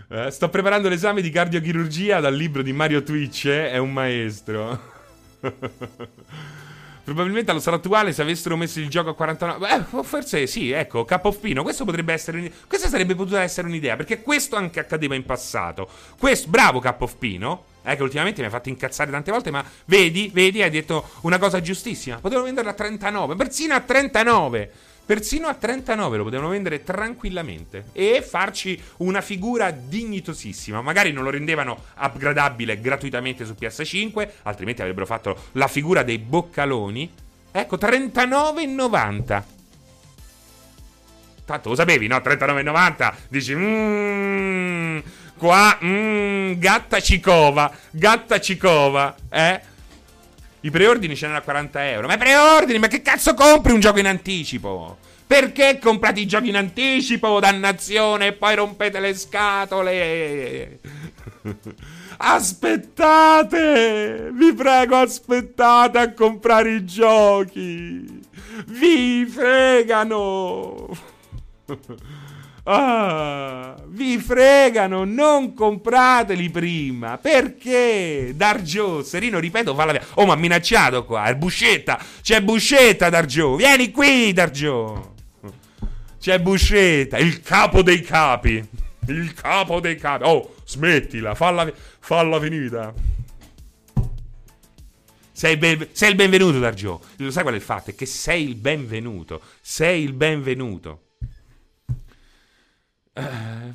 eh, 0.09 0.31
sto 0.31 0.49
preparando 0.49 0.89
l'esame 0.89 1.21
di 1.21 1.29
cardiochirurgia 1.29 2.19
dal 2.19 2.35
libro 2.35 2.63
di 2.63 2.73
Mario 2.73 3.03
Twitch. 3.03 3.45
Eh? 3.45 3.69
È 3.71 3.77
un 3.77 3.93
maestro. 3.93 4.95
Probabilmente 7.07 7.51
allo 7.51 7.61
stato 7.61 7.77
attuale, 7.77 8.11
se 8.11 8.21
avessero 8.21 8.57
messo 8.57 8.81
il 8.81 8.89
gioco 8.89 9.11
a 9.11 9.15
49, 9.15 9.65
beh, 9.65 10.03
forse 10.03 10.45
sì, 10.45 10.71
ecco, 10.71 11.05
Capo 11.05 11.31
Pino. 11.31 11.63
Questo 11.63 11.85
potrebbe 11.85 12.11
essere. 12.11 12.51
Questa 12.67 12.89
sarebbe 12.89 13.15
potuta 13.15 13.41
essere 13.41 13.65
un'idea, 13.65 13.95
perché 13.95 14.21
questo 14.21 14.57
anche 14.57 14.81
accadeva 14.81 15.15
in 15.15 15.23
passato. 15.23 15.87
Questo, 16.19 16.49
bravo 16.49 16.81
Capo 16.81 17.07
Pino 17.07 17.63
eh, 17.83 17.95
che 17.95 18.03
ultimamente 18.03 18.41
mi 18.41 18.47
ha 18.47 18.49
fatto 18.49 18.67
incazzare 18.67 19.09
tante 19.09 19.31
volte, 19.31 19.51
ma 19.51 19.63
vedi, 19.85 20.29
vedi, 20.33 20.61
hai 20.61 20.69
detto 20.69 21.11
una 21.21 21.37
cosa 21.37 21.61
giustissima. 21.61 22.17
Potevano 22.17 22.43
venderla 22.43 22.71
a 22.71 22.73
39, 22.73 23.35
persino 23.35 23.73
a 23.73 23.79
39. 23.79 24.71
Persino 25.07 25.47
a 25.47 25.53
39 25.53 26.17
lo 26.17 26.23
potevano 26.25 26.49
vendere 26.49 26.83
tranquillamente 26.83 27.85
e 27.93 28.21
farci 28.21 28.79
una 28.97 29.21
figura 29.21 29.71
dignitosissima. 29.71 30.81
Magari 30.81 31.13
non 31.13 31.23
lo 31.23 31.29
rendevano 31.29 31.81
upgradabile 31.97 32.81
gratuitamente 32.81 33.45
su 33.45 33.55
PS5, 33.57 34.29
altrimenti 34.43 34.81
avrebbero 34.81 35.05
fatto 35.05 35.45
la 35.53 35.67
figura 35.67 36.03
dei 36.03 36.17
boccaloni. 36.17 37.09
Ecco, 37.51 37.77
39,90. 37.77 39.43
Tanto 41.45 41.69
lo 41.69 41.75
sapevi, 41.75 42.07
no? 42.07 42.17
39,90. 42.17 43.13
Dici, 43.29 43.55
mmm 43.55 45.01
Qua, 45.37 45.77
mmm, 45.79 46.53
gatta 46.57 46.99
Cicova, 46.99 47.71
gatta 47.91 48.39
Cicova, 48.39 49.15
eh? 49.29 49.61
I 50.61 50.71
preordini 50.71 51.15
ce 51.15 51.27
n'erano 51.27 51.43
a 51.43 51.45
40 51.45 51.89
euro. 51.89 52.07
Ma 52.07 52.17
preordini, 52.17 52.79
ma 52.79 52.87
che 52.87 53.01
cazzo 53.01 53.33
compri 53.33 53.73
un 53.73 53.79
gioco 53.79 53.99
in 53.99 54.07
anticipo? 54.07 54.97
Perché 55.27 55.77
comprate 55.79 56.21
i 56.21 56.25
giochi 56.25 56.49
in 56.49 56.55
anticipo, 56.55 57.39
dannazione, 57.39 58.27
e 58.27 58.33
poi 58.33 58.55
rompete 58.55 58.99
le 58.99 59.13
scatole? 59.13 60.79
Aspettate! 62.17 63.51
Vi 64.33 64.53
prego, 64.53 64.95
aspettate 64.95 65.99
a 65.99 66.13
comprare 66.13 66.75
i 66.75 66.85
giochi! 66.85 68.25
Vi 68.65 69.25
fregano! 69.25 70.89
Ah, 72.69 73.77
vi 73.85 74.17
fregano, 74.17 75.05
non 75.05 75.53
comprateli 75.53 76.49
prima. 76.49 77.17
Perché? 77.17 78.33
Dargio, 78.35 79.03
Serino, 79.03 79.39
ripeto, 79.39 79.73
fa 79.73 79.85
la 79.85 79.93
via. 79.93 80.05
Oh, 80.15 80.25
ma 80.25 80.35
minacciato 80.35 81.05
qua, 81.05 81.23
è 81.25 81.35
Buscetta. 81.35 81.97
C'è 82.21 82.41
Buscetta, 82.41 83.09
Dargio. 83.09 83.55
Vieni 83.55 83.89
qui, 83.89 84.33
Dargio. 84.33 85.13
C'è 86.19 86.41
Buscetta, 86.41 87.17
il 87.17 87.39
capo 87.41 87.81
dei 87.81 88.01
capi. 88.01 88.61
Il 89.07 89.33
capo 89.33 89.79
dei 89.79 89.95
capi. 89.95 90.25
Oh, 90.25 90.55
smettila, 90.65 91.35
falla, 91.35 91.71
falla 91.99 92.37
finita. 92.37 92.93
Sei, 95.31 95.55
ben, 95.55 95.87
sei 95.93 96.09
il 96.09 96.15
benvenuto, 96.15 96.59
Dargio. 96.59 97.01
Lo 97.15 97.31
sai 97.31 97.43
qual 97.43 97.55
è 97.55 97.57
il 97.57 97.63
fatto? 97.63 97.91
È 97.91 97.95
che 97.95 98.05
sei 98.05 98.43
il 98.43 98.55
benvenuto. 98.55 99.39
Sei 99.61 100.03
il 100.03 100.11
benvenuto. 100.11 101.03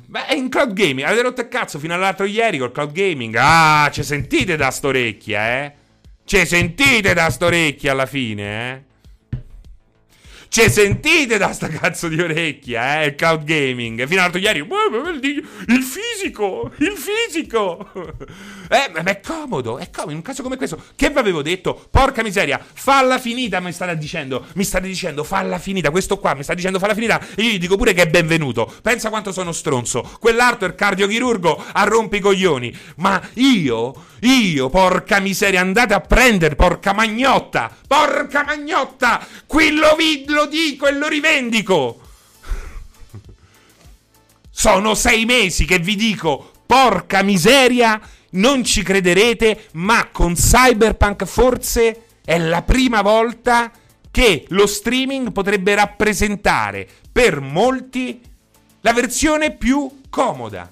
Beh, 0.05 0.25
è 0.27 0.33
in 0.35 0.49
cloud 0.49 0.73
gaming. 0.73 1.05
Avete 1.07 1.21
rotto 1.21 1.41
il 1.41 1.47
cazzo 1.47 1.79
fino 1.79 1.93
all'altro 1.93 2.25
ieri 2.25 2.57
col 2.57 2.71
cloud 2.71 2.91
gaming. 2.91 3.35
Ah, 3.37 3.89
ci 3.91 4.03
sentite 4.03 4.55
da 4.55 4.71
storecchia, 4.71 5.63
eh? 5.63 5.73
Ci 6.25 6.45
sentite 6.45 7.13
da 7.13 7.29
storecchia 7.29 7.91
alla 7.91 8.05
fine, 8.05 8.71
eh? 8.71 8.83
Ci 10.53 10.69
sentite 10.69 11.39
da 11.39 11.51
sta 11.51 11.67
cazzo 11.67 12.07
di 12.07 12.21
orecchia, 12.21 13.01
eh? 13.01 13.15
Cloud 13.15 13.43
gaming. 13.43 14.05
Fino 14.05 14.19
all'altro 14.19 14.39
ieri. 14.39 14.59
Il 14.59 15.81
fisico! 15.81 16.71
Il 16.77 16.93
fisico! 16.95 17.89
Eh, 18.73 18.89
ma 18.89 19.03
è 19.03 19.19
comodo, 19.19 19.77
è 19.77 19.91
comodo. 19.91 20.11
In 20.11 20.17
un 20.17 20.23
caso 20.23 20.41
come 20.41 20.57
questo, 20.57 20.81
che 20.95 21.11
vi 21.11 21.19
avevo 21.19 21.43
detto? 21.43 21.87
Porca 21.91 22.23
miseria, 22.23 22.59
falla 22.73 23.19
finita, 23.19 23.59
mi 23.59 23.71
state 23.71 23.95
dicendo. 23.97 24.47
Mi 24.53 24.63
state 24.63 24.87
dicendo, 24.87 25.23
falla 25.23 25.59
finita. 25.59 25.91
Questo 25.91 26.17
qua 26.17 26.33
mi 26.33 26.41
sta 26.41 26.55
dicendo, 26.55 26.79
falla 26.79 26.95
finita. 26.95 27.19
E 27.35 27.43
io 27.43 27.51
gli 27.51 27.59
dico 27.59 27.77
pure 27.77 27.93
che 27.93 28.03
è 28.03 28.07
benvenuto. 28.07 28.73
Pensa 28.81 29.09
quanto 29.09 29.31
sono 29.31 29.51
stronzo. 29.51 30.17
Quell'altro 30.19 30.65
è 30.65 30.69
il 30.69 30.75
cardiochirurgo 30.75 31.65
a 31.71 31.83
rompi 31.83 32.17
i 32.17 32.19
coglioni. 32.19 32.75
Ma 32.95 33.21
io, 33.33 33.93
io, 34.21 34.69
porca 34.69 35.19
miseria, 35.19 35.61
andate 35.61 35.93
a 35.93 35.99
prendere, 35.99 36.55
porca 36.55 36.93
magnotta. 36.93 37.69
Porca 37.85 38.43
magnotta! 38.43 39.23
Qui 39.45 39.75
lo, 39.75 39.95
vi, 39.95 40.25
dico 40.47 40.87
e 40.87 40.93
lo 40.93 41.07
rivendico. 41.07 42.01
Sono 44.49 44.93
sei 44.93 45.25
mesi 45.25 45.65
che 45.65 45.79
vi 45.79 45.95
dico, 45.95 46.51
porca 46.65 47.23
miseria, 47.23 47.99
non 48.31 48.63
ci 48.63 48.83
crederete, 48.83 49.69
ma 49.73 50.09
con 50.11 50.35
Cyberpunk 50.35 51.25
forse 51.25 52.05
è 52.23 52.37
la 52.37 52.61
prima 52.61 53.01
volta 53.01 53.71
che 54.11 54.45
lo 54.49 54.67
streaming 54.67 55.31
potrebbe 55.31 55.75
rappresentare 55.75 56.87
per 57.11 57.41
molti 57.41 58.21
la 58.81 58.93
versione 58.93 59.55
più 59.55 60.01
comoda. 60.09 60.71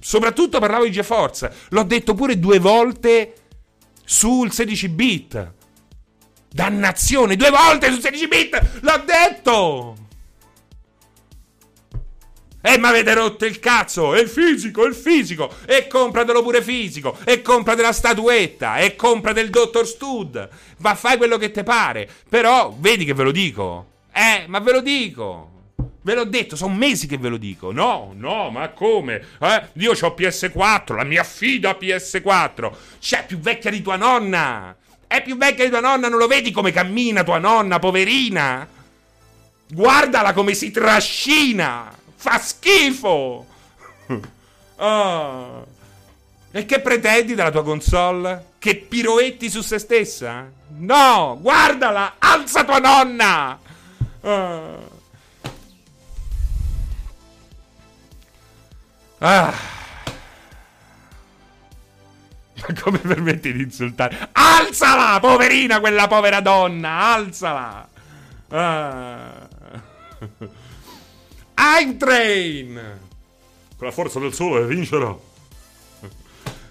Soprattutto 0.00 0.58
parlavo 0.58 0.84
di 0.84 0.92
GeForce, 0.92 1.52
l'ho 1.68 1.82
detto 1.82 2.14
pure 2.14 2.38
due 2.38 2.58
volte 2.58 3.34
sul 4.04 4.50
16 4.50 4.88
bit. 4.88 5.52
Dannazione, 6.52 7.36
due 7.36 7.50
volte 7.50 7.90
sul 7.90 8.00
16 8.00 8.28
bit! 8.28 8.80
L'ho 8.80 9.04
detto! 9.06 9.96
E 12.60 12.76
mi 12.76 12.86
avete 12.86 13.14
rotto 13.14 13.46
il 13.46 13.60
cazzo! 13.60 14.14
E 14.14 14.20
il 14.20 14.28
fisico, 14.28 14.84
il 14.84 14.94
fisico! 14.94 15.54
E 15.64 15.86
compratelo 15.86 16.42
pure 16.42 16.60
fisico! 16.60 17.16
E 17.24 17.40
compra 17.40 17.76
della 17.76 17.92
statuetta! 17.92 18.78
E 18.78 18.96
compra 18.96 19.32
del 19.32 19.48
Dottor 19.48 19.86
Stud! 19.86 20.48
Ma 20.78 20.94
fai 20.96 21.16
quello 21.16 21.38
che 21.38 21.52
ti 21.52 21.62
pare! 21.62 22.08
Però, 22.28 22.74
vedi 22.76 23.04
che 23.04 23.14
ve 23.14 23.22
lo 23.22 23.32
dico! 23.32 23.86
Eh, 24.12 24.44
ma 24.48 24.58
ve 24.58 24.72
lo 24.72 24.80
dico! 24.80 25.50
Ve 26.02 26.14
l'ho 26.14 26.24
detto, 26.24 26.56
sono 26.56 26.74
mesi 26.74 27.06
che 27.06 27.18
ve 27.18 27.28
lo 27.28 27.36
dico. 27.36 27.72
No, 27.72 28.12
no, 28.16 28.50
ma 28.50 28.70
come? 28.70 29.22
Eh? 29.38 29.62
Io 29.74 29.92
ho 29.92 30.14
PS4, 30.16 30.96
la 30.96 31.04
mia 31.04 31.22
fida 31.24 31.76
PS4. 31.78 32.72
C'è 32.98 33.26
più 33.26 33.38
vecchia 33.38 33.70
di 33.70 33.82
tua 33.82 33.96
nonna. 33.96 34.74
È 35.10 35.24
più 35.24 35.36
vecchia 35.36 35.64
di 35.64 35.70
tua 35.70 35.80
nonna, 35.80 36.08
non 36.08 36.20
lo 36.20 36.28
vedi 36.28 36.52
come 36.52 36.70
cammina 36.70 37.24
tua 37.24 37.38
nonna, 37.38 37.80
poverina? 37.80 38.64
Guardala 39.68 40.32
come 40.32 40.54
si 40.54 40.70
trascina. 40.70 41.92
Fa 42.14 42.38
schifo. 42.38 43.44
oh. 44.76 45.66
E 46.52 46.64
che 46.64 46.78
pretendi 46.78 47.34
dalla 47.34 47.50
tua 47.50 47.64
console? 47.64 48.50
Che 48.60 48.76
piroetti 48.76 49.50
su 49.50 49.62
se 49.62 49.80
stessa? 49.80 50.48
No, 50.76 51.38
guardala, 51.40 52.14
alza 52.16 52.62
tua 52.62 52.78
nonna. 52.78 53.58
Oh. 54.20 54.90
Ah. 59.18 59.79
Ma 62.60 62.80
come 62.80 62.98
permetti 62.98 63.52
di 63.52 63.62
insultare? 63.62 64.28
Alzala, 64.32 65.18
poverina, 65.20 65.80
quella 65.80 66.06
povera 66.06 66.40
donna, 66.40 67.14
alzala. 67.14 67.88
Ah. 68.48 69.48
I'm 71.56 71.96
Train. 71.96 72.98
Con 73.76 73.86
la 73.86 73.92
forza 73.92 74.18
del 74.18 74.32
sole 74.32 74.66
vincerò. 74.66 75.28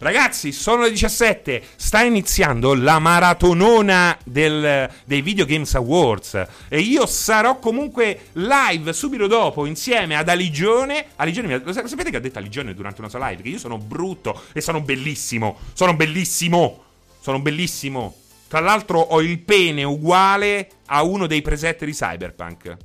Ragazzi, 0.01 0.53
sono 0.53 0.83
le 0.83 0.91
17, 0.91 1.61
sta 1.75 2.03
iniziando 2.03 2.73
la 2.73 2.99
maratonona 2.99 4.17
del, 4.23 4.89
dei 5.03 5.21
Video 5.21 5.43
Games 5.43 5.75
Awards 5.75 6.47
e 6.69 6.79
io 6.79 7.05
sarò 7.05 7.59
comunque 7.59 8.27
live 8.31 8.93
subito 8.93 9.27
dopo 9.27 9.65
insieme 9.65 10.15
ad 10.15 10.29
Aligione. 10.29 11.07
Aligione, 11.17 11.61
lo 11.61 11.73
sapete 11.73 12.11
che 12.11 12.15
ha 12.15 12.21
detto 12.21 12.39
Aligione 12.39 12.73
durante 12.73 13.01
una 13.01 13.09
sua 13.09 13.27
live? 13.27 13.41
Che 13.41 13.49
io 13.49 13.57
sono 13.57 13.77
brutto 13.77 14.43
e 14.53 14.61
sono 14.61 14.79
bellissimo. 14.79 15.57
Sono 15.73 15.93
bellissimo. 15.93 16.83
Sono 17.19 17.41
bellissimo. 17.41 18.15
Tra 18.47 18.61
l'altro 18.61 19.01
ho 19.01 19.19
il 19.19 19.39
pene 19.39 19.83
uguale 19.83 20.69
a 20.85 21.03
uno 21.03 21.27
dei 21.27 21.41
preset 21.41 21.83
di 21.83 21.91
Cyberpunk. 21.91 22.77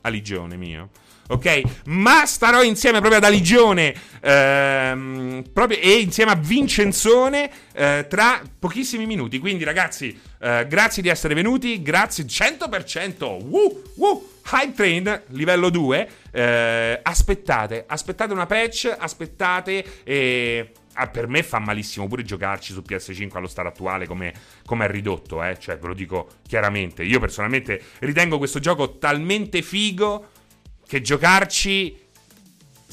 Aligione 0.00 0.56
mio 0.56 0.88
ok? 1.28 1.62
Ma 1.86 2.26
starò 2.26 2.62
insieme 2.62 2.98
proprio 2.98 3.18
ad 3.18 3.24
Aligione 3.24 3.94
ehm, 4.20 5.44
proprio, 5.52 5.78
e 5.78 6.00
insieme 6.00 6.32
a 6.32 6.36
Vincenzone 6.36 7.50
eh, 7.72 8.06
tra 8.08 8.40
pochissimi 8.58 9.06
minuti. 9.06 9.38
Quindi, 9.38 9.64
ragazzi, 9.64 10.18
eh, 10.40 10.66
grazie 10.68 11.02
di 11.02 11.08
essere 11.08 11.34
venuti. 11.34 11.82
Grazie 11.82 12.24
100%. 12.24 13.24
Woo, 13.48 13.82
woo. 13.96 14.28
Hype 14.50 14.74
Train 14.74 15.22
livello 15.28 15.70
2. 15.70 16.08
Eh, 16.30 17.00
aspettate, 17.02 17.84
aspettate 17.86 18.32
una 18.32 18.46
patch. 18.46 18.94
Aspettate 18.96 20.02
e. 20.04 20.72
Ah, 20.96 21.08
per 21.08 21.26
me 21.26 21.42
fa 21.42 21.58
malissimo 21.58 22.06
pure 22.06 22.22
giocarci 22.22 22.72
su 22.72 22.80
PS5 22.88 23.30
allo 23.32 23.48
stato 23.48 23.66
attuale 23.66 24.06
come, 24.06 24.32
come 24.64 24.84
è 24.84 24.88
ridotto, 24.88 25.42
eh? 25.42 25.58
cioè 25.58 25.76
ve 25.76 25.88
lo 25.88 25.92
dico 25.92 26.28
chiaramente. 26.46 27.02
Io 27.02 27.18
personalmente 27.18 27.82
ritengo 27.98 28.38
questo 28.38 28.60
gioco 28.60 28.96
talmente 28.98 29.60
figo 29.60 30.28
che 30.86 31.00
giocarci 31.00 32.02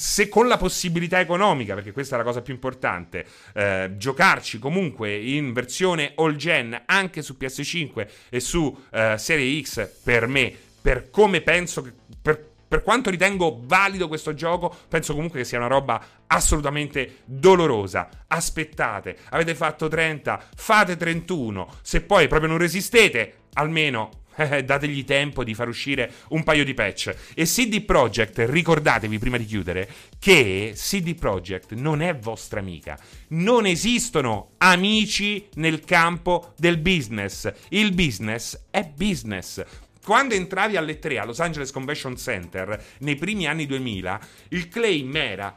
se 0.02 0.30
con 0.30 0.48
la 0.48 0.58
possibilità 0.58 1.20
economica, 1.20 1.76
perché 1.76 1.92
questa 1.92 2.16
è 2.16 2.18
la 2.18 2.24
cosa 2.24 2.42
più 2.42 2.54
importante, 2.54 3.24
eh, 3.54 3.92
giocarci 3.98 4.58
comunque 4.58 5.16
in 5.16 5.54
versione 5.54 6.14
all 6.16 6.36
gen 6.38 6.82
anche 6.88 7.22
su 7.22 7.36
PS5 7.40 8.08
e 8.30 8.40
su 8.40 8.76
eh, 8.92 9.16
Serie 9.20 9.62
X 9.62 9.88
per 10.04 10.26
me, 10.26 10.52
per 10.82 11.12
come 11.12 11.42
penso 11.42 11.84
che, 11.84 11.94
per, 12.20 12.50
per 12.68 12.82
quanto 12.82 13.12
ritengo 13.12 13.62
valido 13.64 14.08
questo 14.08 14.34
gioco, 14.34 14.76
penso 14.88 15.14
comunque 15.14 15.40
che 15.40 15.46
sia 15.46 15.60
una 15.60 15.68
roba 15.68 16.04
assolutamente 16.26 17.18
dolorosa. 17.26 18.10
Aspettate, 18.26 19.18
avete 19.30 19.54
fatto 19.54 19.88
30, 19.88 20.48
fate 20.56 20.98
31, 20.98 21.76
se 21.84 22.02
poi 22.02 22.28
proprio 22.28 22.50
non 22.50 22.58
resistete, 22.58 23.36
almeno 23.54 24.21
dategli 24.36 25.04
tempo 25.04 25.44
di 25.44 25.54
far 25.54 25.68
uscire 25.68 26.12
un 26.30 26.44
paio 26.44 26.64
di 26.64 26.74
patch. 26.74 27.16
E 27.34 27.46
CD 27.46 27.84
Projekt, 27.84 28.44
ricordatevi 28.48 29.20
prima 29.20 29.38
di 29.38 29.46
chiudere, 29.46 29.90
che 30.20 30.74
CD 30.76 31.16
Projekt 31.16 31.74
non 31.74 32.02
è 32.02 32.16
vostra 32.16 32.60
amica. 32.60 33.00
Non 33.30 33.66
esistono 33.66 34.52
amici 34.58 35.48
nel 35.56 35.82
campo 35.82 36.54
del 36.58 36.78
business. 36.78 37.52
Il 37.70 37.94
business 37.94 38.68
è 38.70 38.84
business. 38.84 39.64
Quando 40.04 40.34
entravi 40.34 40.78
alle 40.78 40.98
3 40.98 41.20
a 41.20 41.26
Los 41.26 41.40
Angeles 41.40 41.72
Convention 41.72 42.18
Center 42.18 42.84
nei 43.00 43.16
primi 43.16 43.46
anni 43.46 43.68
2000, 43.68 44.20
il 44.50 44.68
claim 44.68 45.16
era 45.16 45.54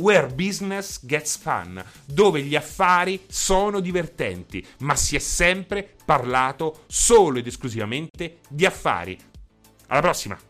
Where 0.00 0.28
business 0.28 1.04
gets 1.04 1.36
fun, 1.36 1.82
dove 2.04 2.40
gli 2.42 2.54
affari 2.54 3.24
sono 3.26 3.80
divertenti, 3.80 4.64
ma 4.78 4.94
si 4.94 5.16
è 5.16 5.18
sempre 5.18 5.96
parlato 6.04 6.84
solo 6.86 7.38
ed 7.38 7.48
esclusivamente 7.48 8.38
di 8.48 8.64
affari. 8.64 9.18
Alla 9.88 10.00
prossima! 10.00 10.47